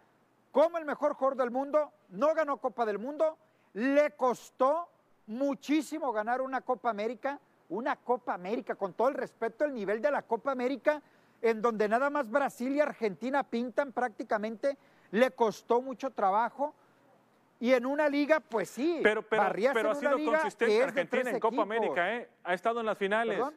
Como 0.52 0.78
el 0.78 0.86
mejor 0.86 1.14
jugador 1.14 1.38
del 1.38 1.52
mundo, 1.52 1.92
no 2.10 2.34
ganó 2.34 2.58
Copa 2.58 2.86
del 2.86 2.98
Mundo, 2.98 3.38
le 3.74 4.12
costó 4.12 4.88
muchísimo 5.28 6.14
ganar 6.14 6.42
una 6.42 6.62
Copa 6.62 6.90
América, 6.90 7.40
una 7.68 7.98
Copa 7.98 8.34
América, 8.34 8.76
con 8.76 8.94
todo 8.94 9.10
el 9.10 9.16
respeto, 9.16 9.66
el 9.66 9.74
nivel 9.74 10.02
de 10.02 10.12
la 10.12 10.22
Copa 10.22 10.52
América, 10.52 11.02
en 11.42 11.62
donde 11.62 11.90
nada 11.90 12.10
más 12.10 12.30
Brasil 12.30 12.74
y 12.74 12.80
Argentina 12.80 13.44
pintan 13.44 13.92
prácticamente, 13.92 14.78
le 15.12 15.32
costó 15.32 15.82
mucho 15.82 16.12
trabajo. 16.12 16.74
Y 17.60 17.72
en 17.72 17.86
una 17.86 18.10
liga, 18.10 18.40
pues 18.42 18.70
sí, 18.70 19.00
Pero, 19.02 19.22
pero, 19.22 19.44
barrías 19.44 19.74
pero 19.74 19.90
en 19.92 19.96
ha 19.96 20.00
una 20.00 20.10
sido 20.10 20.18
liga 20.20 20.32
consistente 20.40 20.66
que 20.66 20.72
es 20.74 20.78
de 20.80 20.84
Argentina 20.84 21.22
tres 21.24 21.34
en 21.36 21.40
Copa 21.40 21.56
equipos. 21.56 21.64
América, 21.78 22.16
¿eh? 22.18 22.30
Ha 22.44 22.54
estado 22.54 22.80
en 22.82 22.86
las 22.86 22.98
finales. 22.98 23.36
¿Perdón? 23.36 23.56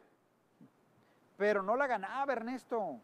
Pero 1.37 1.63
no 1.63 1.75
la 1.75 1.87
ganaba, 1.87 2.31
Ernesto. 2.33 2.99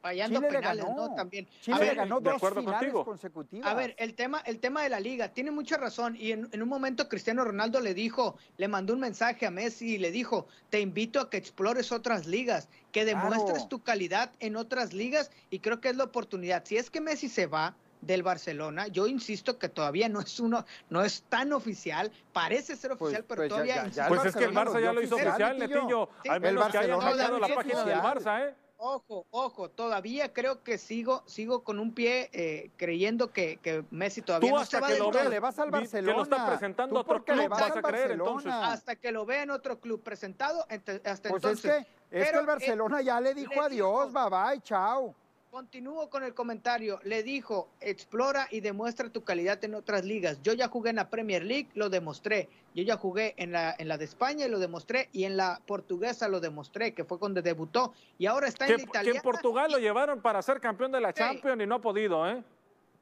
Fallando 0.00 0.38
Chile 0.38 0.50
le 0.52 0.58
penales, 0.58 0.84
ganó. 0.84 1.08
¿no? 1.08 1.14
También. 1.16 1.48
Chile 1.60 1.76
A 1.76 1.80
le 1.80 1.86
ver, 1.86 1.96
ganó 1.96 2.20
de 2.20 2.24
dos 2.30 2.36
acuerdo 2.36 2.60
finales 2.60 2.78
contigo. 2.80 3.04
consecutivas. 3.04 3.68
A 3.68 3.74
ver, 3.74 3.94
el 3.98 4.14
tema, 4.14 4.40
el 4.46 4.60
tema 4.60 4.82
de 4.84 4.90
la 4.90 5.00
liga, 5.00 5.28
tiene 5.32 5.50
mucha 5.50 5.76
razón. 5.76 6.14
Y 6.16 6.30
en, 6.32 6.48
en 6.52 6.62
un 6.62 6.68
momento 6.68 7.08
Cristiano 7.08 7.44
Ronaldo 7.44 7.80
le 7.80 7.94
dijo, 7.94 8.36
le 8.58 8.68
mandó 8.68 8.92
un 8.94 9.00
mensaje 9.00 9.44
a 9.44 9.50
Messi 9.50 9.96
y 9.96 9.98
le 9.98 10.12
dijo, 10.12 10.46
te 10.70 10.80
invito 10.80 11.20
a 11.20 11.28
que 11.30 11.36
explores 11.36 11.90
otras 11.90 12.26
ligas, 12.26 12.68
que 12.92 13.02
Claro. 13.04 13.28
demuestres 13.28 13.68
tu 13.68 13.82
calidad 13.82 14.30
en 14.38 14.54
otras 14.56 14.92
ligas 14.92 15.32
y 15.50 15.58
creo 15.58 15.80
que 15.80 15.88
es 15.88 15.96
la 15.96 16.04
oportunidad. 16.04 16.64
Si 16.64 16.76
es 16.76 16.90
que 16.90 17.00
Messi 17.00 17.28
se 17.28 17.46
va 17.46 17.74
del 18.00 18.22
Barcelona, 18.22 18.86
yo 18.88 19.06
insisto 19.06 19.58
que 19.58 19.68
todavía 19.68 20.08
no 20.08 20.20
es 20.20 20.38
uno, 20.40 20.64
no 20.90 21.02
es 21.04 21.22
tan 21.28 21.52
oficial, 21.52 22.10
parece 22.32 22.76
ser 22.76 22.90
Pues- 22.92 23.00
oficial, 23.02 23.24
pero 23.28 23.40
pues 23.40 23.48
todavía 23.50 23.74
ya- 23.86 23.88
ya 23.88 24.08
Pues 24.08 24.24
es 24.24 24.36
que 24.36 24.44
el 24.44 24.52
Barcelona 24.52 24.70
Barça 24.80 24.82
ya 24.84 24.92
lo 24.92 25.02
hizo 25.02 25.14
oficial, 25.16 25.58
Netillo. 25.58 26.08
Sí, 26.22 26.28
Al 26.28 26.36
el 26.36 26.40
menos 26.42 26.68
que 26.70 26.78
hayan 26.78 26.90
Barcelona 26.98 27.10
hackeado 27.10 27.38
la 27.38 27.54
página 27.54 27.84
del. 27.84 27.98
Barça, 27.98 28.48
¿eh? 28.48 28.54
Ojo, 28.80 29.26
ojo, 29.32 29.68
todavía 29.70 30.32
creo 30.32 30.62
que 30.62 30.78
sigo, 30.78 31.24
sigo 31.26 31.64
con 31.64 31.80
un 31.80 31.92
pie 31.92 32.30
eh, 32.32 32.70
creyendo 32.76 33.32
que, 33.32 33.56
que 33.56 33.82
Messi 33.90 34.22
todavía 34.22 34.50
Tú 34.50 34.54
no 34.56 34.64
se 34.64 34.76
hasta 34.76 34.80
va 34.80 34.86
que 34.94 34.98
lo 35.00 35.28
le 35.28 35.40
vas 35.40 35.58
al 35.58 35.66
vi- 35.72 35.88
que 35.88 36.00
lo 36.00 36.12
Barcelona. 36.14 36.22
está 36.22 36.46
presentando 36.46 37.00
otro 37.00 37.24
club, 37.24 37.48
vas 37.48 37.60
vas 37.60 37.62
al 37.72 37.78
a 37.78 37.82
creer 37.82 38.08
Barcelona. 38.16 38.24
entonces. 38.38 38.52
hasta 38.52 38.94
que 38.94 39.10
lo 39.10 39.26
vea 39.26 39.42
en 39.42 39.50
otro 39.50 39.80
club 39.80 40.00
presentado, 40.04 40.64
ent- 40.68 41.00
hasta 41.04 41.28
Pues 41.28 41.42
entonces. 41.42 41.64
es 41.64 41.70
que, 41.72 41.78
es 41.80 42.24
que 42.24 42.30
Pero, 42.30 42.38
el 42.40 42.46
Barcelona 42.46 43.00
ya 43.02 43.20
le 43.20 43.34
dijo 43.34 43.60
adiós, 43.60 44.12
dijo- 44.12 44.30
bye 44.30 44.38
bye, 44.52 44.60
chao. 44.62 45.12
Continúo 45.58 46.08
con 46.08 46.22
el 46.22 46.34
comentario. 46.34 47.00
Le 47.02 47.24
dijo, 47.24 47.68
explora 47.80 48.46
y 48.52 48.60
demuestra 48.60 49.10
tu 49.10 49.24
calidad 49.24 49.64
en 49.64 49.74
otras 49.74 50.04
ligas. 50.04 50.40
Yo 50.40 50.52
ya 50.52 50.68
jugué 50.68 50.90
en 50.90 50.96
la 50.96 51.10
Premier 51.10 51.42
League, 51.42 51.68
lo 51.74 51.88
demostré. 51.88 52.48
Yo 52.76 52.84
ya 52.84 52.96
jugué 52.96 53.34
en 53.38 53.50
la, 53.50 53.74
en 53.76 53.88
la 53.88 53.98
de 53.98 54.04
España 54.04 54.46
y 54.46 54.48
lo 54.48 54.60
demostré. 54.60 55.08
Y 55.12 55.24
en 55.24 55.36
la 55.36 55.60
portuguesa 55.66 56.28
lo 56.28 56.38
demostré, 56.38 56.94
que 56.94 57.02
fue 57.02 57.18
donde 57.18 57.42
debutó. 57.42 57.92
Y 58.18 58.26
ahora 58.26 58.46
está 58.46 58.68
en 58.68 58.76
la 58.94 59.02
que 59.02 59.10
en 59.10 59.20
Portugal 59.20 59.72
lo 59.72 59.78
llevaron 59.78 60.22
para 60.22 60.40
ser 60.42 60.60
campeón 60.60 60.92
de 60.92 61.00
la 61.00 61.08
Sí. 61.08 61.14
Champions 61.18 61.60
y 61.60 61.66
no 61.66 61.74
ha 61.74 61.80
podido, 61.80 62.30
¿eh? 62.30 62.40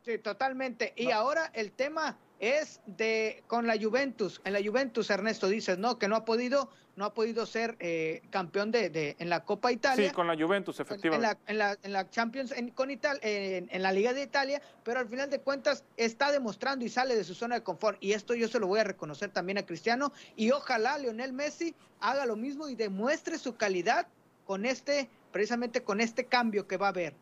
Sí, 0.06 0.16
totalmente. 0.16 0.94
Y 0.96 1.10
ahora 1.10 1.50
el 1.52 1.72
tema 1.72 2.16
es 2.40 2.80
de 2.86 3.42
con 3.48 3.66
la 3.66 3.76
Juventus. 3.78 4.40
En 4.46 4.54
la 4.54 4.60
Juventus, 4.64 5.10
Ernesto, 5.10 5.48
dices, 5.48 5.76
no, 5.76 5.98
que 5.98 6.08
no 6.08 6.16
ha 6.16 6.24
podido, 6.24 6.70
no 6.96 7.04
ha 7.04 7.12
podido 7.14 7.44
ser 7.46 7.76
eh, 7.78 8.22
campeón 8.30 8.72
de, 8.72 8.88
de- 8.90 9.16
en 9.18 9.28
la 9.28 9.44
Copa 9.44 9.70
Italia. 9.70 10.08
Sí, 10.08 10.14
con 10.14 10.26
la 10.26 10.34
Juventus, 10.34 10.80
en 10.80 10.86
efectivamente. 10.86 11.26
la, 11.26 11.38
en, 11.46 11.58
la, 11.58 11.76
en 11.82 11.92
la 11.92 12.08
Champions 12.10 12.52
en, 12.52 12.70
con 12.70 12.90
Ital- 12.90 13.18
en, 13.22 13.68
en 13.70 13.82
la 13.82 13.92
Liga 13.92 14.14
de 14.14 14.22
Italia, 14.22 14.60
pero 14.82 14.98
al 15.00 15.08
final 15.08 15.28
de 15.30 15.38
cuentas 15.40 15.84
está 15.98 16.32
demostrando 16.32 16.84
y 16.84 16.88
sale 16.88 17.14
de 17.14 17.22
su 17.24 17.34
zona 17.34 17.56
de 17.56 17.62
confort. 17.62 17.98
Y 18.02 18.12
esto 18.12 18.34
yo 18.34 18.48
se 18.48 18.58
lo 18.58 18.66
voy 18.66 18.80
a 18.80 18.84
reconocer 18.84 19.30
también 19.30 19.58
a 19.58 19.66
Cristiano. 19.66 20.10
Y 20.36 20.50
ojalá 20.52 20.96
Lionel 20.98 21.34
Messi 21.34 21.74
haga 22.00 22.24
lo 22.24 22.34
mismo 22.36 22.68
y 22.68 22.74
demuestre 22.74 23.38
su 23.38 23.56
calidad 23.56 24.06
con 24.46 24.64
este, 24.64 25.10
precisamente 25.32 25.82
con 25.82 26.00
este 26.00 26.24
cambio 26.24 26.66
que 26.66 26.78
va 26.78 26.86
a 26.86 26.90
haber. 26.90 27.14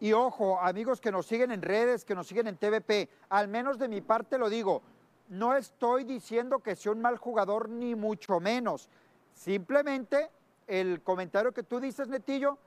Y 0.00 0.12
ojo, 0.12 0.60
amigos 0.60 1.00
que 1.00 1.10
nos 1.12 1.26
siguen 1.26 1.52
en 1.52 1.62
redes, 1.62 2.04
que 2.04 2.14
nos 2.14 2.26
siguen 2.26 2.48
en 2.48 2.56
TVP, 2.56 3.08
al 3.30 3.48
menos 3.48 3.78
de 3.78 3.88
mi 3.88 4.00
parte 4.02 4.36
lo 4.36 4.50
digo, 4.50 4.82
no 5.28 5.56
estoy 5.56 6.04
diciendo 6.04 6.60
que 6.60 6.76
sea 6.76 6.92
un 6.92 7.00
mal 7.00 7.16
jugador 7.18 7.68
ni 7.68 7.94
mucho 7.94 8.40
menos. 8.40 8.88
Simplemente 9.34 10.30
el 10.66 11.02
comentario 11.02 11.52
que 11.52 11.62
tú 11.62 11.78
dices, 11.80 12.08
Netillo, 12.08 12.58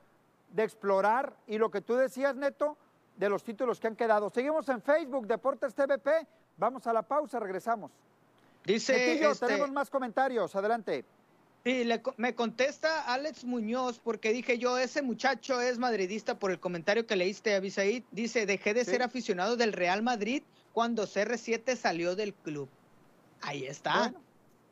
de 0.50 0.62
explorar 0.64 1.36
y 1.46 1.58
lo 1.58 1.70
que 1.70 1.80
tú 1.80 1.94
decías, 1.94 2.34
Neto, 2.36 2.76
de 3.16 3.28
los 3.28 3.44
títulos 3.44 3.78
que 3.78 3.86
han 3.88 3.96
quedado. 3.96 4.30
Seguimos 4.30 4.68
en 4.68 4.80
Facebook, 4.80 5.26
Deportes 5.26 5.74
TVP. 5.74 6.26
Vamos 6.56 6.86
a 6.86 6.92
la 6.92 7.02
pausa, 7.02 7.38
regresamos. 7.38 7.92
Dice 8.64 8.92
Netillo, 8.92 9.32
este, 9.32 9.46
tenemos 9.46 9.70
más 9.70 9.90
comentarios, 9.90 10.54
adelante. 10.56 11.04
Sí, 11.64 11.84
le 11.84 12.02
me 12.16 12.34
contesta 12.34 13.02
Alex 13.12 13.44
Muñoz 13.44 13.98
porque 13.98 14.32
dije 14.32 14.56
yo, 14.58 14.78
ese 14.78 15.02
muchacho 15.02 15.60
es 15.60 15.78
madridista 15.78 16.38
por 16.38 16.50
el 16.50 16.58
comentario 16.58 17.06
que 17.06 17.16
leíste, 17.16 17.54
Abisaid. 17.54 18.04
Dice, 18.10 18.46
dejé 18.46 18.72
de 18.72 18.84
Sí. 18.84 18.92
ser 18.92 19.02
aficionado 19.02 19.56
del 19.56 19.74
Real 19.74 20.02
Madrid 20.02 20.42
cuando 20.72 21.06
CR7 21.06 21.76
salió 21.76 22.16
del 22.16 22.34
club. 22.34 22.68
Ahí 23.42 23.64
está. 23.66 23.98
Bueno, 23.98 24.20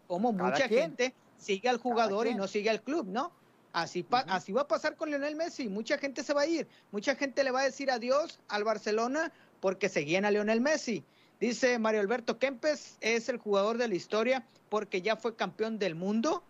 Como 0.07 0.32
mucha 0.32 0.68
quien. 0.68 0.80
gente 0.80 1.14
sigue 1.38 1.68
al 1.68 1.78
jugador 1.78 2.26
y 2.26 2.34
no 2.34 2.46
sigue 2.49 2.70
al 2.70 2.82
club, 2.82 3.07
¿no? 3.07 3.32
Así, 3.72 4.03
va 4.03 4.24
a 4.62 4.68
pasar 4.68 4.96
con 4.96 5.11
Lionel 5.11 5.36
Messi. 5.36 5.68
Mucha 5.68 5.99
gente 5.99 6.22
se 6.24 6.34
va 6.34 6.42
a 6.42 6.46
ir. 6.46 6.66
Mucha 6.90 7.14
gente 7.14 7.44
le 7.44 7.51
va 7.51 7.61
a 7.61 7.64
decir 7.64 7.90
adiós 7.90 8.40
al 8.49 8.64
Barcelona 8.64 9.32
porque 9.61 9.88
seguían 9.88 10.24
a 10.24 10.30
Lionel 10.30 10.61
Messi. 10.61 11.05
Dice 11.38 11.78
Mario 11.78 12.01
Alberto 12.01 12.38
Kempes, 12.38 12.96
es 13.01 13.28
el 13.28 13.38
jugador 13.38 13.78
de 13.78 13.86
la 13.88 13.94
historia 13.94 14.44
porque 14.68 15.03
ya 15.03 15.16
fue 15.16 15.36
campeón 15.36 15.78
del 15.78 15.94
mundo. 15.94 16.42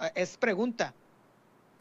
Eh, 0.00 0.10
Es 0.16 0.36
pregunta. 0.36 0.94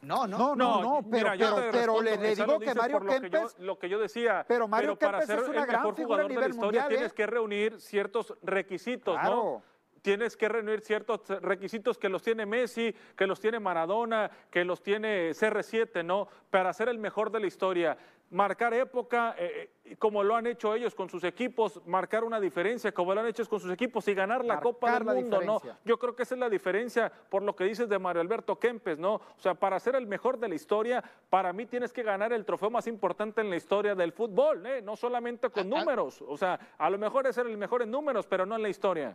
No, 0.01 0.25
no. 0.25 0.37
No, 0.37 0.55
no, 0.55 0.81
no, 0.81 1.09
pero, 1.09 1.31
mira, 1.31 1.35
pero, 1.37 1.55
te 1.55 1.71
pero 1.71 2.01
respondo, 2.01 2.21
le, 2.23 2.35
digo 2.35 2.59
que 2.59 2.73
Mario 2.73 2.97
por 2.97 3.05
lo 3.05 3.11
que, 3.11 3.29
yo, 3.29 3.29
Kempes 3.29 3.59
lo 3.59 3.79
que 3.79 3.89
yo 3.89 3.99
decía, 3.99 4.45
Pero 4.47 4.67
Mario 4.67 4.95
para 4.97 5.19
Kempes 5.19 5.27
ser 5.27 5.39
es 5.39 5.49
una 5.49 5.61
el 5.61 5.67
gran 5.67 5.81
mejor 5.81 5.99
a 5.99 6.03
jugador 6.03 6.27
de 6.27 6.39
la 6.39 6.47
historia 6.47 6.81
mundial, 6.81 6.91
¿eh? 6.91 6.95
tienes 6.95 7.13
que 7.13 7.27
reunir 7.27 7.79
ciertos 7.79 8.33
requisitos, 8.41 9.19
Claro. 9.19 9.35
¿no? 9.35 9.71
tienes 10.01 10.35
que 10.35 10.49
reunir 10.49 10.81
ciertos 10.81 11.21
requisitos 11.41 11.97
que 11.97 12.09
los 12.09 12.23
tiene 12.23 12.45
Messi, 12.45 12.93
que 13.15 13.27
los 13.27 13.39
tiene 13.39 13.59
Maradona, 13.59 14.31
que 14.49 14.65
los 14.65 14.81
tiene 14.81 15.29
CR7, 15.31 16.03
¿no? 16.03 16.27
Para 16.49 16.73
ser 16.73 16.89
el 16.89 16.97
mejor 16.97 17.31
de 17.31 17.39
la 17.39 17.47
historia. 17.47 17.97
Marcar 18.31 18.73
época, 18.73 19.35
eh, 19.37 19.71
eh, 19.83 19.95
como 19.97 20.23
lo 20.23 20.37
han 20.37 20.47
hecho 20.47 20.73
ellos 20.73 20.95
con 20.95 21.09
sus 21.09 21.21
equipos, 21.25 21.81
marcar 21.85 22.23
una 22.23 22.39
diferencia, 22.39 22.93
como 22.93 23.13
lo 23.13 23.19
han 23.19 23.27
hecho 23.27 23.45
con 23.45 23.59
sus 23.59 23.69
equipos 23.73 24.07
y 24.07 24.13
ganar 24.13 24.45
la 24.45 24.61
Copa 24.61 24.93
del 24.93 25.03
Mundo, 25.03 25.41
¿no? 25.41 25.61
Yo 25.83 25.99
creo 25.99 26.15
que 26.15 26.23
esa 26.23 26.35
es 26.35 26.39
la 26.39 26.49
diferencia 26.49 27.11
por 27.29 27.43
lo 27.43 27.53
que 27.57 27.65
dices 27.65 27.89
de 27.89 27.99
Mario 27.99 28.21
Alberto 28.21 28.57
Kempes, 28.57 28.97
¿no? 28.97 29.15
O 29.15 29.39
sea, 29.39 29.53
para 29.53 29.77
ser 29.81 29.95
el 29.95 30.07
mejor 30.07 30.39
de 30.39 30.47
la 30.47 30.55
historia, 30.55 31.03
para 31.29 31.51
mí 31.51 31.65
tienes 31.65 31.91
que 31.91 32.03
ganar 32.03 32.31
el 32.31 32.45
trofeo 32.45 32.69
más 32.69 32.87
importante 32.87 33.41
en 33.41 33.49
la 33.49 33.57
historia 33.57 33.95
del 33.95 34.13
fútbol, 34.13 34.65
¿eh? 34.65 34.81
No 34.81 34.95
solamente 34.95 35.49
con 35.49 35.63
ah, 35.73 35.79
números, 35.79 36.23
o 36.25 36.37
sea, 36.37 36.57
a 36.77 36.89
lo 36.89 36.97
mejor 36.97 37.27
es 37.27 37.35
ser 37.35 37.47
el 37.47 37.57
mejor 37.57 37.81
en 37.81 37.91
números, 37.91 38.27
pero 38.27 38.45
no 38.45 38.55
en 38.55 38.61
la 38.61 38.69
historia. 38.69 39.13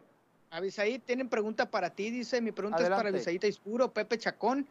Avisaí, 0.50 0.98
tienen 0.98 1.30
pregunta 1.30 1.70
para 1.70 1.88
ti, 1.88 2.10
dice, 2.10 2.42
mi 2.42 2.52
pregunta 2.52 2.82
es 2.82 2.90
para 2.90 3.08
Avisaí 3.08 3.40
Ispuro, 3.42 3.90
Pepe 3.90 4.18
Chacón. 4.18 4.66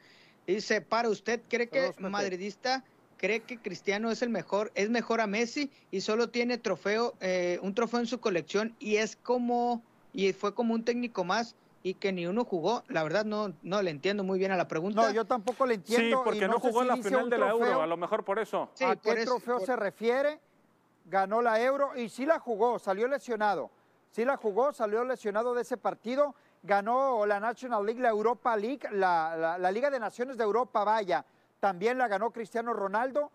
Dice, 0.46 0.82
para 0.82 1.10
usted, 1.10 1.42
¿cree 1.50 1.68
que 1.68 1.96
madridista 1.98 2.84
cree 3.18 3.42
que 3.42 3.58
Cristiano 3.58 4.12
es 4.12 4.22
el 4.22 4.30
mejor, 4.30 4.72
es 4.76 4.90
mejor 4.90 5.22
a 5.22 5.28
Messi 5.28 5.72
y 5.92 6.02
solo 6.02 6.30
tiene 6.30 6.58
trofeo, 6.58 7.14
eh, 7.20 7.60
un 7.62 7.74
trofeo 7.74 8.00
en 8.00 8.08
su 8.08 8.20
colección 8.20 8.76
y 8.80 8.98
es 8.98 9.16
como, 9.16 9.84
y 10.14 10.34
fue 10.34 10.54
como 10.54 10.74
un 10.74 10.84
técnico 10.84 11.24
más 11.24 11.56
y 11.84 11.94
que 11.94 12.12
ni 12.12 12.26
uno 12.26 12.46
jugó. 12.46 12.84
La 12.88 13.04
verdad 13.04 13.26
no, 13.26 13.54
no 13.62 13.82
le 13.82 13.92
entiendo 13.92 14.24
muy 14.24 14.40
bien 14.40 14.52
a 14.52 14.58
la 14.58 14.68
pregunta. 14.68 15.04
No, 15.04 15.12
yo 15.12 15.26
tampoco 15.26 15.66
le 15.66 15.76
entiendo. 15.76 16.18
Sí, 16.18 16.24
porque 16.24 16.48
no, 16.48 16.60
jugó 16.60 16.82
en 16.82 16.88
la 16.88 16.98
final 16.98 17.30
de 17.30 17.38
la 17.38 17.50
Euro, 17.50 17.82
a 17.82 17.88
lo 17.88 17.96
mejor 17.96 18.24
por 18.26 18.40
eso. 18.40 18.70
¿A 18.84 18.96
qué 18.96 19.24
trofeo 19.24 19.60
se 19.60 19.76
refiere? 19.76 20.40
Ganó 21.06 21.44
la 21.44 21.62
Euro 21.62 21.96
y 21.96 22.10
sí 22.10 22.26
la 22.26 22.40
jugó, 22.40 22.80
salió 22.80 23.08
lesionado. 23.08 23.70
Sí 24.10 24.26
la 24.26 24.38
jugó, 24.38 24.72
salió 24.72 25.04
lesionado 25.04 25.54
de 25.54 25.62
ese 25.62 25.78
partido, 25.78 26.36
ganó 26.64 27.26
la 27.26 27.40
National 27.40 27.86
League, 27.86 28.02
la 28.02 28.10
Europa 28.10 28.56
League, 28.58 28.80
la, 28.92 29.60
Liga 29.72 29.90
de 29.90 30.00
Naciones 30.00 30.38
de 30.38 30.44
Europa, 30.44 30.84
vaya, 30.84 31.26
también 31.66 31.98
la 31.98 32.08
ganó 32.08 32.30
Cristiano 32.30 32.74
Ronaldo. 32.74 33.32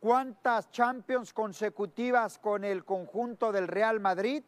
¿Cuántas 0.00 0.68
Champions 0.72 1.32
consecutivas 1.32 2.36
con 2.36 2.64
el 2.64 2.84
conjunto 2.84 3.52
del 3.52 3.68
Real 3.68 4.00
Madrid? 4.00 4.42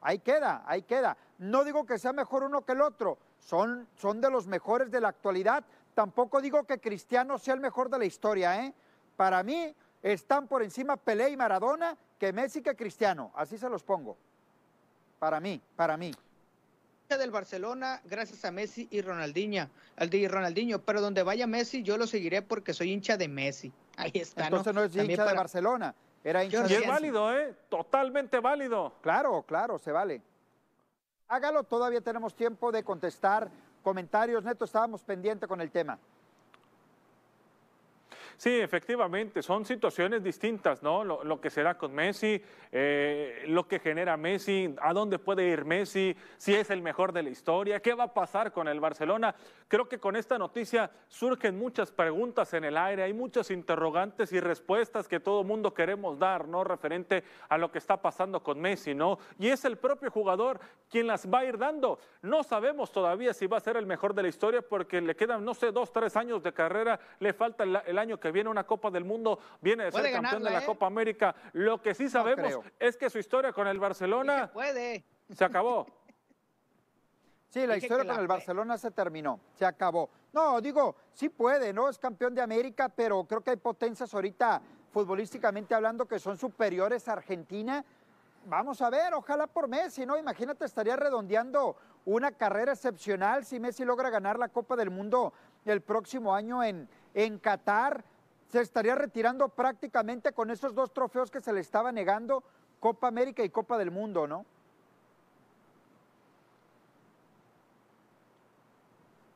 Ahí 0.00 0.20
queda, 0.20 0.62
ahí 0.64 0.80
queda. 0.80 1.14
No 1.36 1.62
digo 1.62 1.84
que 1.84 1.98
sea 1.98 2.14
mejor 2.14 2.42
uno 2.42 2.62
que 2.62 2.72
el 2.72 2.80
otro, 2.80 3.18
son, 3.38 3.86
son 3.96 4.18
de 4.22 4.30
los 4.30 4.46
mejores 4.46 4.90
de 4.90 5.02
la 5.02 5.08
actualidad. 5.08 5.62
Tampoco 5.92 6.40
digo 6.40 6.64
que 6.64 6.80
Cristiano 6.80 7.36
sea 7.36 7.52
el 7.52 7.60
mejor 7.60 7.90
de 7.90 7.98
la 7.98 8.06
historia, 8.06 8.64
¿eh? 8.64 8.72
Para 9.14 9.42
mí 9.42 9.76
están 10.02 10.48
por 10.48 10.62
encima 10.62 10.96
Pelé 10.96 11.28
y 11.28 11.36
Maradona 11.36 11.94
que 12.18 12.32
Messi 12.32 12.62
que 12.62 12.74
Cristiano, 12.74 13.30
así 13.34 13.58
se 13.58 13.68
los 13.68 13.82
pongo. 13.82 14.16
Para 15.18 15.38
mí, 15.38 15.60
para 15.76 15.98
mí. 15.98 16.12
Del 17.08 17.30
Barcelona, 17.30 18.00
gracias 18.04 18.44
a 18.44 18.50
Messi 18.50 18.88
y 18.90 19.00
Ronaldinho, 19.00 19.68
al 19.94 20.10
de 20.10 20.26
Ronaldinho, 20.26 20.80
pero 20.80 21.00
donde 21.00 21.22
vaya 21.22 21.46
Messi, 21.46 21.84
yo 21.84 21.96
lo 21.96 22.08
seguiré 22.08 22.42
porque 22.42 22.72
soy 22.72 22.90
hincha 22.90 23.16
de 23.16 23.28
Messi. 23.28 23.72
Ahí 23.96 24.10
está. 24.14 24.46
Entonces 24.46 24.74
no, 24.74 24.82
es 24.82 24.96
hincha 24.96 25.24
de 25.24 25.34
Barcelona, 25.34 25.94
era 26.24 26.42
hincha 26.42 26.66
y 26.68 26.72
es 26.72 26.88
válido, 26.88 27.32
¿eh? 27.32 27.54
Totalmente 27.68 28.40
válido. 28.40 28.94
Claro, 29.00 29.44
claro, 29.46 29.78
se 29.78 29.92
vale. 29.92 30.22
Hágalo, 31.28 31.62
todavía 31.62 32.00
tenemos 32.00 32.34
tiempo 32.34 32.72
de 32.72 32.82
contestar 32.82 33.48
comentarios. 33.82 34.42
Neto, 34.42 34.64
estábamos 34.64 35.04
pendientes 35.04 35.48
con 35.48 35.60
el 35.60 35.70
tema. 35.70 35.98
Sí, 38.36 38.60
efectivamente, 38.60 39.42
son 39.42 39.64
situaciones 39.64 40.22
distintas, 40.22 40.82
¿no? 40.82 41.04
Lo, 41.04 41.40
que 41.40 41.50
será 41.50 41.76
con 41.76 41.94
Messi, 41.94 42.42
eh, 42.72 43.44
lo 43.48 43.66
que 43.66 43.78
genera 43.78 44.16
Messi, 44.16 44.74
a 44.80 44.92
dónde 44.92 45.18
puede 45.18 45.48
ir 45.48 45.64
Messi, 45.64 46.16
si 46.36 46.54
es 46.54 46.70
el 46.70 46.82
mejor 46.82 47.12
de 47.12 47.22
la 47.22 47.30
historia, 47.30 47.80
qué 47.80 47.94
va 47.94 48.04
a 48.04 48.14
pasar 48.14 48.52
con 48.52 48.68
el 48.68 48.80
Barcelona. 48.80 49.34
Creo 49.68 49.88
que 49.88 49.98
con 49.98 50.16
esta 50.16 50.38
noticia 50.38 50.90
surgen 51.08 51.58
muchas 51.58 51.90
preguntas 51.90 52.54
en 52.54 52.64
el 52.64 52.76
aire, 52.76 53.02
hay 53.02 53.12
muchas 53.12 53.50
interrogantes 53.50 54.32
y 54.32 54.40
respuestas 54.40 55.08
que 55.08 55.20
todo 55.20 55.44
mundo 55.44 55.74
queremos 55.74 56.18
dar, 56.18 56.48
¿no? 56.48 56.64
Referente 56.64 57.24
a 57.48 57.58
lo 57.58 57.70
que 57.70 57.78
está 57.78 58.00
pasando 58.00 58.42
con 58.42 58.60
Messi, 58.60 58.94
¿no? 58.94 59.18
Y 59.38 59.48
es 59.48 59.64
el 59.64 59.76
propio 59.76 60.10
jugador 60.10 60.60
quien 60.90 61.06
las 61.06 61.26
va 61.32 61.40
a 61.40 61.44
ir 61.44 61.58
dando. 61.58 61.98
No 62.22 62.42
sabemos 62.42 62.92
todavía 62.92 63.34
si 63.34 63.46
va 63.46 63.58
a 63.58 63.60
ser 63.60 63.76
el 63.76 63.86
mejor 63.86 64.14
de 64.14 64.22
la 64.22 64.28
historia 64.28 64.62
porque 64.62 65.00
le 65.00 65.16
quedan, 65.16 65.44
no 65.44 65.54
sé, 65.54 65.72
dos, 65.72 65.92
tres 65.92 66.16
años 66.16 66.42
de 66.42 66.52
carrera, 66.52 67.00
le 67.18 67.32
falta 67.32 67.64
el, 67.64 67.98
año 67.98 68.18
que 68.18 68.30
viene 68.34 68.50
una 68.50 68.64
Copa 68.64 68.90
del 68.90 69.04
Mundo, 69.04 69.38
viene 69.62 69.84
de 69.84 69.92
ser 69.92 70.12
campeón 70.12 70.42
de 70.42 70.50
la 70.50 70.62
¿eh? 70.62 70.66
Copa 70.66 70.86
América. 70.86 71.34
Lo 71.54 71.80
que 71.80 71.94
sí 71.94 72.10
sabemos 72.10 72.58
es 72.78 72.96
que 72.98 73.08
su 73.08 73.18
historia 73.18 73.52
con 73.52 73.66
el 73.66 73.78
Barcelona 73.78 74.50
puede. 74.52 75.04
se 75.30 75.44
acabó. 75.44 75.86
Sí, 77.48 77.68
la 77.68 77.76
historia 77.76 78.04
con 78.04 78.20
el 78.20 78.26
Barcelona 78.26 78.76
se 78.76 78.90
terminó, 78.90 79.38
se 79.56 79.64
acabó. 79.64 80.10
No, 80.32 80.60
digo, 80.60 80.96
sí 81.12 81.28
puede, 81.28 81.72
¿no? 81.72 81.88
Es 81.88 82.00
campeón 82.00 82.34
de 82.34 82.42
América, 82.42 82.88
pero 82.88 83.22
creo 83.22 83.42
que 83.42 83.50
hay 83.50 83.56
potencias 83.58 84.12
ahorita, 84.12 84.60
futbolísticamente 84.90 85.72
hablando, 85.72 86.04
que 86.04 86.18
son 86.18 86.36
superiores 86.36 87.06
a 87.06 87.12
Argentina. 87.12 87.84
Vamos 88.46 88.82
a 88.82 88.90
ver, 88.90 89.14
ojalá 89.14 89.46
por 89.46 89.68
Messi, 89.68 90.04
¿no? 90.04 90.18
Imagínate, 90.18 90.64
estaría 90.64 90.96
redondeando 90.96 91.76
una 92.06 92.32
carrera 92.32 92.72
excepcional 92.72 93.44
si 93.44 93.60
Messi 93.60 93.84
logra 93.84 94.10
ganar 94.10 94.36
la 94.36 94.48
Copa 94.48 94.74
del 94.74 94.90
Mundo 94.90 95.32
el 95.64 95.80
próximo 95.80 96.34
año 96.34 96.60
en, 96.64 96.88
en 97.14 97.38
Qatar 97.38 98.04
se 98.50 98.60
estaría 98.60 98.94
retirando 98.94 99.48
prácticamente 99.48 100.32
con 100.32 100.50
esos 100.50 100.74
dos 100.74 100.92
trofeos 100.92 101.30
que 101.30 101.40
se 101.40 101.52
le 101.52 101.60
estaba 101.60 101.92
negando, 101.92 102.42
Copa 102.80 103.08
América 103.08 103.42
y 103.42 103.50
Copa 103.50 103.78
del 103.78 103.90
Mundo, 103.90 104.26
¿no? 104.26 104.44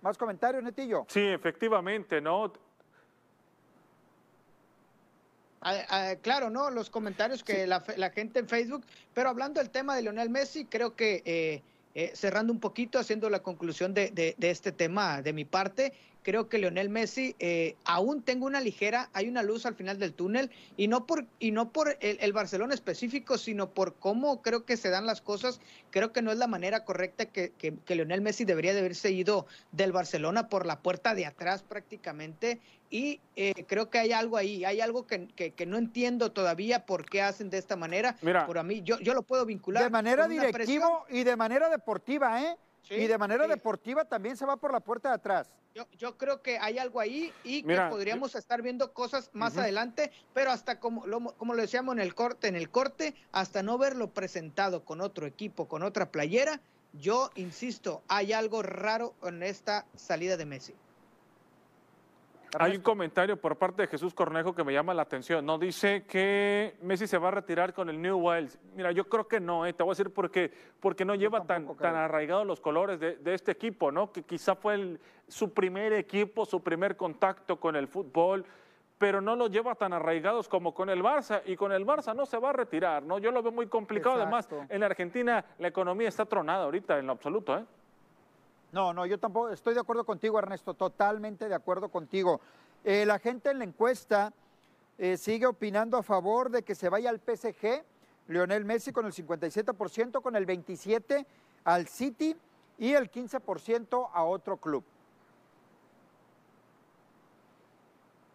¿Más 0.03 0.17
comentarios, 0.17 0.63
Netillo? 0.63 1.05
Sí, 1.09 1.21
efectivamente, 1.21 2.21
¿no? 2.21 2.53
Ah, 5.61 5.75
ah, 5.89 6.15
claro, 6.23 6.51
¿no? 6.51 6.71
Los 6.71 6.89
comentarios 6.89 7.43
que 7.43 7.67
la, 7.67 7.81
gente 8.11 8.39
en 8.39 8.49
Facebook, 8.49 8.85
pero 9.13 9.29
hablando 9.29 9.61
del 9.61 9.71
tema 9.71 9.97
de 9.97 10.03
Lionel 10.03 10.31
Messi, 10.31 10.65
creo 10.65 10.95
que 10.95 11.23
eh, 11.25 11.63
eh, 11.95 12.13
cerrando 12.15 12.53
un 12.53 12.61
poquito, 12.61 12.99
haciendo 12.99 13.29
la 13.29 13.41
conclusión 13.41 13.93
de, 13.93 14.11
de, 14.11 14.51
este 14.51 14.71
tema 14.71 15.21
de 15.21 15.33
mi 15.33 15.45
parte, 15.45 15.93
creo 16.29 16.51
que 16.51 16.59
Leonel 16.59 16.91
Messi 16.91 17.35
eh, 17.39 17.75
aún 17.87 18.21
tengo 18.21 18.45
una 18.45 18.61
ligera, 18.61 19.09
hay 19.15 19.31
una 19.31 19.43
luz 19.43 19.65
al 19.65 19.75
final 19.75 19.99
del 19.99 20.13
túnel 20.13 20.51
y 20.77 20.87
no 20.87 21.07
por 21.07 21.25
y 21.39 21.53
no 21.53 21.73
por 21.73 21.97
el, 22.01 22.33
Barcelona 22.35 22.75
específico, 22.75 23.39
sino 23.39 23.71
por 23.71 23.95
cómo 23.95 24.43
creo 24.43 24.67
que 24.67 24.77
se 24.77 24.91
dan 24.91 25.07
las 25.07 25.23
cosas. 25.23 25.59
Creo 25.91 26.13
que 26.13 26.21
no 26.21 26.31
es 26.31 26.37
la 26.37 26.47
manera 26.47 26.85
correcta 26.85 27.25
que, 27.25 27.53
que, 27.57 27.79
que 27.79 27.95
Leonel 27.95 28.21
Messi 28.21 28.45
debería 28.45 28.75
de 28.75 28.81
haberse 28.81 29.11
ido 29.11 29.47
del 29.73 29.91
Barcelona 29.91 30.51
por 30.51 30.67
la 30.67 30.81
puerta 30.81 31.15
de 31.15 31.25
atrás 31.25 31.63
prácticamente 31.63 32.61
y 32.91 33.21
eh, 33.35 33.65
creo 33.67 33.89
que 33.89 33.99
hay 33.99 34.13
algo 34.13 34.37
ahí, 34.37 34.67
hay 34.67 34.83
algo 34.83 35.07
que, 35.07 35.29
que, 35.29 35.67
no 35.67 35.79
entiendo 35.79 36.33
todavía 36.33 36.85
por 36.85 37.09
qué 37.09 37.23
hacen 37.23 37.49
de 37.49 37.57
esta 37.57 37.77
manera. 37.77 38.17
Mira, 38.21 38.47
por 38.47 38.59
a 38.59 38.63
mí 38.63 38.83
yo, 38.83 38.99
yo 39.01 39.15
lo 39.15 39.23
puedo 39.23 39.47
vincular 39.47 39.83
de 39.83 39.89
manera 39.89 40.29
directiva 40.29 41.05
y 41.09 41.25
de 41.25 41.37
manera 41.37 41.71
deportiva, 41.71 42.43
¿eh? 42.43 42.57
Y 42.91 43.07
de 43.07 43.19
manera 43.19 43.47
deportiva 43.47 44.05
también 44.05 44.37
se 44.37 44.47
va 44.47 44.57
por 44.57 44.73
la 44.73 44.81
puerta 44.81 45.11
de 45.11 45.17
atrás. 45.17 45.49
Yo, 45.75 45.87
yo 45.97 46.17
creo 46.17 46.43
que 46.43 46.59
hay 46.59 46.79
algo 46.79 47.01
ahí 47.01 47.33
y 47.45 47.63
que 47.63 47.79
podríamos 47.89 48.35
estar 48.35 48.63
viendo 48.63 48.93
cosas 48.93 49.31
más 49.33 49.57
adelante, 49.57 50.11
pero 50.35 50.51
hasta 50.51 50.81
como 50.81 51.07
lo, 51.07 51.21
como 51.37 51.55
lo 51.55 51.63
decíamos 51.63 51.93
en 51.95 52.01
el 52.01 52.15
corte, 52.15 52.49
en 52.49 52.57
el 52.57 52.71
corte, 52.71 53.15
hasta 53.33 53.63
no 53.63 53.79
verlo 53.79 54.11
presentado 54.11 54.85
con 54.85 55.01
otro 55.01 55.27
equipo, 55.27 55.69
con 55.69 55.83
otra 55.83 56.11
playera, 56.11 56.61
yo 56.95 57.31
insisto, 57.35 58.03
hay 58.09 58.33
algo 58.33 58.63
raro 58.63 59.15
en 59.23 59.43
esta 59.43 59.87
salida 59.95 60.37
de 60.37 60.47
Messi. 60.47 60.75
Hay 62.59 62.77
un 62.77 62.83
comentario 62.83 63.37
por 63.37 63.57
parte 63.57 63.83
de 63.83 63.89
Jesús 63.89 64.15
Cornejo 64.15 64.55
que 64.55 64.65
me 64.65 64.73
llama 64.73 64.95
la 64.95 65.03
atención. 65.03 65.45
No 65.45 65.59
dice 65.59 66.05
que 66.07 66.77
Messi 66.83 67.07
se 67.07 67.19
va 67.19 67.29
a 67.29 67.33
retirar 67.33 67.75
con 67.75 67.89
el 67.89 68.01
New 68.01 68.19
Wales. 68.19 68.59
Mira, 68.75 68.93
yo 68.93 69.09
creo 69.09 69.29
que 69.29 69.41
no, 69.41 69.67
eh. 69.67 69.73
te 69.73 69.83
voy 69.83 69.91
a 69.91 69.95
decir 69.95 70.13
porque, 70.13 70.51
porque 70.81 71.05
no 71.05 71.15
lleva 71.15 71.45
tan, 71.45 71.77
tan 71.77 71.95
arraigados 71.95 72.47
los 72.47 72.61
colores 72.61 72.99
de, 73.01 73.19
este 73.35 73.53
equipo, 73.53 73.93
¿no? 73.93 74.13
Que 74.13 74.23
quizá 74.23 74.55
fue 74.55 74.99
su 75.27 75.53
primer 75.53 75.93
equipo, 75.93 76.47
su 76.47 76.63
primer 76.63 76.97
contacto 76.97 77.61
con 77.61 77.77
el 77.77 77.87
fútbol, 77.87 78.45
pero 78.97 79.21
no 79.21 79.37
lo 79.37 79.49
lleva 79.49 79.75
tan 79.75 79.93
arraigados 79.93 80.49
como 80.49 80.73
con 80.75 80.89
el 80.89 81.03
Barça. 81.03 81.43
Y 81.45 81.57
con 81.57 81.73
el 81.73 81.85
Barça 81.87 82.15
no 82.15 82.25
se 82.25 82.39
va 82.39 82.51
a 82.51 82.53
retirar, 82.55 83.03
¿no? 83.03 83.19
Yo 83.19 83.31
lo 83.31 83.43
veo 83.43 83.53
muy 83.53 83.67
complicado. 83.67 84.17
Además, 84.17 84.49
en 84.69 84.83
Argentina 84.83 85.45
la 85.59 85.69
economía 85.69 86.09
está 86.09 86.25
tronada 86.25 86.65
ahorita 86.65 86.99
en 86.99 87.07
lo 87.07 87.13
absoluto, 87.13 87.57
¿eh? 87.57 87.65
No, 88.73 88.93
no, 88.93 89.07
yo 89.07 89.19
tampoco 89.19 89.51
estoy 89.51 89.75
de 89.75 89.81
acuerdo 89.81 90.05
contigo, 90.05 90.39
Ernesto, 90.39 90.75
totalmente 90.75 91.49
de 91.49 91.55
acuerdo 91.55 91.89
contigo. 91.89 92.41
Eh, 92.85 93.07
la 93.07 93.19
gente 93.19 93.51
en 93.51 93.59
la 93.59 93.65
encuesta 93.65 94.33
eh, 94.99 95.17
sigue 95.17 95.47
opinando 95.47 95.97
a 95.97 96.03
favor 96.03 96.51
de 96.51 96.63
que 96.63 96.75
se 96.75 96.89
vaya 96.89 97.11
al 97.11 97.21
PSG, 97.21 97.83
Lionel 98.29 98.65
Messi 98.65 98.93
con 98.93 99.07
el 99.07 99.13
57%, 99.13 100.21
con 100.21 100.37
el 100.37 100.47
27% 100.47 101.25
al 101.65 101.89
City 101.89 102.37
y 102.79 102.93
el 102.93 103.11
15% 103.11 104.11
a 104.13 104.25
otro 104.25 104.57
club. 104.59 104.85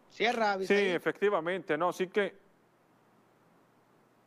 Cierra, 0.10 0.58
Sí, 0.60 0.74
efectivamente, 0.74 1.78
no, 1.78 1.92
sí 1.92 2.08
que 2.08 2.43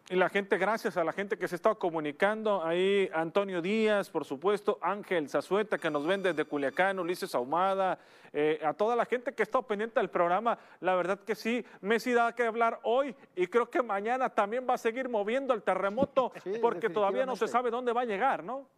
Y 0.09 0.15
la 0.15 0.29
gente, 0.29 0.57
gracias 0.57 0.97
a 0.97 1.03
la 1.03 1.13
gente 1.13 1.37
que 1.37 1.49
se 1.49 1.57
está 1.57 1.75
comunicando, 1.75 2.63
ahí 2.65 3.11
Antonio 3.13 3.61
Díaz, 3.61 4.09
por 4.09 4.25
supuesto, 4.25 4.79
Ángel 4.81 5.29
Zazueta, 5.29 5.79
que 5.79 5.91
nos 5.91 6.07
ven 6.07 6.23
desde 6.23 6.45
Culiacán, 6.45 7.01
Ulises 7.01 7.35
Ahumada, 7.35 7.99
eh, 8.33 8.61
a 8.65 8.73
toda 8.73 8.95
la 8.95 9.05
gente 9.05 9.33
que 9.33 9.43
está 9.43 9.61
pendiente 9.63 9.99
del 9.99 10.09
programa, 10.09 10.61
la 10.79 10.95
verdad 10.95 11.19
que 11.19 11.35
sí, 11.35 11.67
Messi 11.81 12.13
da 12.13 12.33
que 12.37 12.45
hablar 12.45 12.79
hoy 12.85 13.17
y 13.35 13.49
creo 13.49 13.69
que 13.69 13.83
mañana 13.83 14.31
también 14.31 14.65
va 14.69 14.75
a 14.75 14.79
seguir 14.79 15.09
moviendo 15.09 15.53
el 15.53 15.65
terremoto 15.65 16.31
porque 16.63 16.89
todavía 16.89 17.27
no 17.27 17.35
se 17.35 17.49
sabe 17.49 17.73
dónde 17.73 17.93
va 17.93 18.03
a 18.03 18.05
llegar, 18.05 18.45
¿no? 18.45 18.69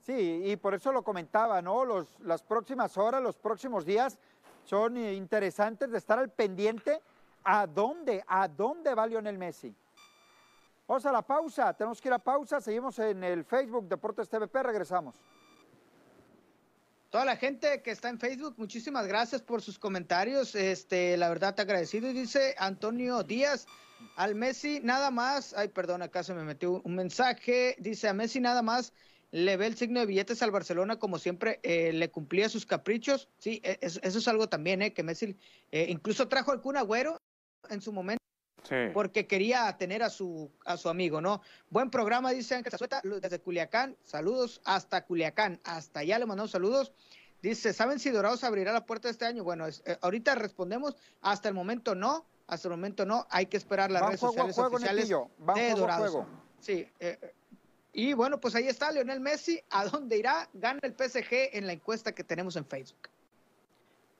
Sí, 0.00 0.44
y 0.46 0.56
por 0.56 0.72
eso 0.72 0.92
lo 0.92 1.02
comentaba, 1.02 1.60
¿no? 1.60 1.84
Los, 1.84 2.18
las 2.20 2.42
próximas 2.42 2.96
horas, 2.96 3.22
los 3.22 3.36
próximos 3.36 3.84
días 3.84 4.18
son 4.64 4.96
interesantes 4.96 5.90
de 5.90 5.98
estar 5.98 6.18
al 6.18 6.30
pendiente 6.30 7.02
¿A 7.44 7.66
dónde? 7.66 8.24
¿A 8.26 8.48
dónde 8.48 8.94
va 8.94 9.06
Lionel 9.06 9.38
Messi? 9.38 9.74
Vamos 10.86 11.06
a 11.06 11.12
la 11.12 11.22
pausa, 11.22 11.72
tenemos 11.72 12.00
que 12.00 12.08
ir 12.08 12.14
a 12.14 12.18
pausa, 12.18 12.60
seguimos 12.60 12.98
en 12.98 13.24
el 13.24 13.44
Facebook 13.44 13.88
Deportes 13.88 14.28
TVP, 14.28 14.62
regresamos. 14.62 15.14
Toda 17.08 17.24
la 17.24 17.36
gente 17.36 17.80
que 17.82 17.90
está 17.90 18.08
en 18.08 18.18
Facebook, 18.18 18.54
muchísimas 18.56 19.06
gracias 19.06 19.40
por 19.40 19.62
sus 19.62 19.78
comentarios. 19.78 20.54
Este, 20.54 21.16
la 21.16 21.28
verdad 21.28 21.54
te 21.54 21.62
agradecido. 21.62 22.10
Y 22.10 22.12
dice 22.12 22.56
Antonio 22.58 23.22
Díaz, 23.22 23.66
al 24.16 24.34
Messi 24.34 24.80
nada 24.82 25.12
más, 25.12 25.54
ay, 25.54 25.68
perdón, 25.68 26.02
acá 26.02 26.24
se 26.24 26.34
me 26.34 26.42
metió 26.42 26.82
un 26.82 26.96
mensaje. 26.96 27.76
Dice 27.78 28.08
a 28.08 28.14
Messi 28.14 28.40
nada 28.40 28.62
más 28.62 28.92
le 29.30 29.56
ve 29.56 29.66
el 29.66 29.76
signo 29.76 30.00
de 30.00 30.06
billetes 30.06 30.42
al 30.42 30.50
Barcelona 30.50 30.96
como 30.96 31.18
siempre 31.18 31.58
eh, 31.62 31.92
le 31.92 32.10
cumplía 32.10 32.48
sus 32.48 32.66
caprichos. 32.66 33.28
Sí, 33.38 33.60
e, 33.64 33.78
eso, 33.80 34.00
es 34.02 34.28
algo 34.28 34.48
también, 34.48 34.82
eh, 34.82 34.92
que 34.92 35.02
Messi 35.02 35.36
eh, 35.72 35.86
incluso 35.88 36.28
trajo 36.28 36.52
al 36.52 36.76
Agüero 36.76 37.20
en 37.70 37.80
su 37.80 37.92
momento. 37.92 38.18
Porque 38.94 39.26
quería 39.26 39.76
tener 39.76 40.02
a 40.02 40.08
su, 40.08 40.50
a 40.64 40.76
su 40.76 40.88
amigo, 40.88 41.20
¿no? 41.20 41.42
Buen 41.68 41.90
programa, 41.90 42.30
dice 42.30 42.54
Ángel 42.54 42.70
Zazueta, 42.70 43.02
desde 43.04 43.38
Culiacán. 43.38 43.96
Saludos 44.02 44.62
hasta 44.64 45.04
Culiacán. 45.04 45.60
Hasta 45.64 46.00
allá 46.00 46.18
le 46.18 46.26
mandamos 46.26 46.50
saludos. 46.50 46.92
Dice, 47.42 47.74
¿saben 47.74 47.98
si 47.98 48.08
Dorados 48.08 48.42
abrirá 48.42 48.72
la 48.72 48.86
puerta 48.86 49.10
este 49.10 49.26
año? 49.26 49.44
Bueno, 49.44 49.68
eh, 49.68 49.98
ahorita 50.00 50.34
respondemos, 50.34 50.96
hasta 51.20 51.48
el 51.48 51.54
momento 51.54 51.94
no, 51.94 52.24
hasta 52.46 52.68
el 52.68 52.72
momento 52.72 53.04
no, 53.04 53.26
hay 53.28 53.46
que 53.46 53.58
esperar 53.58 53.90
las 53.90 54.06
redes 54.06 54.20
sociales 54.20 54.56
oficiales 54.58 55.08
de 55.08 55.74
Dorados. 55.74 56.26
Sí, 56.60 56.88
eh, 57.00 57.34
y 57.92 58.14
bueno, 58.14 58.40
pues 58.40 58.54
ahí 58.54 58.66
está 58.66 58.90
Lionel 58.90 59.20
Messi, 59.20 59.60
¿a 59.68 59.84
dónde 59.84 60.16
irá? 60.16 60.48
Gana 60.54 60.80
el 60.82 60.94
PSG 60.94 61.50
en 61.52 61.66
la 61.66 61.74
encuesta 61.74 62.12
que 62.12 62.24
tenemos 62.24 62.56
en 62.56 62.64
Facebook 62.64 63.10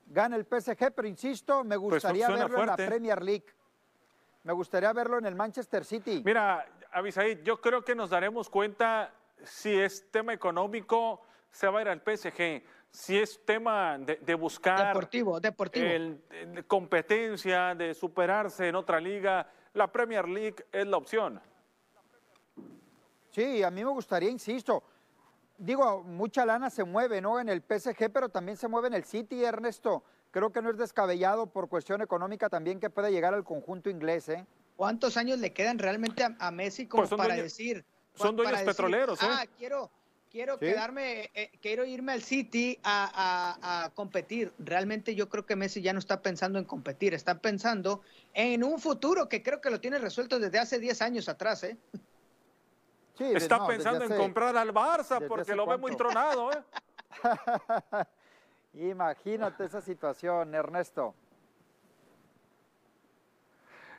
gana 0.06 0.36
el 0.36 0.44
PSG, 0.44 0.92
pero 0.94 1.08
insisto, 1.08 1.64
me 1.64 1.78
pues 1.78 1.94
gustaría 1.94 2.28
verlo 2.28 2.60
en 2.60 2.66
la 2.66 2.76
Premier 2.76 3.22
League. 3.22 3.46
Me 4.42 4.52
gustaría 4.52 4.92
verlo 4.92 5.18
en 5.18 5.26
el 5.26 5.34
Manchester 5.34 5.84
City. 5.84 6.22
Mira, 6.24 6.66
Abisaid, 6.92 7.42
yo 7.42 7.60
creo 7.60 7.82
que 7.82 7.94
nos 7.94 8.10
daremos 8.10 8.50
cuenta 8.50 9.12
si 9.42 9.78
es 9.78 10.10
tema 10.10 10.32
económico, 10.32 11.22
se 11.50 11.68
va 11.68 11.78
a 11.78 11.82
ir 11.82 11.88
al 11.88 12.00
PSG. 12.00 12.62
Si 12.90 13.18
es 13.18 13.44
tema 13.44 13.98
de, 13.98 14.34
buscar. 14.34 14.88
Deportivo, 14.88 15.40
deportivo. 15.40 15.86
El, 15.86 16.64
competencia, 16.66 17.74
de 17.74 17.92
superarse 17.94 18.68
en 18.68 18.76
otra 18.76 19.00
liga, 19.00 19.50
la 19.72 19.90
Premier 19.90 20.28
League 20.28 20.66
es 20.70 20.86
la 20.86 20.96
opción. 20.96 21.40
Sí, 23.30 23.64
a 23.64 23.70
mí 23.70 23.84
me 23.84 23.90
gustaría, 23.90 24.30
insisto, 24.30 24.84
digo, 25.58 26.02
mucha 26.02 26.44
lana 26.46 26.70
se 26.70 26.84
mueve, 26.84 27.20
¿no? 27.20 27.40
En 27.40 27.48
el 27.48 27.62
PSG, 27.62 28.10
pero 28.12 28.28
también 28.28 28.56
se 28.56 28.68
mueve 28.68 28.88
en 28.88 28.94
el 28.94 29.04
City, 29.04 29.44
Ernesto. 29.44 30.04
Creo 30.30 30.52
que 30.52 30.62
no 30.62 30.70
es 30.70 30.76
descabellado 30.76 31.46
por 31.46 31.68
cuestión 31.68 32.02
económica 32.02 32.48
también 32.48 32.80
que 32.80 32.90
puede 32.90 33.12
llegar 33.12 33.34
al 33.34 33.44
conjunto 33.44 33.88
inglés, 33.90 34.28
¿eh? 34.28 34.46
¿Cuántos 34.76 35.16
años 35.16 35.38
le 35.38 35.52
quedan 35.52 35.78
realmente 35.78 36.26
a, 36.38 36.50
Messi 36.50 36.86
como 36.86 37.06
pues 37.06 37.16
para 37.16 37.36
decir? 37.36 37.84
Son 38.14 38.34
dueños 38.34 38.62
petroleros, 38.62 39.22
¿eh? 39.22 39.26
Ah, 39.28 39.46
quiero, 39.56 39.90
quiero 40.30 40.58
quedarme, 40.58 41.30
eh, 41.34 41.52
quiero 41.62 41.84
irme 41.84 42.12
al 42.12 42.22
City 42.22 42.80
a, 42.82 43.84
a, 43.84 43.90
competir. 43.90 44.52
Realmente 44.58 45.14
yo 45.14 45.28
creo 45.28 45.46
que 45.46 45.54
Messi 45.54 45.80
ya 45.80 45.92
no 45.92 46.00
está 46.00 46.20
pensando 46.20 46.58
en 46.58 46.64
competir, 46.64 47.14
está 47.14 47.38
pensando 47.38 48.02
en 48.32 48.64
un 48.64 48.80
futuro 48.80 49.28
que 49.28 49.44
creo 49.44 49.60
que 49.60 49.70
lo 49.70 49.80
tiene 49.80 49.98
resuelto 49.98 50.40
desde 50.40 50.58
hace 50.58 50.80
10 50.80 51.02
años 51.02 51.28
atrás, 51.28 51.62
¿eh? 51.62 51.76
Está 53.18 53.66
pensando 53.66 54.04
en 54.04 54.16
comprar 54.16 54.56
al 54.56 54.72
Barça 54.72 55.26
porque 55.26 55.54
lo 55.54 55.66
ve 55.66 55.76
muy 55.76 55.96
tronado. 55.96 56.50
¿eh? 56.52 56.62
Imagínate 58.90 59.64
esa 59.64 59.80
situación, 59.80 60.54
Ernesto. 60.54 61.14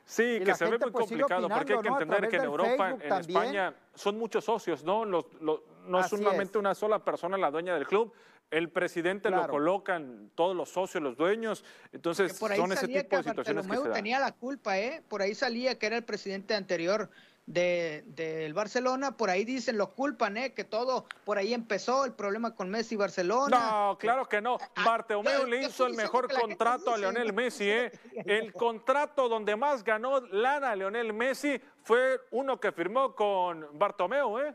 Sí, 0.04 0.40
que 0.44 0.54
se 0.54 0.64
ve 0.66 0.78
muy 0.78 0.90
pues, 0.90 0.92
complicado 0.92 1.48
porque 1.48 1.72
hay 1.72 1.80
que 1.80 1.88
entender 1.88 2.28
que 2.28 2.36
en 2.36 2.44
Europa, 2.44 2.90
en 2.90 3.12
España, 3.12 3.74
son 3.94 4.18
muchos 4.18 4.44
socios, 4.44 4.84
¿no? 4.84 5.04
no 5.04 6.00
es 6.00 6.06
solamente 6.06 6.58
una 6.58 6.74
sola 6.74 7.00
persona 7.00 7.36
la 7.36 7.50
dueña 7.50 7.74
del 7.74 7.86
club, 7.86 8.12
el 8.50 8.70
presidente 8.70 9.30
lo 9.30 9.48
colocan 9.48 10.30
todos 10.34 10.54
los 10.54 10.68
socios, 10.68 11.02
los 11.02 11.16
dueños, 11.16 11.64
entonces 11.92 12.36
son 12.36 12.72
ese 12.72 12.86
tipo 12.86 13.16
de 13.16 13.22
situaciones 13.24 13.66
que 13.66 13.76
se 13.76 13.88
tenía 13.90 14.20
la 14.20 14.32
culpa, 14.32 14.78
¿eh? 14.78 15.02
Por 15.08 15.22
ahí 15.22 15.34
salía 15.34 15.78
que 15.78 15.86
era 15.86 15.96
el 15.96 16.04
presidente 16.04 16.54
anterior 16.54 17.10
del 17.46 18.14
de, 18.14 18.52
Barcelona, 18.52 19.16
por 19.16 19.30
ahí 19.30 19.44
dicen, 19.44 19.78
lo 19.78 19.94
culpan, 19.94 20.36
¿eh? 20.36 20.52
que 20.52 20.64
todo 20.64 21.06
por 21.24 21.38
ahí 21.38 21.54
empezó 21.54 22.04
el 22.04 22.12
problema 22.12 22.54
con 22.54 22.68
Messi 22.68 22.96
y 22.96 22.98
Barcelona. 22.98 23.70
No, 23.70 23.98
claro 23.98 24.28
que 24.28 24.40
no. 24.40 24.58
Ah, 24.74 24.84
Bartomeu 24.84 25.46
le 25.46 25.62
hizo 25.62 25.86
el 25.86 25.94
mejor 25.94 26.32
contrato 26.32 26.92
a 26.92 26.98
Leonel 26.98 27.32
Messi. 27.32 27.70
¿eh? 27.70 27.92
El 28.24 28.52
contrato 28.52 29.28
donde 29.28 29.54
más 29.54 29.84
ganó 29.84 30.20
lana 30.20 30.72
a 30.72 30.76
Leonel 30.76 31.12
Messi 31.12 31.60
fue 31.82 32.20
uno 32.32 32.58
que 32.58 32.72
firmó 32.72 33.14
con 33.14 33.66
Bartomeu. 33.78 34.38
¿eh? 34.40 34.54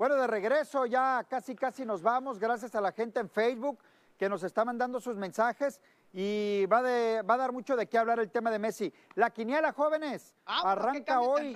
Bueno, 0.00 0.16
de 0.16 0.26
regreso 0.26 0.86
ya 0.86 1.26
casi 1.28 1.54
casi 1.54 1.84
nos 1.84 2.00
vamos, 2.00 2.38
gracias 2.38 2.74
a 2.74 2.80
la 2.80 2.90
gente 2.90 3.20
en 3.20 3.28
Facebook 3.28 3.78
que 4.16 4.30
nos 4.30 4.42
está 4.42 4.64
mandando 4.64 4.98
sus 4.98 5.14
mensajes 5.14 5.78
y 6.14 6.64
va, 6.72 6.80
de, 6.80 7.20
va 7.20 7.34
a 7.34 7.36
dar 7.36 7.52
mucho 7.52 7.76
de 7.76 7.86
qué 7.86 7.98
hablar 7.98 8.18
el 8.18 8.30
tema 8.30 8.50
de 8.50 8.58
Messi. 8.58 8.90
La 9.14 9.28
quiniela, 9.28 9.74
jóvenes, 9.74 10.34
ah, 10.46 10.72
arranca 10.72 11.20
hoy 11.20 11.54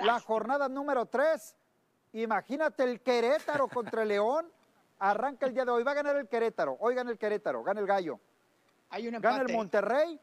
la 0.00 0.18
jornada 0.20 0.66
número 0.70 1.04
3. 1.04 1.54
Imagínate 2.14 2.84
el 2.84 3.02
Querétaro 3.02 3.68
contra 3.68 4.00
el 4.00 4.08
León. 4.08 4.50
Arranca 4.98 5.44
el 5.44 5.52
día 5.52 5.66
de 5.66 5.72
hoy. 5.72 5.82
Va 5.82 5.90
a 5.90 5.96
ganar 5.96 6.16
el 6.16 6.28
Querétaro. 6.28 6.78
Hoy 6.80 6.94
gana 6.94 7.10
el 7.10 7.18
Querétaro, 7.18 7.62
gana 7.62 7.80
el 7.80 7.86
Gallo. 7.86 8.18
Hay 8.88 9.08
un 9.08 9.20
Gana 9.20 9.42
el 9.42 9.52
Monterrey. 9.52 10.18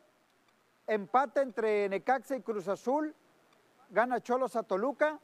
Empate 0.88 1.42
entre 1.42 1.90
Necaxa 1.90 2.38
y 2.38 2.42
Cruz 2.42 2.68
Azul. 2.68 3.16
Gana 3.92 4.20
Cholos 4.20 4.56
a 4.56 4.64
Toluca. 4.64 5.20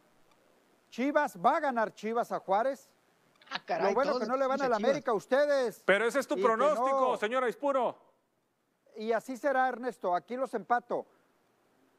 Chivas, 0.95 1.35
va 1.35 1.57
a 1.57 1.59
ganar 1.59 1.93
Chivas 1.93 2.31
a 2.31 2.39
Juárez. 2.39 2.89
Ah, 3.51 3.59
caray, 3.65 3.89
Lo 3.89 3.95
bueno 3.95 4.17
que 4.17 4.25
no 4.25 4.37
le 4.37 4.47
van 4.47 4.61
a 4.61 4.69
la 4.69 4.77
América 4.77 5.11
a 5.11 5.13
ustedes. 5.13 5.83
Pero 5.83 6.07
ese 6.07 6.19
es 6.19 6.27
tu 6.27 6.41
pronóstico, 6.41 7.17
señora 7.17 7.49
Ispuro. 7.49 7.97
Y 8.95 9.11
así 9.11 9.35
será, 9.35 9.67
Ernesto. 9.67 10.15
Aquí 10.15 10.37
los 10.37 10.53
empato. 10.53 11.05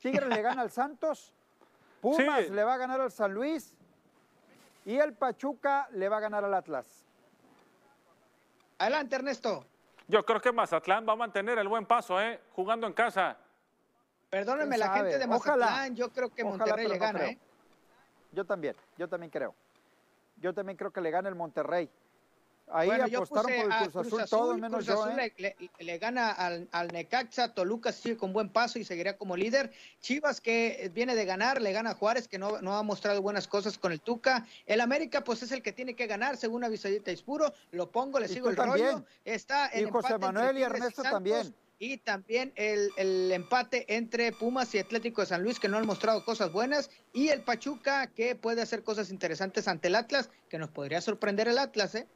Tigres 0.01 0.30
le 0.30 0.40
gana 0.40 0.62
al 0.62 0.70
Santos. 0.70 1.34
Pumas 2.01 2.49
le 2.49 2.64
va 2.64 2.72
a 2.72 2.76
ganar 2.78 3.03
al 3.03 3.12
San 3.12 3.34
Luis. 3.34 3.74
Y 4.86 4.97
el 4.97 5.12
Pachuca 5.12 5.88
le 5.92 6.09
va 6.09 6.16
a 6.16 6.20
ganar 6.20 6.42
al 6.47 6.55
Atlas. 6.55 7.05
Adelante, 8.78 9.16
Ernesto. 9.16 9.66
Yo 10.09 10.24
creo 10.24 10.40
que 10.40 10.53
Mazatlán 10.53 11.07
va 11.07 11.12
a 11.12 11.16
mantener 11.16 11.59
el 11.59 11.68
buen 11.68 11.84
paso, 11.84 12.18
¿eh? 12.18 12.40
Jugando 12.55 12.86
en 12.86 12.94
casa. 12.94 13.36
Perdónenme 14.30 14.78
la 14.78 14.88
gente 14.94 15.18
de 15.18 15.26
Mazatlán, 15.26 15.94
yo 15.94 16.11
creo 16.11 16.32
que 16.32 16.44
Monterrey 16.44 16.88
le 16.88 16.97
gana, 16.97 17.26
¿eh? 17.26 17.38
Yo 18.33 18.45
también, 18.45 18.74
yo 18.99 19.09
también 19.09 19.31
creo. 19.31 19.55
Yo 20.37 20.53
también 20.53 20.77
creo 20.77 20.91
que 20.91 21.01
le 21.01 21.11
gana 21.11 21.29
el 21.29 21.35
Monterrey. 21.35 21.91
Ahí 22.68 22.91
apostaron 22.91 23.45
por 23.45 23.72
el 23.72 23.91
Cruz, 23.93 23.97
Azul, 23.97 24.24
todo 24.29 24.55
menos 24.55 24.85
Cruz 24.85 24.89
Azul 24.89 25.20
¿eh? 25.20 25.55
le, 25.79 25.99
gana 25.99 26.33
al, 26.33 26.68
al, 26.72 26.89
Necaxa, 26.89 27.55
Toluca 27.55 27.93
sigue 27.93 28.16
con 28.16 28.33
buen 28.33 28.49
paso 28.49 28.81
y 28.81 28.85
seguiría 28.85 29.16
como 29.16 29.37
líder. 29.37 29.70
Chivas 30.01 30.41
que 30.41 30.91
viene 30.93 31.14
de 31.14 31.24
ganar, 31.24 31.62
le 31.62 31.72
gana 31.72 31.91
a 31.91 31.95
Juárez 31.95 32.27
que 32.27 32.39
no, 32.39 32.61
no 32.62 32.77
ha 32.77 32.83
mostrado 32.83 33.22
buenas 33.22 33.47
cosas 33.47 33.79
con 33.79 33.93
el 33.93 34.01
Tuca. 34.01 34.45
El 34.66 34.81
América 34.81 35.22
pues 35.22 35.45
es 35.45 35.53
el 35.53 35.62
que 35.62 35.72
tiene 35.72 35.95
que 35.95 36.09
ganar 36.09 36.37
según 36.37 36.64
Avisadita 36.64 37.12
Ispuro. 37.12 37.55
Lo 37.70 37.93
pongo, 37.93 38.18
le 38.18 38.27
sigo 38.27 38.51
el 38.51 38.57
rollo. 38.57 39.05
Está 39.24 39.70
y 39.72 39.85
José 39.85 40.18
Manuel 40.18 40.59
y 40.59 40.62
Ernesto 40.62 41.03
también 41.03 41.55
y 41.79 41.99
también 41.99 42.53
el, 42.57 43.31
empate 43.33 43.85
entre 43.95 44.33
Pumas 44.33 44.74
y 44.74 44.79
Atlético 44.79 45.20
de 45.20 45.27
San 45.27 45.43
Luis, 45.43 45.61
que 45.61 45.68
no 45.68 45.77
han 45.77 45.87
mostrado 45.87 46.24
cosas 46.24 46.53
buenas, 46.53 46.91
y 47.12 47.29
el 47.29 47.43
Pachuca, 47.43 48.07
que 48.09 48.35
puede 48.35 48.62
hacer 48.62 48.83
cosas 48.83 49.11
interesantes 49.11 49.68
ante 49.68 49.89
el 49.89 49.95
Atlas, 49.95 50.31
que 50.49 50.59
nos 50.59 50.70
podría 50.70 51.01
sorprender 51.01 51.49
el 51.49 51.59
Atlas, 51.59 51.95
¿eh? 51.95 52.07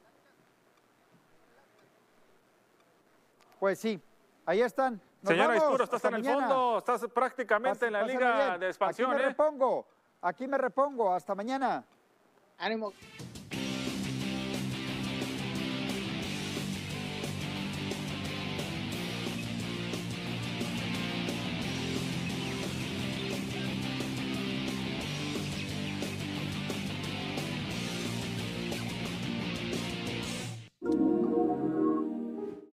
Pues 3.59 3.77
sí, 3.77 4.01
ahí 4.45 4.61
están. 4.61 4.99
Señora 5.23 5.55
Ispuro, 5.55 5.83
estás 5.83 6.03
en 6.05 6.15
el 6.15 6.25
fondo, 6.25 6.79
estás 6.79 7.05
prácticamente 7.13 7.85
en 7.85 7.93
la 7.93 8.03
Liga 8.03 8.57
de 8.57 8.67
Expansión. 8.67 9.11
Aquí 9.11 9.19
me 9.19 9.23
¿eh? 9.23 9.29
repongo, 9.29 9.85
aquí 10.21 10.47
me 10.47 10.57
repongo, 10.57 11.13
hasta 11.13 11.35
mañana. 11.35 11.83
Ánimo. 12.57 12.91